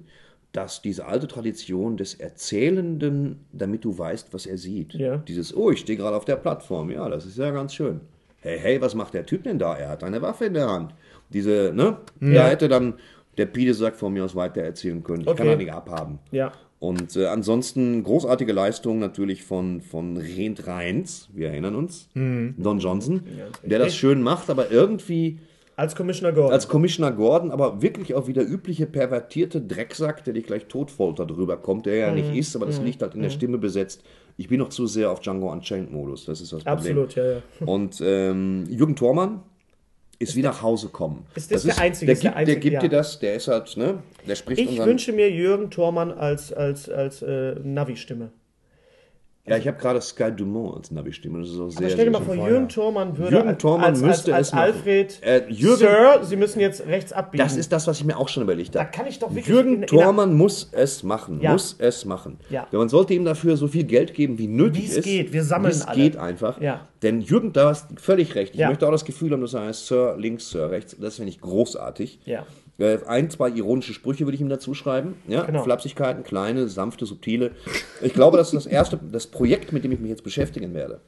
[0.53, 4.95] dass diese alte Tradition des Erzählenden, damit du weißt, was er sieht.
[4.95, 5.19] Ja.
[5.19, 8.01] Dieses, oh, ich stehe gerade auf der Plattform, ja, das ist ja ganz schön.
[8.41, 9.77] Hey, hey, was macht der Typ denn da?
[9.77, 10.95] Er hat eine Waffe in der Hand.
[11.29, 11.99] Diese, ne?
[12.21, 12.95] Da hätte dann
[13.37, 15.21] der Piedesack von mir aus weiter erzählen können.
[15.21, 15.49] Ich kann Okay.
[15.51, 16.19] da nicht abhaben.
[16.33, 16.51] Ja.
[16.81, 23.23] Und äh, ansonsten großartige Leistung natürlich von, von Rent Reins, wir erinnern uns, Don Johnson,
[23.63, 25.39] der das schön macht, aber irgendwie
[25.77, 26.53] Als Commissioner Gordon.
[26.55, 31.31] als Commissioner Gordon, aber wirklich auch wie der übliche pervertierte Drecksack, der dich gleich totfoltert
[31.31, 32.15] drüber kommt, der ja Mhm.
[32.17, 34.03] nicht ist, aber das liegt halt in der Stimme besetzt.
[34.39, 36.99] Ich bin noch zu sehr auf Django Unchained-Modus, das ist das Problem.
[36.99, 37.43] Absolut, ja, ja.
[37.67, 39.43] Und ähm, Jürgen Thormann
[40.21, 41.27] ist wie nach Hause kommen.
[41.35, 42.81] Ist das der Einzige, Der ist der gibt, Einzige, der gibt ja.
[42.81, 46.89] dir das, der ist halt, ne, der spricht Ich wünsche mir Jürgen Thormann als, als,
[46.89, 48.31] als äh, Navi-Stimme.
[49.47, 52.11] Ja, ich habe gerade Sky Dumont als Navi-Stimme, das ist auch sehr, Aber stell dir
[52.13, 52.35] mal vor.
[52.35, 54.75] Jürgen Thormann würde Jürgen Thormann als, müsste als, es als machen.
[54.77, 57.43] Alfred, Äh, Jürgen- Sir, Sie müssen jetzt rechts abbiegen.
[57.43, 58.91] Das ist das, was ich mir auch schon überlegt da habe.
[58.93, 61.53] kann ich doch wirklich Jürgen in- in- Thormann muss es machen, Ja.
[61.53, 62.39] muss es machen.
[62.51, 62.67] Ja.
[62.71, 65.05] Man sollte ihm dafür so viel Geld geben, wie nötig Wie es ist.
[65.05, 65.33] geht.
[65.33, 66.61] Wir sammeln Wie es geht einfach.
[66.61, 66.87] Ja.
[67.03, 68.55] Denn Jürgen, da hast du völlig recht.
[68.55, 68.69] Ich Ja.
[68.69, 70.95] möchte auch das Gefühl haben, dass er heißt Sir links, Sir rechts.
[71.01, 72.21] Das finde ich großartig.
[72.27, 72.45] Ja.
[72.81, 75.15] Äh, Ein, zwei ironische Sprüche würde ich ihm dazu schreiben.
[75.29, 75.63] Ja, Genau.
[75.63, 77.53] Flapsigkeiten, kleine, sanfte, subtile.
[78.01, 81.01] Ich glaube, das ist das erste, das Projekt, mit dem ich mich jetzt beschäftigen werde.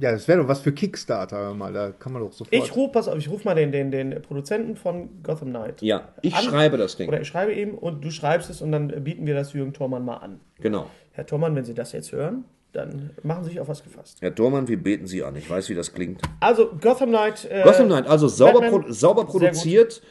[0.00, 1.72] Ja, das wäre doch was für Kickstarter mal.
[1.72, 2.52] Da kann man doch sofort.
[2.54, 5.82] Ich rufe, pass auf, ich rufe mal den, den, den Produzenten von Gotham Knight.
[5.82, 6.42] Ja, ich an.
[6.44, 7.08] schreibe das Ding.
[7.08, 10.04] Oder ich schreibe ihm und du schreibst es und dann bieten wir das Jürgen Thormann
[10.04, 10.38] mal an.
[10.60, 10.88] Genau.
[11.12, 14.18] Herr Thormann, wenn Sie das jetzt hören, dann machen Sie sich auf was gefasst.
[14.20, 15.34] Herr Thormann, wir beten Sie an.
[15.34, 16.22] Ich weiß, wie das klingt.
[16.38, 17.48] Also, Gotham Knight.
[17.50, 19.40] Äh, Gotham Knight, also sauber, Batman, pro, sauber sehr gut.
[19.40, 20.02] produziert,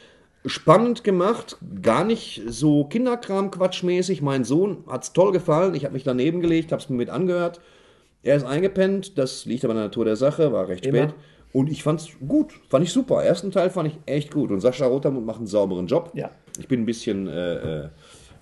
[0.48, 4.22] spannend gemacht, gar nicht so Kinderkram-Quatschmäßig.
[4.22, 5.76] Mein Sohn hat es toll gefallen.
[5.76, 7.60] Ich habe mich daneben gelegt, habe es mir mit angehört.
[8.24, 11.10] Er ist eingepennt, das liegt aber in der Natur der Sache, war recht Immer.
[11.10, 11.14] spät.
[11.54, 13.24] Und ich fand's gut, fand ich super.
[13.24, 14.52] Ersten Teil fand ich echt gut.
[14.52, 16.12] Und Sascha Rotermund macht einen sauberen Job.
[16.14, 16.30] Ja.
[16.60, 17.90] Ich bin ein bisschen, äh, äh,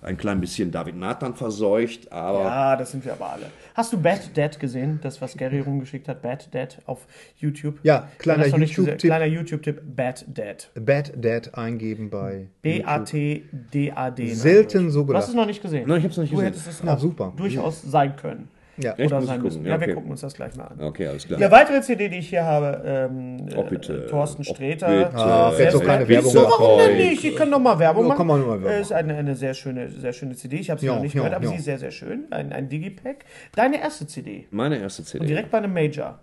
[0.06, 3.46] ein klein bisschen David Nathan verseucht, aber Ja, das sind wir aber alle.
[3.74, 5.00] Hast du Bad Dad gesehen?
[5.02, 7.78] Das, was Gary rumgeschickt hat, Bad Dad auf YouTube?
[7.82, 8.98] Ja, kleiner YouTube-Tipp.
[8.98, 10.70] Kleiner YouTube-Tipp, Bad Dad.
[10.74, 12.46] Bad Dad eingeben bei.
[12.62, 14.34] B-A-T-D-A-D.
[14.34, 15.88] Selten so Du hast es noch nicht gesehen?
[15.88, 16.52] Nein, ich hab's noch nicht Du gesehen.
[16.52, 17.32] hättest es Ah, noch super.
[17.36, 18.48] durchaus sein können.
[18.78, 18.92] Ja.
[18.92, 19.10] Echt?
[19.12, 19.64] Oder sein müssen.
[19.64, 19.94] Ja, Ja, wir okay.
[19.94, 20.80] gucken uns das gleich mal an.
[20.82, 21.40] okay, alles klar.
[21.40, 24.06] Eine weitere CD, die ich hier habe, ähm, Oh, äh, bitte.
[24.06, 24.86] Thorsten Oh, Sträter.
[24.88, 25.14] bitte.
[25.16, 25.86] Ah, jetzt auch schön.
[25.88, 26.96] keine Wieso, Werbung warum denn machen.
[27.08, 27.24] nicht?
[27.24, 28.18] Ich kann doch mal Werbung Ja, machen.
[28.18, 30.56] kann man nur mal Werbung Äh, ist eine, eine sehr schöne, sehr schöne CD.
[30.56, 31.50] Ich habe sie Ja, noch nicht ja, gehört, aber ja.
[31.52, 32.24] sie ist sehr, sehr schön.
[32.30, 33.24] Ein, ein Digipack.
[33.54, 34.46] Deine erste CD.
[34.50, 35.24] Meine erste CD.
[35.26, 36.18] Direkt bei einem Major.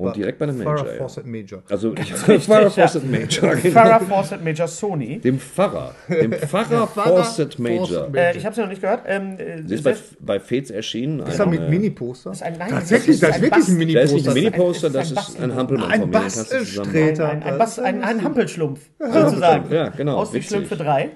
[0.00, 0.92] Und direkt bei einem Farrah Major.
[0.92, 0.98] Ja.
[0.98, 1.62] Fawcett Major.
[1.68, 1.94] Also
[2.40, 2.70] Farrah.
[2.70, 3.54] Fawcett Major.
[3.56, 3.74] Genau.
[3.74, 5.18] Farrah Fawcett Major Sony.
[5.18, 5.94] Dem Pfarrer.
[6.08, 8.08] Dem Pfarrer Fawcett Major.
[8.14, 9.02] Äh, ich habe sie noch nicht gehört.
[9.06, 11.20] Ähm, äh, Sie ist bei, bei Fez erschienen.
[11.20, 12.30] Ist er Ein, mit Mini-Poster?
[12.32, 14.88] ist Tatsächlich, das ist wirklich ein Da ist nicht ein Mini-Poster.
[14.88, 16.16] Mini-Poster, Das das ist ein ist ein Hampelmann Ein von mir.
[16.18, 19.72] ein, ein, Bas, ein, ein Hampelschlumpf, sozusagen.
[19.72, 20.42] Ja, genau, Aus die.
[20.42, 21.10] Schlümpfe 3.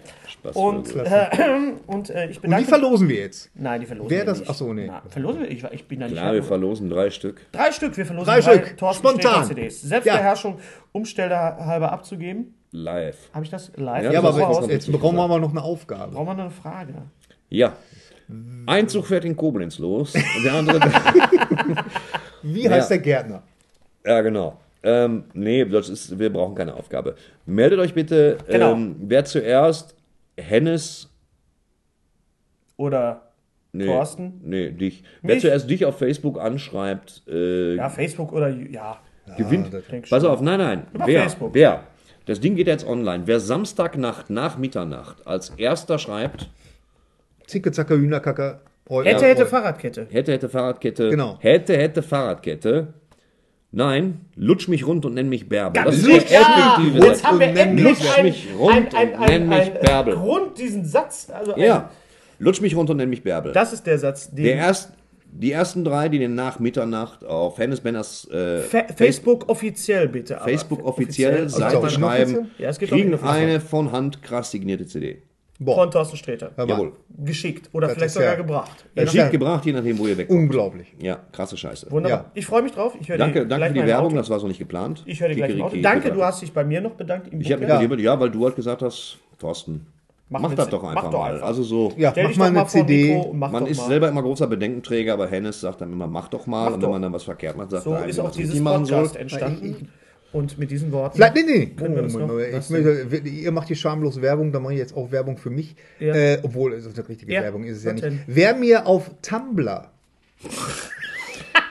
[0.45, 1.29] Spaß Und, äh,
[1.87, 3.51] und äh, ich Und bedanke die verlosen wir jetzt.
[3.55, 4.51] Nein, die verlosen Wer wir das- nicht.
[4.51, 4.87] ach so, nee.
[4.87, 5.51] Na, verlosen wir?
[5.51, 6.17] Ich, ich bin da nicht.
[6.17, 7.41] Klar, wir verlosen drei Stück.
[7.53, 9.47] drei Stück, wir verlosen Drei Stück, Thorsten spontan.
[9.47, 9.81] CDs.
[9.83, 10.15] Selbst Ja.
[10.15, 10.59] der Herrschung,
[10.93, 12.55] Umsteller halber abzugeben.
[12.73, 13.31] Live.
[13.33, 14.05] Habe ich das live?
[14.05, 16.13] Ja, Ja, das aber jetzt, jetzt brauchen wir aber noch eine Aufgabe.
[16.13, 16.95] Brauchen wir noch eine Frage?
[17.49, 17.75] Ja.
[18.67, 20.81] Ein Zug fährt in Koblenz los und der andere.
[22.43, 23.43] Wie heißt der Gärtner?
[24.05, 24.59] ja, genau.
[24.83, 27.17] Ähm, nee, das ist, wir brauchen keine Aufgabe.
[27.47, 28.73] Meldet euch bitte, Genau.
[28.73, 29.94] ähm, wer zuerst
[30.37, 31.11] Hennes.
[32.77, 33.23] Oder
[33.73, 34.41] Nee, Thorsten?
[34.45, 35.03] Nee, dich.
[35.23, 35.43] Wer Mich?
[35.43, 38.99] zuerst dich auf Facebook anschreibt, äh, Ja, Facebook oder ja.
[39.37, 39.73] gewinnt.
[39.91, 40.87] denk Pass auf, nein, nein.
[40.93, 41.23] Über Wer?
[41.23, 41.55] Facebook.
[41.55, 41.83] Wer?
[42.27, 43.27] Das Ding geht jetzt online.
[43.27, 46.49] Wer Samstagnacht nach Mitternacht als erster schreibt,
[47.47, 48.61] Zicke, Zacke, Hühnerkacke.
[48.89, 50.07] Hätte, hätte Fahrradkette.
[50.11, 51.37] hätte, hätte Fahrradkette, Genau.
[51.41, 52.95] hätte, hätte Fahrradkette.
[53.75, 55.83] Nein, lutsch mich rund und nenn mich Bärbel.
[55.83, 57.09] Das ist lutsch der effektive mich Satz.
[57.09, 59.81] Jetzt haben wir und endlich ein, mich rund ein, ein, und ein, nenn mich ein,
[59.81, 60.15] Bärbel.
[60.15, 61.29] Grund, diesen Satz.
[61.33, 61.91] Also Ja,
[62.39, 63.53] lutsch mich rund und nenn mich Bärbel.
[63.53, 64.93] Das ist der Satz, den Der erst,
[65.33, 70.37] die ersten drei, die den nach Mitternacht auf Hennes Benners äh, Fa Facebook offiziell bitte.
[70.37, 70.45] aber.
[70.45, 72.51] Facebook offiziell Also Seite auch schreiben?
[72.59, 75.23] Ja, es gibt auch kriegen eine von Hand krass signierte CD.
[75.61, 76.51] Boah, Von Thorsten Sträter.
[76.57, 76.93] Jawohl.
[77.17, 78.87] Geschickt oder Das vielleicht sogar ja- gebracht.
[78.97, 79.29] Ja, Geschickt ja.
[79.31, 80.39] gebracht, je nachdem, wo ihr wegkommt.
[80.41, 80.93] Unglaublich.
[81.01, 81.91] Ja, krasse Scheiße.
[81.93, 82.19] Wunderbar.
[82.25, 82.31] Ja.
[82.35, 82.95] Ich freue mich drauf.
[83.01, 84.17] Ich höre Danke, dir danke für die Werbung, Auto.
[84.17, 85.05] das war so nicht geplant.
[85.07, 85.77] Ich höre dir gleich Auto.
[85.81, 87.29] Danke, du hast dich bei mir noch bedankt.
[87.33, 89.87] Im Ich habe mich dir, ja, weil du halt gesagt hast, Thorsten,
[90.29, 91.35] Mach mach, das doch mach einfach doch mal.
[91.35, 91.47] einfach.
[91.47, 93.25] Also so, Ja, Stell mach dich mal doch mal eine vor CD.
[93.35, 93.89] Mach man doch ist mal.
[93.89, 96.65] selber immer großer Bedenkenträger, aber Hennes sagt dann immer, mach doch mal.
[96.65, 96.89] Mach und doch.
[96.89, 98.65] wenn man dann was verkehrt macht, sagt So er eigentlich, ist auch dieses.
[98.65, 99.89] Podcast entstanden.
[100.35, 101.17] Und mit diesen Worten.
[101.17, 101.67] Vielleicht, nee, nee.
[101.67, 102.59] Können wir das Moment, noch?
[102.59, 105.77] Ich möchte, ihr macht hier schamlos Werbung, da mache ich jetzt auch Werbung für mich.
[106.01, 106.15] Ja.
[106.15, 108.05] Äh, obwohl, es ist eine richtige Ja, Werbung, ist es ja nicht.
[108.27, 109.91] Wer mir auf Tumblr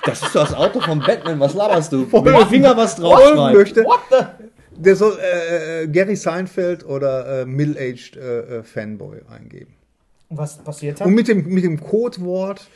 [0.05, 2.05] Das ist das Auto von Batman, was laberst du?
[2.05, 3.53] Folgen- Mit dem Finger was draufschreiben.
[3.53, 4.25] möchte, What the?
[4.75, 9.73] der soll äh, äh, Gary Seinfeld oder äh, Middle-Aged äh, äh, Fanboy eingeben.
[10.29, 11.13] Was passiert Und hat?
[11.13, 12.67] mit dem, mit dem Codewort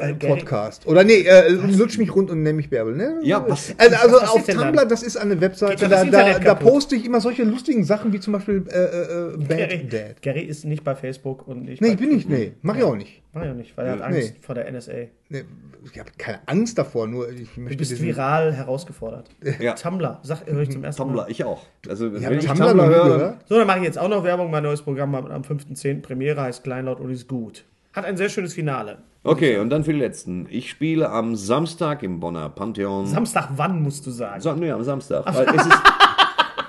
[0.00, 0.86] Äh, Gary- Podcast.
[0.86, 2.94] Oder nee, äh, lutsch mich rund und nenn mich Bärbel.
[2.96, 3.18] Ne?
[3.22, 4.88] Ja, was- also, also was auf Tumblr, dann?
[4.88, 8.32] das ist eine Webseite, da, da, da poste ich immer solche lustigen Sachen wie zum
[8.34, 10.22] Beispiel äh, äh, äh, Bad Gary, Dad.
[10.22, 12.96] Gary ist nicht bei Facebook und nicht Nee, ich bin nicht, nee, mach ich auch
[12.96, 13.22] nicht.
[13.34, 14.40] Mach ich auch nicht, weil er hat Angst Nee.
[14.42, 14.92] vor der NSA.
[15.30, 15.44] Nee,
[15.90, 19.30] ich habe keine Angst davor, nur ich Du möchte bist diesen- viral herausgefordert.
[19.58, 19.72] Ja.
[19.72, 21.30] Tumblr, sag höre ich zum ersten Tumblr, Mal.
[21.30, 21.62] ich auch.
[21.88, 23.36] Also, Ja, wenn ich Tumblr Tumblr höre, gehört?
[23.48, 24.50] So, dann mache ich jetzt auch noch Werbung.
[24.50, 26.02] Mein neues Programm am am 5.10.
[26.02, 27.64] Premiere heißt Kleinlaut und ist gut.
[27.94, 28.98] Hat ein sehr schönes Finale.
[29.24, 30.46] Okay, und dann für die letzten.
[30.50, 33.06] Ich spiele am Samstag im Bonner Pantheon.
[33.06, 34.40] Samstag wann musst du sagen?
[34.40, 35.24] Sam nee, am Samstag.
[35.32, 35.82] Weil es ist,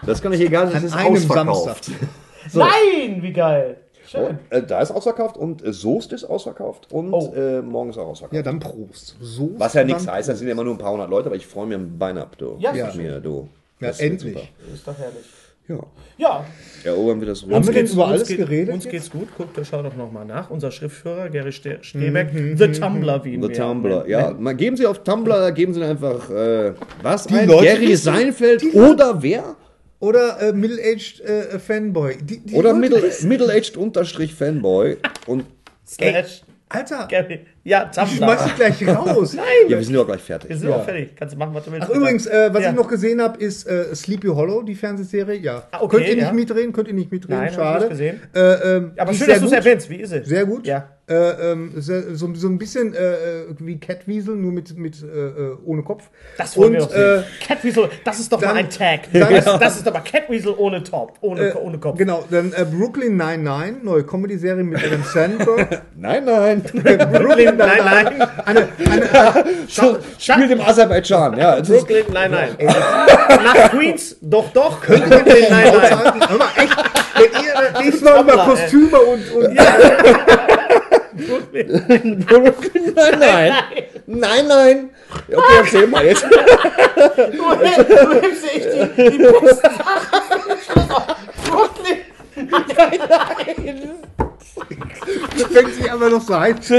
[0.06, 1.86] das kann ich egal, es An ist einem ausverkauft.
[1.86, 2.08] Samstag.
[2.54, 3.78] Nein, wie geil.
[4.06, 4.26] Schön.
[4.28, 7.34] Und, äh, da ist ausverkauft und äh, Soest ist ausverkauft und Oh.
[7.36, 8.36] äh, morgen ist auch ausverkauft.
[8.36, 9.16] Ja, dann Prost.
[9.20, 11.36] So Was ja nichts heißt, das sind ja immer nur ein paar hundert Leute, aber
[11.38, 12.58] ich freue mich am Bein ab, du.
[12.60, 12.94] Ja, ja.
[12.94, 13.48] mir, du.
[13.80, 14.34] Ja, Das endlich.
[14.36, 14.46] super.
[14.74, 15.24] Ist doch herrlich.
[15.68, 15.80] Ja.
[16.18, 16.46] Ja,
[16.84, 17.68] Erobern wir das Haben Rund.
[17.68, 19.30] wir denn über uns alles geht, geredet Uns geht's gut.
[19.38, 20.50] Guckt, schau doch nochmal nach.
[20.50, 24.32] Unser Schriftführer, Gary Ste Strebeck, The Tumblr, wie ihn The wir Tumblr, ja.
[24.38, 27.28] Mal geben Sie auf Tumblr, da geben Sie einfach, äh, was?
[27.28, 29.56] ein Leute, Gary die- Seinfeld die- oder wer?
[30.00, 32.18] Oder äh, Middle-Aged äh, Fanboy.
[32.22, 34.98] Die, die Oder Leute Middle- wissen- Middle-Aged Unterstrich Fanboy.
[35.28, 35.46] Und
[35.88, 37.40] Slash Alter, Gary.
[37.66, 38.18] Ja, ich Tumblr.
[38.18, 39.34] schmeiß dich gleich raus.
[39.38, 39.46] Nein.
[39.70, 40.58] ja, wir sind ja auch gleich Wir fertig.
[40.58, 40.76] sind Ja.
[40.76, 41.16] auch fertig.
[41.16, 41.88] Kannst du machen, was du willst.
[41.90, 42.70] Ach, übrigens, äh, was Ja.
[42.72, 45.38] ich noch gesehen habe, ist äh, Sleepy Hollow, die Fernsehserie.
[45.40, 45.64] Ja.
[45.72, 46.34] Ah, okay, könnt ihr nicht ja.
[46.34, 46.74] mitreden?
[46.74, 47.38] Könnt ihr nicht mitreden?
[47.38, 47.80] Nein, hab ich Schade.
[47.80, 48.22] nicht gesehen.
[48.36, 48.40] Äh,
[48.76, 49.90] ähm, Aber schön, dass du es erwähnst.
[49.90, 50.28] Wie ist es?
[50.28, 50.68] Sehr gut.
[50.68, 50.90] Ja.
[51.06, 51.16] Äh,
[51.52, 53.16] ähm, so, so ein bisschen äh,
[53.60, 56.10] wie Catwiesel, nur mit, mit äh, äh, ohne Kopf.
[56.38, 57.20] Das wollen Und, wir doch sehen.
[57.20, 59.02] äh, Catweasel, das ist doch dann- mal ein Tag.
[59.14, 61.98] dann- das, das ist aber Catweasel ohne Top, ohne, äh, ohne Kopf.
[61.98, 65.82] Genau, dann äh, Brooklyn 99, neue Comedy-Serie mit Adam Sandberg.
[65.98, 66.62] Nein, nein.
[66.64, 68.28] Brooklyn, nein, nein.
[68.46, 69.46] eine, eine,
[70.20, 71.60] Spielt im Aserbaidschan, ja.
[71.62, 72.58] Brooklyn, nein, nein.
[73.44, 74.80] Nach Queens, doch, doch.
[74.82, 75.10] Brooklyn,
[75.50, 76.30] nein, nein.
[76.30, 76.78] Hör mal, echt,
[77.16, 78.38] wenn ihr nächstes Mal über.
[78.38, 79.58] Kostüme und, und
[81.14, 82.94] Brooklyn.
[82.96, 83.54] Nein, nein.
[84.06, 84.90] Nein, nein.
[85.28, 86.24] Okay, erzähl mal jetzt.
[86.24, 86.30] Du
[88.20, 90.16] hebst echt die, die besten Sachen.
[91.48, 91.98] Brooklyn.
[92.36, 93.92] Nein, nein.
[95.50, 96.56] Wenn sie aber noch so heiß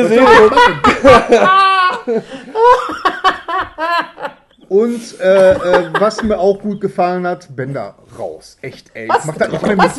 [4.69, 8.57] Und äh, äh, was mir auch gut gefallen hat, Bänder raus.
[8.63, 9.05] Echt, ey.
[9.05, 9.91] Ich mach das nicht mehr mit.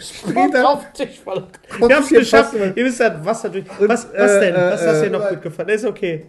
[0.00, 1.46] Spuckt auf den Tisch voll.
[1.78, 2.54] Wir haben es geschafft.
[2.54, 3.64] Ihr wisst halt, Wasser durch.
[3.78, 4.54] Was, was äh, denn?
[4.54, 5.68] äh, Was hast dir äh, noch gut gefallen?
[5.68, 6.26] Ist okay.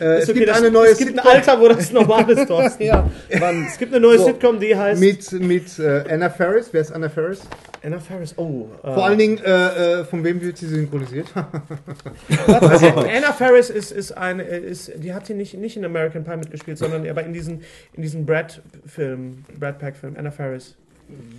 [0.00, 0.38] Äh, es okay.
[0.38, 2.82] gibt das, eine neue es gibt ein Sitcom Alter, wo das normal ist, Thorsten.
[2.84, 3.08] ja.
[3.28, 4.26] Es gibt eine neue So.
[4.26, 6.68] Sitcom, die heißt mit, mit äh, Anna Ferris.
[6.72, 7.40] Wer ist Anna Ferris?
[7.82, 8.34] Anna Faris.
[8.36, 8.68] Oh.
[8.82, 11.28] Äh, Vor allen Dingen, äh, äh, von wem wird sie synchronisiert?
[12.46, 16.78] Anna Faris ist, ist eine, ist, die hat hier nicht, nicht in American Pie mitgespielt,
[16.78, 17.62] sondern aber in diesen,
[17.94, 20.76] in diesen Brad-Film, Brad Pack-Film, Anna Faris.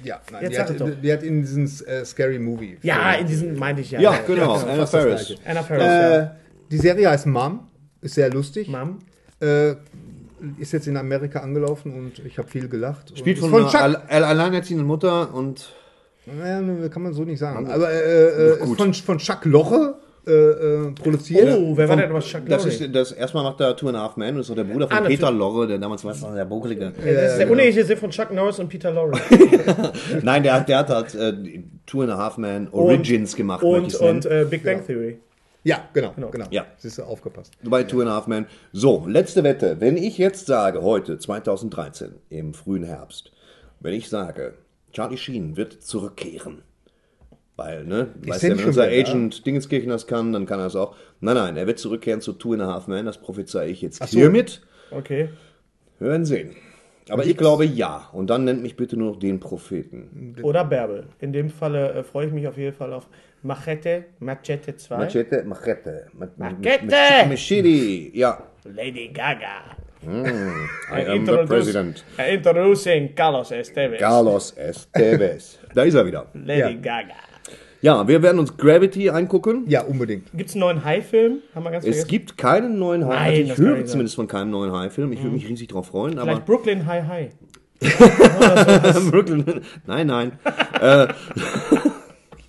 [0.04, 0.90] ja, nein, Jetzt die, hat, doch.
[1.02, 2.78] die hat in diesen äh, Scary Movie.
[2.82, 4.00] Ja, in diesen meinte ich ja.
[4.00, 4.56] Ja, genau.
[4.56, 5.26] ist Anna das Faris.
[5.28, 5.38] Gleiche.
[5.46, 6.36] Anna Faris, ja.
[6.72, 7.68] Die Serie heißt Mom,
[8.02, 8.68] ist sehr lustig.
[8.68, 9.00] Mom.
[9.42, 9.76] Äh,
[10.58, 13.18] ist jetzt in Amerika angelaufen und ich habe viel gelacht.
[13.18, 14.04] Spielt Und von, ist einer Chuck.
[14.10, 15.74] alle- alleinerziehenden Mutter und
[16.26, 17.68] Naja, ne, kann man so nicht sagen.
[17.70, 19.96] Aber äh, äh, ist von, von Chuck Loche
[20.28, 21.58] äh, äh, produziert.
[21.58, 22.74] Oh, wer war denn aber Chuck Das Lorre?
[22.86, 24.88] ist das erstmal macht er Two and a Half Men, das ist doch der Bruder
[24.88, 25.02] von Ah.
[25.02, 26.94] Peter Lorre, der damals war der Buckelige.
[26.98, 29.20] das ist der uneheliche Sohn von Chuck Norris und Peter Lorre.
[30.22, 33.88] Nein, der, hat- der hat halt äh, Two and a Half Men Origins gemacht, Und,
[33.88, 34.16] ich's nennen.
[34.18, 35.20] und äh, Big Bang Theory.
[35.64, 36.46] Ja, genau, genau.
[36.52, 36.66] Ja.
[36.78, 37.54] Siehst du, aufgepasst.
[37.64, 38.46] bei Two and a Half Men.
[38.72, 39.78] So, letzte Wette.
[39.80, 43.32] Wenn ich jetzt sage, heute, 2013, im frühen Herbst,
[43.80, 44.54] wenn ich sage,
[44.94, 46.64] Charlie Sheen wird zurückkehren,
[47.56, 49.02] weil, ne, weißt ja, wenn unser ja.
[49.02, 50.96] Agent Dingenskirchen das kann, dann kann er es auch.
[51.20, 54.02] Nein, nein, er wird zurückkehren zu Two and a Half Men, das prophezei ich jetzt
[54.02, 54.18] so.
[54.18, 54.62] hiermit.
[54.92, 55.30] Okay.
[56.00, 56.56] Wir werden sehen.
[57.10, 58.10] Aber ich glaube ja.
[58.14, 60.36] Und dann nennt mich bitte nur noch den Propheten.
[60.42, 61.08] Oder Bärbel.
[61.20, 63.08] In dem Falle äh, freue ich mich auf jeden Fall auf
[63.44, 64.98] Machete, Machete 2.
[64.98, 66.08] Machete, Machete.
[66.14, 66.86] Ma- Machete!
[66.86, 68.44] Mach- Machete, ja.
[68.66, 69.76] Lady Gaga.
[70.02, 72.04] I am the president.
[72.18, 74.00] Introducing Carlos Esteves.
[74.00, 75.60] Carlos Esteves.
[75.76, 76.26] Da ist er wieder.
[76.34, 76.72] Lady Ja.
[76.74, 77.14] Gaga.
[77.82, 79.64] Ja, wir werden uns Gravity angucken.
[79.68, 80.30] Ja, unbedingt.
[80.34, 81.40] Gibt es einen neuen High-Film?
[81.56, 82.08] Haben wir ganz Es vergessen.
[82.10, 83.48] gibt keinen neuen Nein, High.
[83.50, 85.14] das Ich höre zumindest von keinem neuen High-Film.
[85.14, 86.18] Ich würde mich riesig drauf freuen.
[86.20, 87.30] Aber Vielleicht Brooklyn High High.
[89.12, 89.62] Brooklyn.
[89.86, 90.32] Nein, nein.
[90.82, 91.08] äh,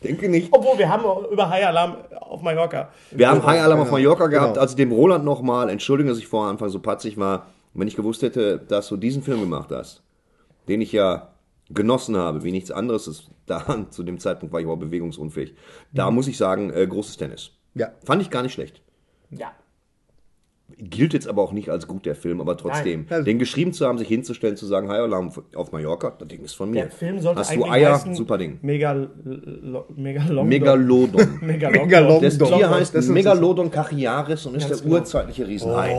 [0.03, 0.49] denke nicht.
[0.53, 2.91] Obwohl, wir haben auch über High Alarm auf Mallorca.
[3.11, 4.61] Wir haben High Alarm auf Genau, Mallorca gehabt, genau.
[4.61, 7.97] als ich dem Roland nochmal, entschuldigen, dass ich vor Anfang so patzig war, wenn ich
[7.97, 10.03] gewusst hätte, dass du diesen Film gemacht hast,
[10.69, 11.29] den ich ja
[11.69, 15.55] genossen habe, wie nichts anderes ist, da zu dem Zeitpunkt war ich aber bewegungsunfähig.
[15.93, 17.53] Da muss ich sagen, äh, großes Tennis.
[17.75, 17.93] Ja.
[18.05, 18.83] Fand ich gar nicht schlecht.
[19.31, 19.53] Ja.
[20.83, 23.25] Gilt jetzt aber auch nicht als gut der Film, aber trotzdem, Nein.
[23.25, 26.55] den geschrieben zu haben, sich hinzustellen, zu sagen, High Alarm auf Mallorca, das Ding ist
[26.55, 26.83] von mir.
[26.83, 27.95] Der Film sollte Hast du eigentlich Eier?
[27.95, 28.59] heißen Super Ding.
[28.63, 29.11] Megal
[29.95, 30.49] Megalodon.
[30.49, 31.29] Megalodon.
[31.43, 31.87] Megalodon.
[31.87, 32.23] Megalodon.
[32.23, 34.95] Das Tier heißt das ist- Megalodon cachiaris und ist der genau.
[34.97, 35.95] urzeitliche Riesenhai.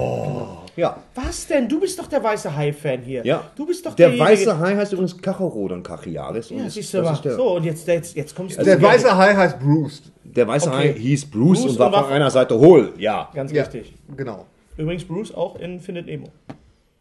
[0.76, 0.98] Ja.
[1.16, 1.68] Was denn?
[1.68, 3.26] Du bist doch der weiße Hai-Fan hier.
[3.26, 3.44] Ja.
[3.56, 6.52] Du bist doch der weiße Hai heißt übrigens Cachorodon cachiaris.
[6.52, 7.16] und Ja, siehst du mal.
[7.24, 8.64] So, und jetzt, jetzt, jetzt kommst du.
[8.64, 10.02] Der weiße Hai heißt Bruce.
[10.24, 10.78] der weiße Okay.
[10.78, 12.94] Hai hieß Bruce, Bruce und war und war von einer Seite hohl.
[12.98, 13.30] Ja.
[13.34, 13.94] Ganz Ja, richtig.
[14.16, 14.46] genau.
[14.78, 16.30] Übrigens Bruce auch in Findet Nemo.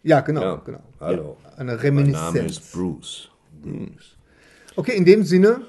[0.02, 0.62] Ja, genau, ja.
[0.64, 0.80] genau.
[0.98, 1.36] Hallo.
[1.56, 2.72] Eine Mein Name ist Reminiszenz.
[2.72, 3.28] Bruce.
[4.76, 5.60] Okay, in dem Sinne,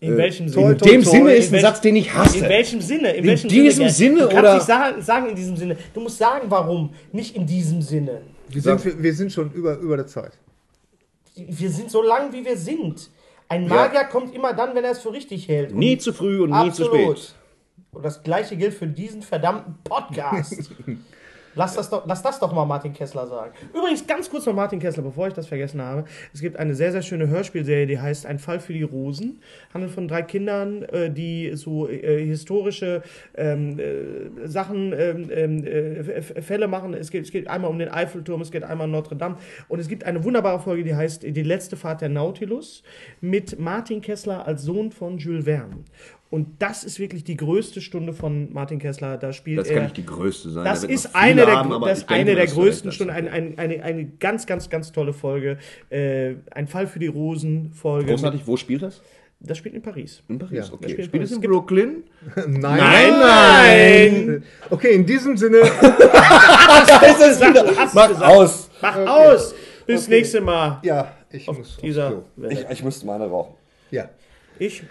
[0.00, 0.72] In welchem toi, Sinne?
[0.72, 2.38] In dem Sinne in ist ein Satz, den ich hasse.
[2.38, 3.10] In welchem Sinne?
[3.12, 3.90] In, In welchem diesem Sinne?
[3.90, 5.76] Sinne, du kannst oder- nicht sagen, sagen in diesem Sinne.
[5.94, 6.92] Du musst sagen, warum.
[7.12, 8.22] Nicht in diesem Sinne.
[8.48, 10.32] wir sind, wir, wir sind schon über, über der Zeit.
[11.34, 13.10] Wir sind so lang, wie wir sind.
[13.48, 15.72] Ein Magier kommt immer dann, wenn er es für richtig hält.
[15.72, 17.34] Und Nie zu früh und nie zu spät.
[17.92, 20.70] Und das gleiche gilt für diesen verdammten Podcast.
[21.56, 23.52] Lass das, doch, lass das doch mal Martin Kessler sagen.
[23.74, 26.04] Übrigens, ganz kurz noch Martin Kessler, bevor ich das vergessen habe.
[26.34, 29.40] Es gibt eine sehr, sehr schöne Hörspielserie, die heißt Ein Fall für die Rosen.
[29.72, 33.02] Handelt von drei Kindern, äh, die so äh, historische
[33.34, 36.92] ähm, äh, Sachen, ähm, ähm, äh, Fälle machen.
[36.92, 39.36] Es geht, es geht einmal um den Eiffelturm, es geht einmal um Notre Dame.
[39.68, 42.82] Und es gibt eine wunderbare Folge, die heißt Die letzte Fahrt der Nautilus
[43.22, 45.78] mit Martin Kessler als Sohn von Jules Verne.
[46.28, 49.16] Und das ist wirklich die größte Stunde von Martin Kessler.
[49.16, 49.74] Da spielt Das er.
[49.76, 50.64] kann nicht die größte sein.
[50.64, 53.30] Das Da ist eine der, haben, das ist eine der größten Stunden, hast.
[53.32, 55.58] eine, eine, eine, ganz, ganz, ganz tolle Folge.
[55.88, 58.10] Äh, ein Fall für die Rosen-Folge.
[58.10, 59.00] Großartig, wo spielt das?
[59.38, 60.22] Das spielt in Paris.
[60.28, 60.88] In Paris, Ja, das okay.
[60.90, 62.04] spielt Spielt es es in Brooklyn?
[62.48, 64.42] Nein, nein!
[64.70, 65.60] Okay, in diesem Sinne,
[67.76, 68.22] Hast Mach gesagt.
[68.22, 68.70] aus!
[68.80, 69.54] Mach aus!
[69.86, 70.80] Bis nächste Mal.
[70.82, 71.76] ja, ich muss.
[71.76, 72.22] Dieser.
[72.48, 73.54] Ich, ich müsste meine rauchen.
[73.90, 74.08] Ja,
[74.58, 74.82] Ich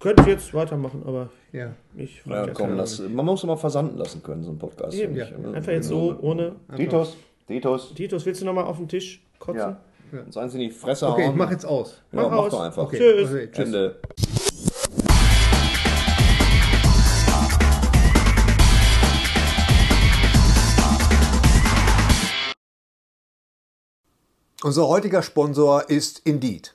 [0.00, 1.72] könnte jetzt weitermachen, aber ja.
[1.96, 4.96] ich Ja, komm, das, man muss immer versanden lassen können, so ein Podcast.
[4.96, 5.32] Eben, ich.
[5.54, 6.56] Einfach jetzt so, ohne.
[6.76, 7.94] Titus, Titus.
[7.94, 9.76] Titus, willst du nochmal auf den Tisch kotzen?
[10.12, 10.20] Ja.
[10.26, 11.36] Uns eins in die Fresse Okay, ich hauen.
[11.38, 12.02] mach jetzt aus.
[12.12, 12.50] ja, Mach mach aus.
[12.52, 12.82] doch einfach.
[12.84, 13.30] Okay, Tschüss.
[13.30, 13.64] okay, tschüss.
[13.64, 13.96] Ende.
[24.62, 26.74] Unser heutiger Sponsor ist Indeed.